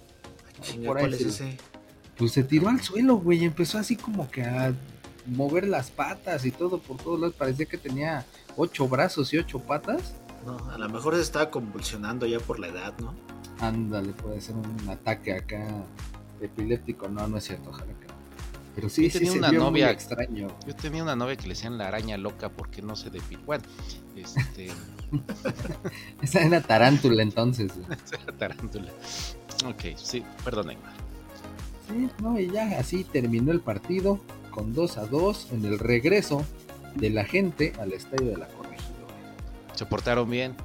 ¿Cuál 0.86 1.14
es 1.14 1.22
ese? 1.22 1.58
Pues 2.18 2.32
se 2.34 2.44
tiró 2.44 2.70
al 2.70 2.82
suelo, 2.82 3.16
güey, 3.16 3.44
empezó 3.44 3.78
así 3.78 3.96
como 3.96 4.30
que 4.30 4.44
a 4.44 4.74
mover 5.26 5.68
las 5.68 5.90
patas 5.90 6.46
y 6.46 6.52
todo 6.52 6.80
por 6.80 6.98
todos 6.98 7.20
lados. 7.20 7.36
Parecía 7.36 7.66
que 7.66 7.78
tenía 7.78 8.26
ocho 8.58 8.88
brazos 8.88 9.34
y 9.34 9.38
ocho 9.38 9.60
patas. 9.60 10.14
No, 10.46 10.58
a 10.72 10.78
lo 10.78 10.90
mejor 10.90 11.16
se 11.16 11.22
estaba 11.22 11.50
convulsionando 11.50 12.26
ya 12.26 12.40
por 12.40 12.60
la 12.60 12.68
edad, 12.68 12.94
¿no? 13.00 13.14
Ándale, 13.60 14.12
puede 14.14 14.42
ser 14.42 14.56
un 14.56 14.90
ataque 14.90 15.34
acá 15.34 15.68
epiléptico. 16.42 17.08
No, 17.08 17.28
no 17.28 17.38
es 17.38 17.44
cierto, 17.44 17.70
ojalá 17.70 17.94
que 17.94 18.12
pero 18.76 18.90
sí, 18.90 19.10
yo 19.10 19.20
tenía 19.20 19.34
una 19.34 19.52
novia 19.52 19.92
extraño. 19.92 20.48
Yo 20.66 20.76
tenía 20.76 21.04
una 21.04 21.16
novia 21.16 21.36
que 21.36 21.44
le 21.44 21.50
decían 21.50 21.78
la 21.78 21.88
araña 21.88 22.18
loca 22.18 22.50
porque 22.50 22.82
no 22.82 22.96
se 22.96 23.10
depiló. 23.10 23.42
Bueno, 23.46 23.64
este. 24.16 24.70
Esa 26.22 26.42
era 26.42 26.62
tarántula 26.62 27.22
entonces. 27.22 27.74
Esa 28.06 28.24
era 28.24 28.38
tarántula. 28.38 28.92
Ok, 29.66 29.96
sí, 29.96 30.24
perdón, 30.44 30.76
Sí, 31.88 32.10
no, 32.22 32.40
y 32.40 32.50
ya 32.50 32.80
así 32.80 33.04
terminó 33.04 33.52
el 33.52 33.60
partido 33.60 34.20
con 34.50 34.74
2 34.74 34.98
a 34.98 35.06
2 35.06 35.48
en 35.52 35.66
el 35.66 35.80
regreso 35.80 36.46
de 36.96 37.10
la 37.10 37.26
gente 37.26 37.74
al 37.80 37.94
estadio 37.94 38.32
de 38.32 38.38
la 38.38 38.48
corregidora. 38.48 39.14
¿Se 39.74 39.86
portaron 39.86 40.30
bien? 40.30 40.56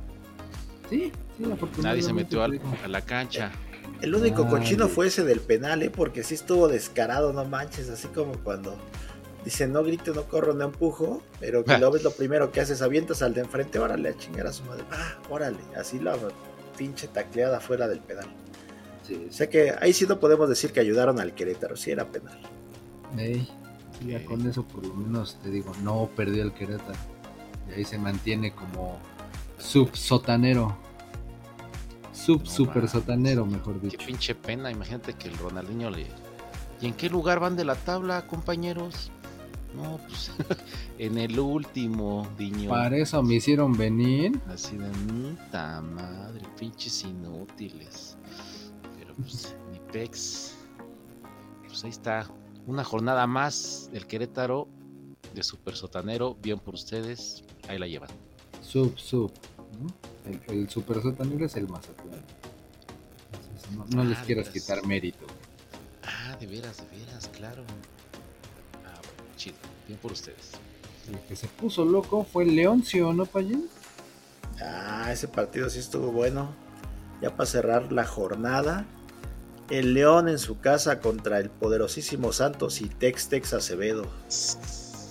Sí, 0.88 1.12
Nadie 1.82 2.02
se 2.02 2.12
metió 2.12 2.42
a 2.42 2.48
la 2.88 3.00
cancha. 3.00 3.52
El 4.00 4.14
único 4.14 4.46
cochino 4.46 4.88
fue 4.88 5.06
ese 5.06 5.24
del 5.24 5.40
penal, 5.40 5.82
¿eh? 5.82 5.90
porque 5.90 6.22
sí 6.22 6.34
estuvo 6.34 6.68
descarado, 6.68 7.32
no 7.32 7.44
manches, 7.44 7.88
así 7.88 8.08
como 8.08 8.32
cuando 8.38 8.76
dice 9.44 9.66
no 9.66 9.82
grito, 9.82 10.12
no 10.12 10.24
corro, 10.24 10.54
no 10.54 10.64
empujo, 10.64 11.22
pero 11.40 11.64
que 11.64 11.78
lo 11.78 11.90
ves 11.90 12.02
lo 12.02 12.10
primero 12.10 12.52
que 12.52 12.60
haces, 12.60 12.82
avientas 12.82 13.22
al 13.22 13.32
de 13.32 13.42
enfrente, 13.42 13.78
órale 13.78 14.10
a 14.10 14.16
chingar 14.16 14.46
a 14.46 14.52
su 14.52 14.64
madre, 14.64 14.84
ah, 14.90 15.16
órale, 15.30 15.58
así 15.76 15.98
la 15.98 16.16
pinche 16.76 17.08
tacleada 17.08 17.60
fuera 17.60 17.88
del 17.88 18.00
penal. 18.00 18.26
Sí. 19.06 19.26
O 19.28 19.32
sea 19.32 19.48
que 19.48 19.72
ahí 19.80 19.92
sí 19.92 20.06
no 20.06 20.18
podemos 20.18 20.48
decir 20.48 20.72
que 20.72 20.80
ayudaron 20.80 21.20
al 21.20 21.34
Querétaro, 21.34 21.76
sí 21.76 21.90
era 21.90 22.06
penal. 22.10 22.38
ya 24.06 24.24
con 24.24 24.46
eso 24.48 24.64
por 24.64 24.84
lo 24.84 24.94
menos 24.94 25.38
te 25.42 25.50
digo, 25.50 25.72
no 25.82 26.10
perdió 26.16 26.42
el 26.42 26.52
Querétaro. 26.52 26.98
Y 27.68 27.78
ahí 27.78 27.84
se 27.84 27.98
mantiene 27.98 28.52
como 28.52 28.98
subsotanero. 29.58 30.76
Sub 32.12 32.46
super 32.46 32.88
sotanero, 32.88 33.46
mejor 33.46 33.80
dicho. 33.80 33.98
Qué 33.98 34.04
pinche 34.04 34.34
pena, 34.34 34.70
imagínate 34.70 35.12
que 35.14 35.28
el 35.28 35.36
Ronaldinho 35.38 35.90
le. 35.90 36.06
¿Y 36.80 36.86
en 36.86 36.94
qué 36.94 37.08
lugar 37.08 37.40
van 37.40 37.56
de 37.56 37.64
la 37.64 37.74
tabla, 37.74 38.26
compañeros? 38.26 39.10
No, 39.76 39.98
pues 40.08 40.32
en 40.98 41.18
el 41.18 41.38
último, 41.38 42.26
Diño. 42.38 42.70
Para 42.70 42.96
eso 42.96 43.22
me 43.22 43.34
hicieron 43.34 43.76
venir. 43.76 44.40
Así 44.48 44.76
de 44.76 44.88
puta 44.88 45.82
madre, 45.82 46.42
pinches 46.58 47.04
inútiles. 47.04 48.15
Pero 49.16 49.28
pues, 49.28 49.56
ni 49.72 49.78
pex. 49.92 50.54
Pues 51.66 51.84
ahí 51.84 51.90
está. 51.90 52.28
Una 52.66 52.84
jornada 52.84 53.26
más 53.26 53.88
del 53.92 54.06
Querétaro 54.06 54.68
de 55.34 55.42
Super 55.42 55.76
Sotanero. 55.76 56.36
Bien 56.42 56.58
por 56.58 56.74
ustedes. 56.74 57.44
Ahí 57.68 57.78
la 57.78 57.86
llevan. 57.86 58.10
Sub, 58.62 58.98
sub. 58.98 59.32
El, 60.48 60.68
Super 60.68 61.02
Sotanero 61.02 61.46
es 61.46 61.56
el 61.56 61.68
más 61.68 61.88
no, 63.74 63.84
no 63.88 64.04
les 64.04 64.18
ah, 64.18 64.22
quieras 64.24 64.48
quitar 64.48 64.84
mérito. 64.86 65.26
Ah, 66.02 66.36
de 66.38 66.46
veras, 66.46 66.78
de 66.78 66.98
veras, 66.98 67.28
claro. 67.28 67.62
Ah, 68.84 69.00
chido. 69.36 69.56
Bien 69.86 69.98
por 69.98 70.12
ustedes. 70.12 70.52
El 71.08 71.18
que 71.20 71.36
se 71.36 71.48
puso 71.48 71.84
loco 71.84 72.24
fue 72.24 72.44
el 72.44 72.56
Leoncio, 72.56 73.12
¿no, 73.12 73.26
Payín? 73.26 73.68
Ah, 74.60 75.10
ese 75.12 75.28
partido 75.28 75.68
sí 75.68 75.78
estuvo 75.78 76.10
bueno. 76.12 76.50
Ya 77.20 77.34
para 77.34 77.46
cerrar 77.46 77.92
la 77.92 78.04
jornada. 78.04 78.86
El 79.70 79.94
León 79.94 80.28
en 80.28 80.38
su 80.38 80.60
casa 80.60 81.00
contra 81.00 81.38
el 81.38 81.50
poderosísimo 81.50 82.32
Santos 82.32 82.80
y 82.80 82.88
Tex 82.88 83.28
Tex 83.28 83.52
Acevedo. 83.52 84.06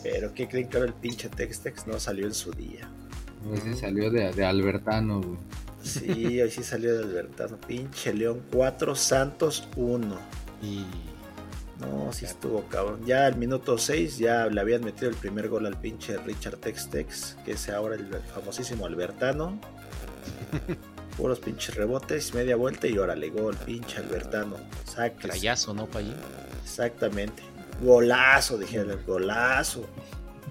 Pero 0.03 0.33
¿qué 0.33 0.47
creen 0.47 0.69
que 0.69 0.77
ahora 0.77 0.89
el 0.89 0.95
pinche 0.95 1.29
Tex 1.29 1.59
Tex 1.59 1.87
no 1.87 1.99
salió 1.99 2.25
en 2.25 2.33
su 2.33 2.51
día? 2.51 2.89
sí 3.63 3.75
salió 3.75 4.09
de, 4.09 4.31
de 4.31 4.45
Albertano, 4.45 5.21
güey. 5.21 5.37
Sí, 5.85 6.41
hoy 6.41 6.49
sí 6.49 6.63
salió 6.63 6.97
de 6.97 7.03
Albertano. 7.03 7.57
Pinche 7.57 8.11
León 8.13 8.41
4, 8.51 8.95
Santos 8.95 9.67
1. 9.75 10.17
Y. 10.63 10.83
No, 11.79 12.11
sí 12.11 12.25
estuvo 12.25 12.63
cabrón. 12.63 13.05
Ya 13.05 13.27
al 13.27 13.37
minuto 13.37 13.77
6 13.77 14.17
ya 14.17 14.47
le 14.47 14.61
habían 14.61 14.83
metido 14.83 15.09
el 15.09 15.15
primer 15.15 15.49
gol 15.49 15.65
al 15.65 15.79
pinche 15.79 16.17
Richard 16.17 16.57
Tex 16.57 16.89
Tex, 16.89 17.37
que 17.45 17.51
es 17.51 17.69
ahora 17.69 17.95
el 17.95 18.07
famosísimo 18.33 18.85
Albertano. 18.85 19.59
Puros 21.17 21.39
pinches 21.39 21.75
rebotes, 21.75 22.33
media 22.33 22.55
vuelta 22.55 22.87
y 22.87 22.97
órale, 22.97 23.29
gol, 23.29 23.55
pinche 23.65 23.97
Albertano. 23.97 24.57
Saques. 24.85 25.21
Trayazo, 25.21 25.73
¿no, 25.73 25.85
Payín? 25.87 26.15
Exactamente. 26.63 27.41
Golazo, 27.81 28.57
dijeron, 28.57 28.99
golazo. 29.07 29.85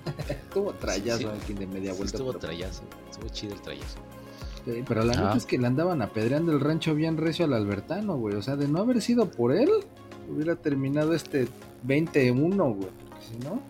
Estuvo 0.28 0.72
trayazo 0.74 1.30
aquí 1.30 1.54
de 1.54 1.66
media 1.66 1.92
vuelta. 1.92 2.16
Estuvo 2.16 2.32
trayazo, 2.34 2.82
estuvo 3.10 3.28
chido 3.28 3.54
el 3.54 3.60
trayazo. 3.60 3.98
pero 4.86 5.04
la 5.04 5.32
ah. 5.32 5.36
es 5.36 5.46
que 5.46 5.58
le 5.58 5.66
andaban 5.66 6.02
apedreando 6.02 6.52
el 6.52 6.60
rancho 6.60 6.94
bien 6.94 7.16
recio 7.16 7.44
al 7.44 7.54
Albertano, 7.54 8.16
güey. 8.16 8.36
O 8.36 8.42
sea, 8.42 8.56
de 8.56 8.68
no 8.68 8.80
haber 8.80 9.02
sido 9.02 9.30
por 9.30 9.52
él, 9.52 9.70
hubiera 10.30 10.56
terminado 10.56 11.14
este 11.14 11.48
20-1, 11.86 12.74
güey. 12.74 12.90
Si 13.20 13.38
no. 13.38 13.62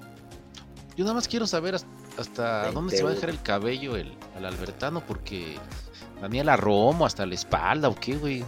Yo 0.96 1.04
nada 1.04 1.14
más 1.14 1.26
quiero 1.26 1.46
saber 1.46 1.76
hasta, 2.18 2.70
dónde 2.70 2.96
se 2.96 3.02
va 3.02 3.10
a 3.10 3.14
dejar 3.14 3.30
el 3.30 3.42
cabello 3.42 3.96
el, 3.96 4.12
al 4.36 4.46
Albertano, 4.46 5.04
porque 5.04 5.56
Daniela 6.20 6.56
Romo 6.56 7.06
hasta 7.06 7.26
la 7.26 7.34
espalda 7.34 7.88
o 7.88 7.94
qué, 7.94 8.16
güey. 8.16 8.44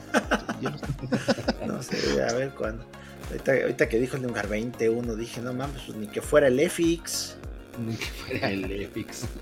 no 1.66 1.82
sé, 1.82 2.22
a 2.22 2.32
ver 2.32 2.50
cuándo. 2.50 2.84
Ahorita, 3.30 3.88
que 3.88 3.98
dijo 3.98 4.16
el 4.16 4.22
lugar 4.22 4.48
21, 4.48 5.16
dije, 5.16 5.40
no 5.40 5.52
mames, 5.52 5.82
pues 5.82 5.98
ni 5.98 6.06
que 6.06 6.22
fuera 6.22 6.48
el 6.48 6.58
EFIX. 6.60 7.36
Ni 7.84 7.96
que 7.96 8.06
fuera 8.06 8.50
el 8.50 8.70
EFIX. 8.70 9.24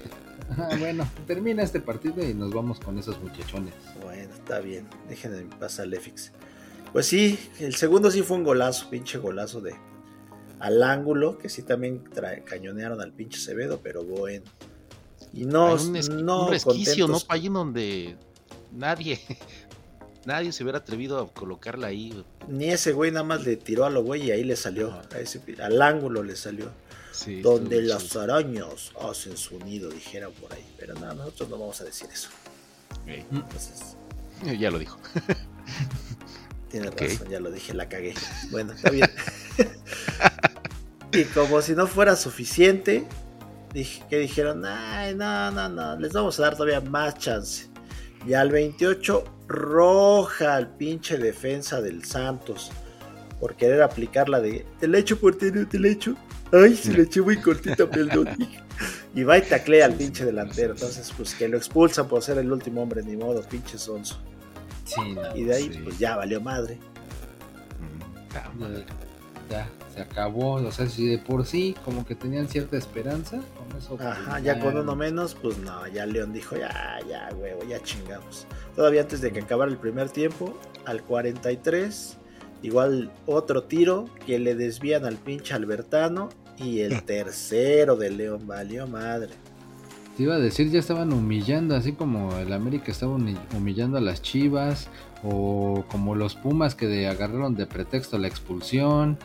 Ah, 0.59 0.77
bueno, 0.79 1.11
termina 1.27 1.63
este 1.63 1.81
partido 1.81 2.23
y 2.23 2.35
nos 2.35 2.53
vamos 2.53 2.79
con 2.79 2.99
esos 2.99 3.19
muchachones. 3.23 3.73
Bueno, 4.03 4.31
está 4.35 4.61
bien. 4.61 4.87
Déjenme 5.09 5.43
pasar 5.57 5.87
el 5.87 5.95
EFIX. 5.95 6.33
Pues 6.93 7.07
sí, 7.07 7.39
el 7.61 7.75
segundo 7.75 8.11
sí 8.11 8.21
fue 8.21 8.37
un 8.37 8.45
golazo, 8.45 8.91
pinche 8.91 9.17
golazo 9.17 9.63
de 9.63 9.75
al 10.61 10.83
ángulo, 10.83 11.39
que 11.39 11.49
sí 11.49 11.63
también 11.63 12.05
cañonearon 12.45 13.01
al 13.01 13.13
pinche 13.13 13.39
Acevedo, 13.39 13.81
pero 13.83 14.05
bueno. 14.05 14.45
Y 15.33 15.45
no, 15.45 15.75
un, 15.75 16.25
no 16.25 16.47
un 16.47 16.51
resquicio, 16.51 17.09
¿no? 17.09 17.19
Allí 17.29 17.49
donde 17.49 18.17
nadie, 18.73 19.21
nadie 20.27 20.53
se 20.53 20.63
hubiera 20.63 20.79
atrevido 20.79 21.19
a 21.19 21.33
colocarla 21.33 21.89
ahí. 21.89 22.25
Ni 22.49 22.71
ese 22.71 22.93
güey 22.93 23.11
nada 23.11 23.25
más 23.25 23.45
le 23.45 23.57
tiró 23.57 23.85
a 23.85 23.91
lo 23.91 24.03
güey 24.03 24.25
y 24.27 24.31
ahí 24.31 24.45
le 24.45 24.57
salió, 24.57 24.93
al 25.61 25.83
ángulo 25.83 26.23
le 26.23 26.37
salió. 26.37 26.71
donde 27.43 27.83
las 27.83 28.17
arañas 28.17 28.93
hacen 29.01 29.37
su 29.37 29.59
nido, 29.61 29.91
dijera 29.91 30.29
por 30.31 30.53
ahí. 30.53 30.65
Pero 30.79 30.95
nada, 30.95 31.15
nosotros 31.15 31.49
no 31.49 31.59
vamos 31.59 31.81
a 31.81 31.85
decir 31.85 32.09
eso. 32.13 32.31
Entonces, 33.07 33.97
ya 34.59 34.71
lo 34.71 34.79
dijo. 34.79 34.99
Tiene 36.71 36.91
razón, 36.91 37.29
ya 37.29 37.41
lo 37.41 37.51
dije, 37.51 37.73
la 37.73 37.89
cagué. 37.89 38.15
Bueno, 38.51 38.73
está 38.73 38.91
bien. 38.91 39.09
y 41.13 41.25
como 41.27 41.63
si 41.63 41.73
no 41.73 41.87
fuera 41.87 42.17
suficiente, 42.17 43.07
que 44.09 44.19
dijeron, 44.19 44.65
ay, 44.65 45.15
no, 45.15 45.51
no, 45.51 45.69
no, 45.69 45.99
les 45.99 46.13
vamos 46.13 46.39
a 46.39 46.45
dar 46.45 46.57
todavía 46.57 46.81
más 46.81 47.19
chance. 47.19 47.69
Y 48.27 48.35
al 48.35 48.51
28, 48.51 49.25
roja 49.49 50.55
al 50.55 50.77
pinche 50.77 51.19
defensa 51.19 51.83
del 51.83 52.05
Santos 52.05 52.71
por 53.41 53.57
querer 53.57 53.83
aplicar 53.83 54.29
la 54.29 54.41
de 54.41 54.65
te 54.81 54.89
la 54.89 54.99
echo 54.99 55.19
por 55.19 55.37
te 55.37 55.51
la 55.53 55.89
echo. 55.89 56.17
Ay, 56.53 56.77
se 56.77 56.93
le 56.93 57.03
eché 57.03 57.21
muy 57.21 57.37
cortita, 57.39 57.87
perdón. 57.91 58.29
y 59.15 59.25
va 59.25 59.39
y 59.39 59.43
taclea 59.43 59.87
al 59.87 59.95
pinche 59.95 60.25
delantero. 60.25 60.73
Entonces, 60.73 61.13
pues 61.17 61.35
que 61.35 61.49
lo 61.49 61.59
expulsan 61.59 62.09
por 62.09 62.23
ser 62.23 62.39
el 62.39 62.51
último 62.51 62.83
hombre, 62.83 63.03
ni 63.03 63.17
modo, 63.17 63.43
pinche 63.43 63.77
sonso 63.77 64.19
y 65.35 65.45
de 65.45 65.55
ahí, 65.55 65.81
pues 65.83 65.99
ya 65.99 66.17
valió 66.17 66.41
madre. 66.41 66.79
Ya, 69.51 69.69
se 69.95 70.03
acabó. 70.03 70.55
O 70.55 70.73
sea, 70.73 70.87
si 70.87 71.07
de 71.07 71.19
por 71.19 71.47
sí, 71.47 71.75
como 71.85 72.05
que 72.05 72.15
tenían 72.15 72.49
cierta 72.49 72.77
esperanza, 72.77 73.41
con 73.57 73.79
eso. 73.79 73.97
Pues, 73.97 74.09
Ajá, 74.09 74.41
ya, 74.41 74.61
con 74.61 74.77
uno 74.77 74.97
menos, 74.97 75.35
pues 75.35 75.59
no, 75.59 75.87
ya 75.89 76.07
León 76.07 76.33
dijo, 76.33 76.57
ya, 76.57 76.99
ya, 77.09 77.31
huevo, 77.37 77.63
ya 77.65 77.81
chingamos. 77.83 78.47
Todavía 78.75 79.03
antes 79.03 79.21
de 79.21 79.33
que 79.33 79.41
acabara 79.41 79.71
el 79.71 79.79
primer 79.79 80.11
tiempo, 80.11 80.59
al 80.85 81.03
43, 81.03 82.17
igual 82.63 83.13
otro 83.27 83.65
tiro 83.65 84.07
que 84.27 84.39
le 84.39 84.55
desvían 84.55 85.05
al 85.05 85.17
pinche 85.17 85.55
Albertano. 85.55 86.29
Y 86.57 86.81
el 86.81 87.03
tercero 87.05 87.97
de 87.97 88.11
León 88.11 88.47
valió 88.47 88.87
madre. 88.87 89.33
Te 90.17 90.23
iba 90.23 90.37
a 90.37 90.39
decir, 90.39 90.71
ya 90.71 90.79
estaban 90.79 91.13
humillando, 91.13 91.75
así 91.75 91.93
como 91.93 92.37
el 92.39 92.53
América 92.53 92.93
estaba 92.93 93.17
humillando 93.57 93.99
a 93.99 94.01
las 94.01 94.23
Chivas, 94.23 94.89
o 95.25 95.85
como 95.89 96.15
los 96.15 96.37
Pumas 96.37 96.77
que 96.77 97.09
agarraron 97.09 97.57
de 97.57 97.67
pretexto 97.67 98.17
la 98.19 98.29
expulsión. 98.29 99.19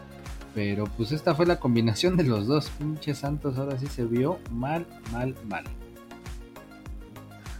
Pero 0.53 0.85
pues 0.97 1.11
esta 1.11 1.35
fue 1.35 1.45
la 1.45 1.59
combinación 1.59 2.17
de 2.17 2.23
los 2.23 2.47
dos. 2.47 2.69
Pinche 2.77 3.13
Santos 3.13 3.57
ahora 3.57 3.77
sí 3.77 3.87
se 3.87 4.05
vio 4.05 4.39
mal, 4.51 4.85
mal, 5.11 5.35
mal. 5.47 5.63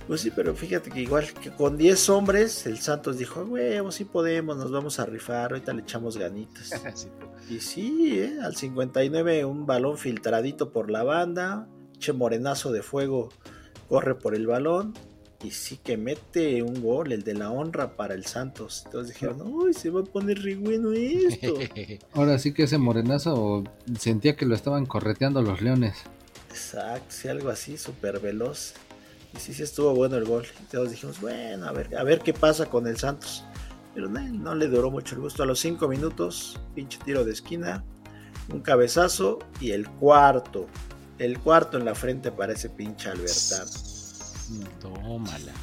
Pues 0.07 0.21
sí, 0.21 0.31
pero 0.35 0.55
fíjate 0.55 0.89
que 0.89 1.01
igual 1.01 1.31
que 1.33 1.51
con 1.51 1.77
10 1.77 2.09
hombres, 2.09 2.65
el 2.65 2.79
Santos 2.79 3.19
dijo, 3.19 3.41
huevo, 3.43 3.91
sí 3.91 4.05
podemos, 4.05 4.57
nos 4.57 4.71
vamos 4.71 4.99
a 4.99 5.05
rifar, 5.05 5.51
ahorita 5.51 5.71
le 5.71 5.83
echamos 5.83 6.17
ganitas. 6.17 6.71
y 7.49 7.59
sí, 7.59 8.19
¿eh? 8.19 8.39
al 8.41 8.55
59 8.55 9.45
un 9.45 9.67
balón 9.67 9.99
filtradito 9.99 10.71
por 10.71 10.89
la 10.89 11.03
banda, 11.03 11.67
che 11.99 12.11
morenazo 12.11 12.71
de 12.71 12.81
fuego 12.81 13.29
corre 13.87 14.15
por 14.15 14.33
el 14.33 14.47
balón 14.47 14.93
y 15.43 15.51
sí 15.51 15.79
que 15.83 15.95
mete 15.97 16.61
un 16.61 16.81
gol, 16.81 17.11
el 17.11 17.23
de 17.23 17.33
la 17.33 17.49
honra 17.51 17.95
para 17.95 18.13
el 18.13 18.25
Santos. 18.25 18.83
Entonces 18.85 19.15
dijeron, 19.15 19.41
uy, 19.41 19.73
se 19.73 19.89
va 19.89 20.01
a 20.01 20.03
poner 20.03 20.41
re 20.41 20.55
bueno 20.55 20.91
esto. 20.91 21.53
Ahora 22.13 22.37
sí 22.39 22.53
que 22.53 22.63
ese 22.63 22.77
morenazo 22.77 23.63
sentía 23.97 24.35
que 24.35 24.45
lo 24.45 24.55
estaban 24.55 24.85
correteando 24.85 25.41
los 25.41 25.61
leones. 25.61 25.97
Exacto, 26.49 27.05
sí, 27.09 27.27
algo 27.27 27.49
así, 27.49 27.77
súper 27.77 28.19
veloz. 28.19 28.73
Y 29.33 29.39
sí, 29.39 29.53
sí 29.53 29.63
estuvo 29.63 29.93
bueno 29.93 30.17
el 30.17 30.25
gol. 30.25 30.45
Entonces 30.59 30.91
dijimos, 30.91 31.21
bueno, 31.21 31.67
a 31.67 31.71
ver, 31.71 31.95
a 31.95 32.03
ver 32.03 32.19
qué 32.19 32.33
pasa 32.33 32.65
con 32.65 32.87
el 32.87 32.97
Santos. 32.97 33.45
Pero 33.95 34.09
no, 34.09 34.19
no 34.19 34.55
le 34.55 34.67
duró 34.67 34.91
mucho 34.91 35.15
el 35.15 35.21
gusto. 35.21 35.43
A 35.43 35.45
los 35.45 35.59
cinco 35.59 35.87
minutos, 35.87 36.59
pinche 36.75 36.99
tiro 37.05 37.23
de 37.23 37.31
esquina, 37.31 37.83
un 38.51 38.59
cabezazo 38.61 39.39
y 39.61 39.71
el 39.71 39.89
cuarto 39.89 40.67
el 41.19 41.37
cuarto 41.39 41.77
en 41.77 41.85
la 41.85 41.93
frente 41.93 42.31
para 42.31 42.53
ese 42.53 42.69
pinche 42.69 43.09
Albertano. 43.09 43.88
Tómala. 44.79 45.53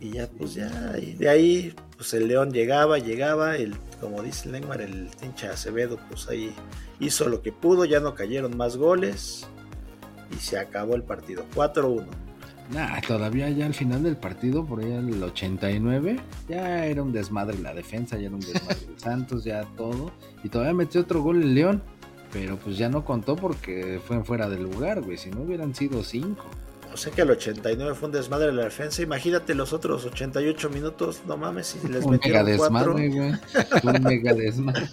Y 0.00 0.12
ya, 0.12 0.28
pues 0.28 0.54
ya, 0.54 0.94
y 1.00 1.14
de 1.14 1.28
ahí, 1.28 1.74
pues 1.96 2.12
el 2.14 2.28
León 2.28 2.52
llegaba, 2.52 2.98
llegaba, 2.98 3.56
el, 3.56 3.74
como 4.00 4.22
dice 4.22 4.50
Neymar, 4.50 4.82
el 4.82 5.08
hincha 5.22 5.52
Acevedo, 5.52 5.98
pues 6.08 6.28
ahí 6.28 6.54
hizo 7.00 7.28
lo 7.28 7.40
que 7.40 7.50
pudo, 7.50 7.86
ya 7.86 8.00
no 8.00 8.14
cayeron 8.14 8.56
más 8.56 8.76
goles 8.76 9.46
y 10.30 10.36
se 10.36 10.58
acabó 10.58 10.94
el 10.94 11.02
partido, 11.02 11.44
4-1. 11.54 12.04
Nah, 12.70 13.00
todavía 13.00 13.48
ya 13.48 13.66
al 13.66 13.74
final 13.74 14.02
del 14.02 14.16
partido, 14.16 14.66
por 14.66 14.80
ahí 14.80 14.90
el 14.90 15.22
89, 15.22 16.18
ya 16.48 16.84
era 16.84 17.02
un 17.02 17.12
desmadre 17.12 17.58
la 17.58 17.72
defensa, 17.72 18.18
ya 18.18 18.26
era 18.26 18.34
un 18.34 18.40
desmadre 18.40 18.86
el 18.88 18.98
Santos, 18.98 19.44
ya 19.44 19.64
todo. 19.76 20.10
Y 20.42 20.48
todavía 20.48 20.74
metió 20.74 21.00
otro 21.00 21.22
gol 21.22 21.42
el 21.42 21.54
León, 21.54 21.82
pero 22.32 22.56
pues 22.56 22.76
ya 22.76 22.88
no 22.88 23.04
contó 23.04 23.36
porque 23.36 24.00
fue 24.04 24.22
fuera 24.24 24.48
del 24.48 24.64
lugar, 24.64 25.00
güey. 25.02 25.16
Si 25.16 25.30
no 25.30 25.42
hubieran 25.42 25.74
sido 25.74 26.02
cinco. 26.02 26.44
Sea 26.96 27.12
que 27.12 27.22
el 27.22 27.30
89 27.30 27.94
fue 27.94 28.08
un 28.08 28.12
desmadre 28.12 28.52
la 28.52 28.64
defensa. 28.64 29.02
Imagínate 29.02 29.54
los 29.54 29.72
otros 29.72 30.04
88 30.04 30.70
minutos, 30.70 31.22
no 31.26 31.36
mames, 31.36 31.66
si 31.66 31.88
les 31.88 32.04
un 32.04 32.18
mega 32.22 32.42
desmadre, 32.42 33.08
güey. 33.08 33.32
Un 33.82 34.02
mega 34.02 34.32
desmadre. 34.34 34.88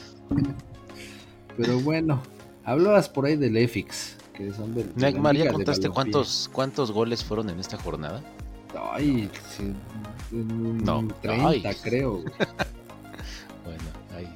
Pero 1.58 1.80
bueno, 1.80 2.22
hablabas 2.64 3.10
por 3.10 3.26
ahí 3.26 3.36
del 3.36 3.56
EFIX 3.58 4.18
que 4.34 4.52
son 4.52 4.74
del. 4.74 4.94
¿ya 4.96 5.52
contaste 5.52 5.90
cuántos, 5.90 6.50
cuántos 6.52 6.92
goles 6.92 7.24
fueron 7.24 7.50
en 7.50 7.60
esta 7.60 7.78
jornada? 7.78 8.22
Ay, 8.92 9.30
no, 10.32 11.08
30 11.22 11.74
creo. 11.84 12.18
bueno, 13.64 13.84
ahí, 14.16 14.28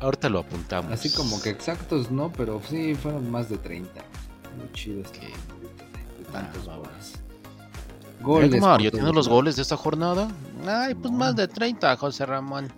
ahorita 0.00 0.28
lo 0.28 0.40
apuntamos. 0.40 0.92
Así 0.92 1.10
como 1.10 1.40
que 1.40 1.50
exactos 1.50 2.10
no, 2.10 2.30
pero 2.30 2.60
sí 2.68 2.94
fueron 2.94 3.30
más 3.30 3.48
de 3.48 3.56
30. 3.56 3.90
Muy 4.58 4.72
chido 4.72 5.00
este 5.00 5.20
de, 5.20 5.32
tantos 6.32 6.68
ah, 6.68 6.76
goles. 6.76 7.12
Goles. 8.20 8.60
Mario, 8.60 8.90
¿tienes 8.90 9.14
los 9.14 9.28
goles 9.28 9.56
de 9.56 9.62
esta 9.62 9.76
jornada? 9.76 10.28
Ay, 10.66 10.94
pues 10.94 11.12
más 11.12 11.36
de 11.36 11.48
30, 11.48 11.96
José 11.96 12.26
Ramón. 12.26 12.72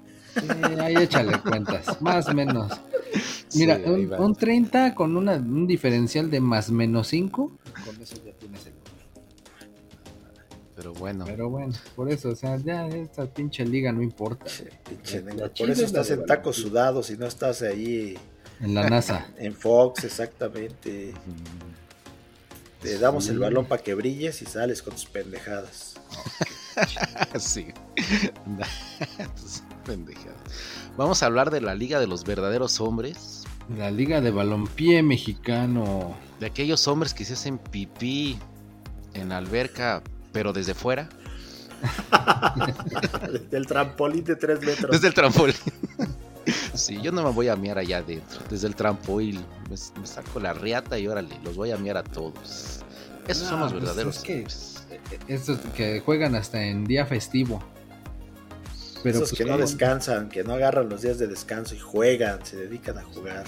ahí 0.81 0.97
échale 0.97 1.39
cuentas, 1.40 2.01
más 2.01 2.28
o 2.28 2.35
menos. 2.35 2.72
Mira, 3.55 3.81
un, 4.18 4.35
30 4.35 4.94
con 4.94 5.16
una, 5.16 5.32
un 5.32 5.66
diferencial 5.66 6.31
de 6.31 6.40
más 6.40 6.70
menos 6.70 7.09
5, 7.09 7.52
con 7.85 8.02
eso 8.02 8.16
ya 8.24 8.32
tienes 8.32 8.66
el 8.66 8.74
pero 10.81 10.94
bueno. 10.94 11.27
Pero 11.27 11.51
bueno, 11.51 11.74
por 11.94 12.10
eso, 12.10 12.31
o 12.31 12.35
sea, 12.35 12.56
ya 12.56 12.86
esta 12.86 13.27
pinche 13.27 13.66
liga 13.66 13.93
no 13.93 14.02
importa. 14.02 14.47
por 15.59 15.68
eso 15.68 15.85
estás 15.85 16.10
en 16.10 16.24
tacos 16.24 16.56
sudados 16.56 17.10
y 17.10 17.18
no 17.18 17.27
estás 17.27 17.60
ahí. 17.60 18.16
En 18.60 18.74
la 18.74 18.89
NASA. 18.89 19.28
en 19.36 19.55
Fox, 19.55 20.05
exactamente. 20.05 21.12
Te 22.81 22.98
damos 22.98 23.28
el 23.28 23.39
balón 23.39 23.66
para 23.66 23.82
que 23.82 23.94
brilles 23.94 24.40
y 24.40 24.47
sales 24.47 24.82
con 24.82 24.94
tus 24.94 25.05
pendejadas. 25.05 25.94
sí. 27.39 27.66
pendejadas. 29.85 30.39
Vamos 30.97 31.23
a 31.23 31.27
hablar 31.27 31.51
de 31.51 31.61
la 31.61 31.74
Liga 31.74 32.01
de 32.01 32.07
los 32.07 32.24
Verdaderos 32.24 32.81
Hombres. 32.81 33.44
La 33.77 33.90
Liga 33.90 34.20
de 34.20 34.31
Balompié 34.31 35.02
Mexicano. 35.02 36.16
De 36.40 36.47
aquellos 36.47 36.89
hombres 36.89 37.12
que 37.12 37.24
se 37.27 37.35
hacen 37.35 37.59
pipí 37.59 38.39
en 39.12 39.28
la 39.28 39.36
alberca, 39.36 40.02
pero 40.32 40.55
desde 40.55 40.73
fuera. 40.73 41.09
desde 43.31 43.57
el 43.57 43.66
trampolín 43.66 44.24
de 44.24 44.36
tres 44.36 44.61
metros. 44.61 44.90
Desde 44.90 45.09
el 45.09 45.15
trampolín. 45.15 45.57
sí, 46.81 47.01
yo 47.01 47.12
no 47.12 47.23
me 47.23 47.31
voy 47.31 47.48
a 47.48 47.57
miar 47.57 47.78
allá 47.78 47.98
adentro. 47.98 48.40
Desde 48.48 48.66
el 48.66 48.74
trampolín. 48.74 49.44
Me, 49.69 49.77
saco 49.77 50.40
la 50.40 50.52
riata 50.52 50.98
y 50.98 51.07
órale, 51.07 51.36
los 51.44 51.57
voy 51.57 51.70
a 51.70 51.77
miar 51.77 51.97
a 51.97 52.02
todos. 52.02 52.81
Esos 53.28 53.48
son 53.48 53.61
los 53.61 53.73
pues 53.73 53.85
verdaderos. 53.85 54.19
que, 54.19 54.47
estos 55.28 55.59
que 55.74 56.01
juegan 56.01 56.35
hasta 56.35 56.65
en 56.65 56.85
día 56.85 57.07
festivo. 57.07 57.62
Pero 59.02 59.19
Esos 59.19 59.31
pues, 59.31 59.39
que 59.39 59.44
no 59.44 59.57
descansan, 59.57 60.28
que 60.28 60.44
no 60.44 60.55
agarran 60.55 60.89
los 60.89 61.02
días 61.02 61.19
de 61.19 61.27
descanso 61.27 61.74
y 61.74 61.78
juegan, 61.78 62.44
se 62.44 62.57
dedican 62.57 62.98
a 62.98 63.05
jugar. 63.05 63.44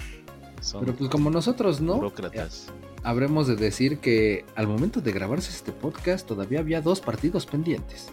Pero 0.80 0.94
pues 0.94 1.10
como 1.10 1.30
nosotros 1.30 1.80
no, 1.80 1.96
burócratas. 1.96 2.66
habremos 3.02 3.48
de 3.48 3.56
decir 3.56 3.98
que 3.98 4.44
al 4.54 4.68
momento 4.68 5.00
de 5.00 5.10
grabarse 5.12 5.50
este 5.50 5.72
podcast 5.72 6.26
todavía 6.26 6.60
había 6.60 6.80
dos 6.80 7.00
partidos 7.00 7.46
pendientes. 7.46 8.08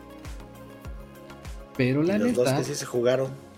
Pero 1.77 2.03
la 2.03 2.17
neta... 2.17 2.25
Los 2.25 2.35
dos 2.35 2.51
que 2.53 2.63
sí 2.63 2.75
se 2.75 2.85
jugaron. 2.85 3.48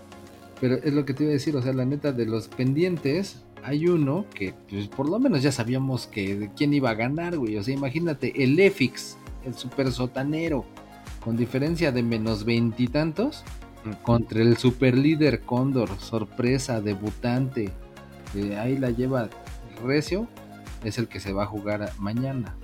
Pero 0.62 0.76
es 0.76 0.94
lo 0.94 1.04
que 1.06 1.16
te 1.16 1.24
iba 1.24 1.32
a 1.32 1.34
decir, 1.34 1.56
o 1.56 1.62
sea, 1.62 1.74
la 1.74 1.86
neta 1.86 2.12
de 2.12 2.28
los 2.28 2.48
pendientes 2.48 3.42
hay 3.64 3.88
uno 3.88 4.26
que 4.34 4.54
pues, 4.70 4.88
por 4.88 5.10
lo 5.10 5.20
menos 5.20 5.42
ya 5.42 5.52
sabíamos 5.52 6.06
que 6.08 6.52
quién 6.56 6.74
iba 6.74 6.92
a 6.92 6.94
ganar, 6.94 7.38
güey. 7.38 7.58
O 7.58 7.64
sea, 7.64 7.74
imagínate, 7.74 8.44
el 8.44 8.60
EFIX, 8.60 9.18
el 9.44 9.56
super 9.56 9.92
sotanero, 9.92 10.64
con 11.24 11.36
diferencia 11.36 11.92
de 11.92 12.04
menos 12.04 12.46
veintitantos, 12.46 13.44
contra 14.04 14.42
el 14.42 14.58
super 14.58 14.96
líder 14.96 15.42
Cóndor, 15.42 15.90
sorpresa, 16.00 16.80
debutante, 16.80 17.72
ahí 18.60 18.78
la 18.78 18.92
lleva 18.92 19.30
Recio, 19.84 20.28
es 20.84 21.00
el 21.00 21.08
que 21.08 21.20
se 21.20 21.34
va 21.34 21.44
a 21.44 21.48
jugar 21.48 21.92
mañana. 21.98 22.56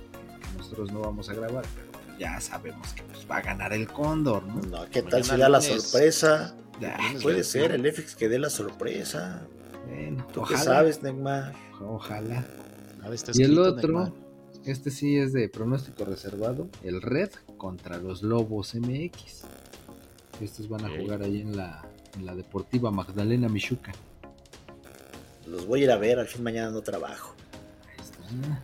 Nosotros 0.56 0.92
no 0.92 1.00
vamos 1.00 1.28
a 1.30 1.34
grabar, 1.34 1.64
pero 1.74 2.18
ya 2.18 2.40
sabemos 2.40 2.92
que 2.92 3.02
pues, 3.02 3.26
va 3.28 3.38
a 3.38 3.42
ganar 3.42 3.72
el 3.72 3.88
Cóndor, 3.88 4.44
¿no? 4.44 4.60
No, 4.62 4.90
¿qué 4.90 5.02
tal 5.02 5.24
si 5.24 5.36
da 5.36 5.48
la 5.48 5.60
sorpresa? 5.60 6.54
Puede 7.22 7.44
ser 7.44 7.72
el 7.72 7.92
FX 7.92 8.14
que 8.14 8.28
dé 8.28 8.38
la 8.38 8.50
sorpresa. 8.50 9.46
¿Tú 10.32 10.42
qué 10.44 10.56
sabes, 10.56 11.02
Neymar? 11.02 11.54
Ojalá. 11.80 12.44
y 13.34 13.42
el 13.42 13.58
otro, 13.58 14.12
este 14.64 14.90
sí 14.90 15.16
es 15.16 15.32
de 15.32 15.48
pronóstico 15.48 16.04
reservado, 16.04 16.68
el 16.82 17.00
Red 17.00 17.30
contra 17.56 17.98
los 17.98 18.22
Lobos 18.22 18.74
MX. 18.74 19.44
Estos 20.40 20.68
van 20.68 20.84
a 20.84 20.88
jugar 20.88 21.22
ahí 21.22 21.40
en 21.40 21.56
la, 21.56 21.84
en 22.16 22.26
la 22.26 22.34
Deportiva 22.34 22.90
Magdalena 22.90 23.48
Michuca. 23.48 23.92
Los 25.46 25.66
voy 25.66 25.80
a 25.80 25.84
ir 25.84 25.90
a 25.90 25.96
ver, 25.96 26.18
al 26.18 26.26
fin 26.26 26.42
mañana 26.42 26.70
no 26.70 26.82
trabajo. 26.82 27.34
Ahí 27.88 28.04
está. 28.04 28.62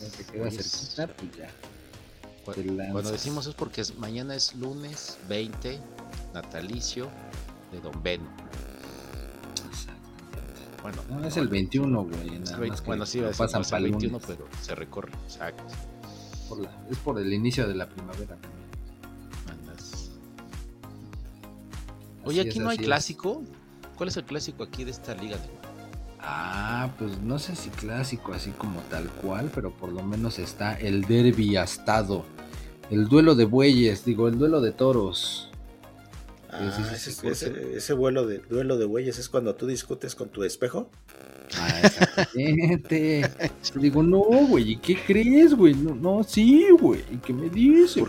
Ya 0.00 0.16
te 0.16 0.32
queda 0.32 0.42
pues, 0.42 0.94
cerquita, 0.94 1.14
pues 1.16 1.36
ya. 1.36 2.92
Cuando, 2.92 3.10
decimos 3.10 3.46
es 3.46 3.54
porque 3.54 3.82
mañana 3.98 4.34
es 4.34 4.54
lunes 4.54 5.18
20, 5.28 5.78
natalicio 6.32 7.10
de 7.72 7.80
Don 7.80 8.02
Ben. 8.02 8.20
Bueno, 10.82 11.02
no, 11.10 11.24
es 11.24 11.36
el 11.36 11.48
21, 11.48 12.04
güey. 12.04 12.40
bueno, 12.86 13.04
sí, 13.04 13.20
va 13.20 13.30
pasan 13.32 13.62
para 13.62 13.78
el 13.78 13.90
21, 13.90 14.20
pero 14.26 14.46
se 14.60 14.74
recorre. 14.74 15.12
Exacto. 15.24 15.64
es 16.90 16.98
por 16.98 17.18
el 17.18 17.32
inicio 17.32 17.66
de 17.66 17.74
la 17.74 17.88
primavera. 17.88 18.36
Oye, 22.24 22.42
aquí 22.42 22.58
no 22.58 22.68
hay 22.68 22.78
clásico. 22.78 23.42
¿Cuál 23.96 24.10
es 24.10 24.16
el 24.16 24.24
clásico 24.24 24.62
aquí 24.62 24.84
de 24.84 24.90
esta 24.90 25.14
liga? 25.14 25.38
Ah, 26.20 26.90
pues 26.98 27.18
no 27.22 27.38
sé 27.38 27.56
si 27.56 27.70
clásico 27.70 28.34
así 28.34 28.50
como 28.50 28.80
tal 28.82 29.08
cual, 29.08 29.50
pero 29.54 29.70
por 29.72 29.92
lo 29.92 30.02
menos 30.02 30.38
está 30.38 30.74
el 30.74 31.02
derby 31.06 31.56
astado. 31.56 32.24
El 32.90 33.08
duelo 33.08 33.34
de 33.34 33.44
bueyes, 33.44 34.04
digo, 34.04 34.28
el 34.28 34.38
duelo 34.38 34.60
de 34.60 34.72
toros. 34.72 35.47
Ah, 36.50 36.70
ese, 37.74 37.92
vuelo 37.92 38.26
de, 38.26 38.38
duelo 38.38 38.78
de 38.78 38.86
bueyes 38.86 39.18
es 39.18 39.28
cuando 39.28 39.54
tú 39.54 39.66
discutes 39.66 40.14
con 40.14 40.30
tu 40.30 40.44
espejo. 40.44 40.90
Ah, 41.56 41.80
exactamente. 41.84 43.30
digo, 43.74 44.02
no, 44.02 44.20
güey, 44.20 44.72
¿y 44.72 44.76
qué 44.76 44.98
crees, 45.06 45.54
güey? 45.54 45.74
No, 45.74 45.94
no, 45.94 46.24
sí, 46.24 46.66
güey, 46.80 47.04
¿y 47.10 47.16
qué 47.18 47.32
me 47.32 47.50
dices? 47.50 48.04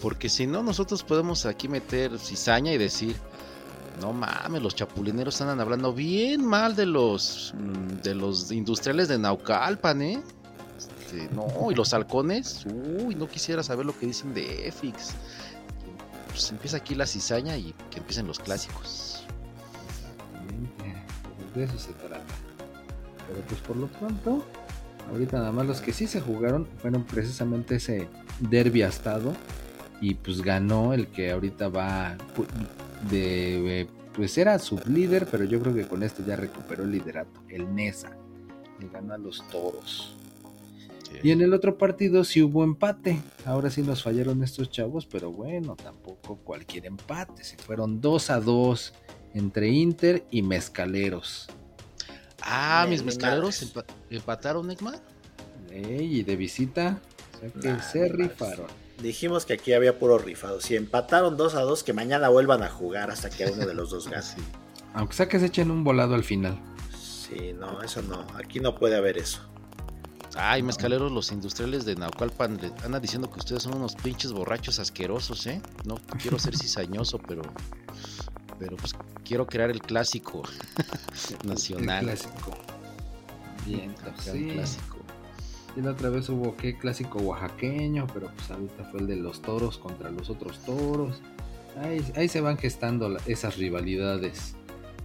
porque 0.00 0.30
si 0.30 0.46
no, 0.46 0.62
nosotros 0.62 1.02
podemos 1.02 1.44
aquí 1.44 1.68
meter 1.68 2.18
cizaña 2.18 2.72
y 2.72 2.78
decir, 2.78 3.16
no 4.00 4.14
mames, 4.14 4.62
los 4.62 4.74
chapulineros 4.74 5.40
andan 5.42 5.60
hablando 5.60 5.92
bien 5.92 6.44
mal 6.44 6.74
de 6.74 6.86
los 6.86 7.52
mm, 7.54 8.02
de 8.02 8.14
los 8.14 8.50
industriales 8.50 9.08
de 9.08 9.18
Naucalpan, 9.18 10.02
¿eh? 10.02 10.22
Este, 10.78 11.28
no, 11.34 11.70
y 11.70 11.74
los 11.74 11.92
halcones, 11.92 12.64
uy, 12.66 13.14
no 13.14 13.28
quisiera 13.28 13.62
saber 13.62 13.86
lo 13.86 13.96
que 13.96 14.06
dicen 14.06 14.34
de 14.34 14.68
EFIX. 14.68 15.14
Pues 16.34 16.50
empieza 16.50 16.78
aquí 16.78 16.96
la 16.96 17.06
cizaña 17.06 17.56
y 17.56 17.72
que 17.92 17.98
empiecen 17.98 18.26
los 18.26 18.40
clásicos. 18.40 19.24
Exactamente, 19.88 21.04
de 21.54 21.62
eso 21.62 21.78
se 21.78 21.92
trata. 21.92 22.24
Pero 23.28 23.40
pues 23.42 23.60
por 23.60 23.76
lo 23.76 23.86
pronto, 23.86 24.44
ahorita 25.12 25.38
nada 25.38 25.52
más 25.52 25.64
los 25.64 25.80
que 25.80 25.92
sí 25.92 26.08
se 26.08 26.20
jugaron 26.20 26.66
fueron 26.82 27.04
precisamente 27.04 27.76
ese 27.76 28.08
derby 28.40 28.82
astado 28.82 29.32
y 30.00 30.14
pues 30.14 30.42
ganó 30.42 30.92
el 30.92 31.06
que 31.06 31.30
ahorita 31.30 31.68
va 31.68 32.16
de 33.08 33.88
pues 34.12 34.36
era 34.36 34.58
sublíder, 34.58 35.28
pero 35.30 35.44
yo 35.44 35.60
creo 35.60 35.72
que 35.72 35.86
con 35.86 36.02
esto 36.02 36.24
ya 36.26 36.34
recuperó 36.34 36.82
el 36.82 36.90
liderato, 36.90 37.42
el 37.48 37.72
Nesa. 37.72 38.16
Le 38.80 38.88
ganó 38.88 39.14
a 39.14 39.18
los 39.18 39.46
toros. 39.50 40.16
Y 41.22 41.30
en 41.30 41.40
el 41.40 41.54
otro 41.54 41.78
partido 41.78 42.24
sí 42.24 42.42
hubo 42.42 42.64
empate. 42.64 43.20
Ahora 43.44 43.70
sí 43.70 43.82
nos 43.82 44.02
fallaron 44.02 44.42
estos 44.42 44.70
chavos, 44.70 45.06
pero 45.06 45.32
bueno, 45.32 45.76
tampoco 45.76 46.36
cualquier 46.36 46.86
empate. 46.86 47.44
Se 47.44 47.56
fueron 47.56 48.00
2 48.00 48.30
a 48.30 48.40
2 48.40 48.94
entre 49.34 49.68
Inter 49.68 50.24
y 50.30 50.42
Mezcaleros. 50.42 51.48
Ah, 52.42 52.86
mis 52.88 53.02
mezcaleros 53.02 53.72
empataron, 54.10 54.66
Neymar. 54.66 55.00
y 55.72 56.22
de 56.22 56.36
visita, 56.36 57.00
o 57.34 57.40
sea 57.40 57.76
que 57.76 57.82
se 57.82 58.08
rifaron. 58.08 58.66
dijimos 59.02 59.46
que 59.46 59.54
aquí 59.54 59.72
había 59.72 59.98
puro 59.98 60.18
rifado. 60.18 60.60
Si 60.60 60.76
empataron 60.76 61.38
2 61.38 61.54
a 61.54 61.62
2, 61.62 61.82
que 61.82 61.94
mañana 61.94 62.28
vuelvan 62.28 62.62
a 62.62 62.68
jugar 62.68 63.10
hasta 63.10 63.30
que 63.30 63.46
uno 63.46 63.66
de 63.66 63.74
los 63.74 63.90
dos 63.90 64.08
gane. 64.08 64.26
Aunque 64.94 65.14
sea 65.14 65.28
que 65.28 65.40
se 65.40 65.46
echen 65.46 65.70
un 65.70 65.82
volado 65.84 66.14
al 66.14 66.22
final. 66.22 66.58
Sí, 67.00 67.52
no, 67.58 67.82
eso 67.82 68.02
no. 68.02 68.26
Aquí 68.34 68.60
no 68.60 68.74
puede 68.74 68.96
haber 68.96 69.18
eso. 69.18 69.40
Ay, 70.36 70.62
mezcaleros, 70.62 71.12
los 71.12 71.30
industriales 71.30 71.84
de 71.84 71.94
Naucalpan 71.94 72.58
le 72.60 72.72
andan 72.84 73.00
diciendo 73.00 73.30
que 73.30 73.38
ustedes 73.38 73.62
son 73.62 73.76
unos 73.76 73.94
pinches 73.94 74.32
borrachos 74.32 74.78
asquerosos, 74.78 75.46
¿eh? 75.46 75.60
No 75.84 75.96
quiero 76.20 76.38
ser 76.38 76.56
cizañoso, 76.58 77.18
pero 77.18 77.42
pero 78.58 78.76
pues 78.76 78.94
quiero 79.24 79.46
crear 79.46 79.70
el 79.70 79.80
clásico 79.80 80.42
nacional. 81.44 82.08
El 82.08 82.16
clásico. 82.16 82.58
Bien, 83.66 83.94
sí. 84.18 84.48
clásico. 84.52 84.96
Y 85.76 85.80
la 85.80 85.90
otra 85.90 86.10
vez 86.10 86.28
hubo 86.28 86.56
que 86.56 86.78
clásico 86.78 87.18
oaxaqueño, 87.18 88.06
pero 88.12 88.30
pues 88.34 88.50
ahorita 88.50 88.84
fue 88.84 89.00
el 89.00 89.06
de 89.06 89.16
los 89.16 89.42
toros 89.42 89.78
contra 89.78 90.10
los 90.10 90.30
otros 90.30 90.58
toros. 90.60 91.20
Ahí, 91.82 92.04
ahí 92.14 92.28
se 92.28 92.40
van 92.40 92.56
gestando 92.56 93.16
esas 93.26 93.56
rivalidades 93.56 94.54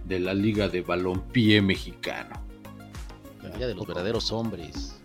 de 0.06 0.20
la 0.20 0.34
Liga 0.34 0.68
de 0.68 0.82
Balompié 0.82 1.60
Mexicano. 1.60 2.40
La 3.42 3.48
Liga 3.48 3.66
de 3.66 3.74
los 3.74 3.86
verdaderos 3.86 4.30
hombres. 4.30 4.99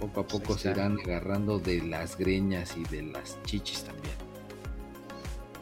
Poco 0.00 0.20
a 0.20 0.26
poco 0.26 0.56
se 0.56 0.70
irán 0.70 0.98
agarrando 1.04 1.58
de 1.58 1.82
las 1.82 2.16
greñas 2.16 2.74
y 2.76 2.84
de 2.84 3.02
las 3.02 3.40
chichis 3.44 3.84
también. 3.84 4.14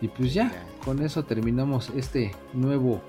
Y 0.01 0.09
pues 0.09 0.32
ya, 0.32 0.65
con 0.85 1.02
eso 1.02 1.24
terminamos 1.24 1.90
este 1.97 2.31
nuevo, 2.52 3.02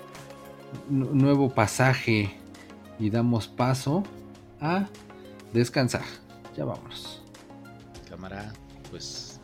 nuevo 0.88 1.48
pasaje 1.54 2.36
y 2.98 3.10
damos 3.10 3.46
paso 3.46 4.02
a 4.60 4.88
descansar. 5.52 6.02
Ya 6.56 6.64
vámonos. 6.64 7.22
Cámara, 8.08 8.52
pues 8.90 9.40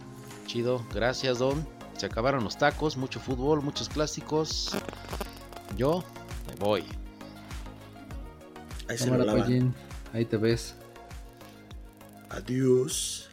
chido. 0.47 0.85
Gracias, 0.93 1.39
Don. 1.39 1.67
Se 1.97 2.07
acabaron 2.07 2.45
los 2.45 2.59
tacos, 2.59 2.97
mucho 2.97 3.21
fútbol, 3.21 3.63
muchos 3.63 3.89
clásicos. 3.89 4.77
Yo 5.77 6.05
me 6.49 6.55
voy. 6.57 6.85
Ahí, 8.89 8.99
se 8.99 9.09
Cámara, 9.09 9.47
Ahí 10.13 10.25
te 10.25 10.37
ves. 10.37 10.75
Adiós. 12.29 13.26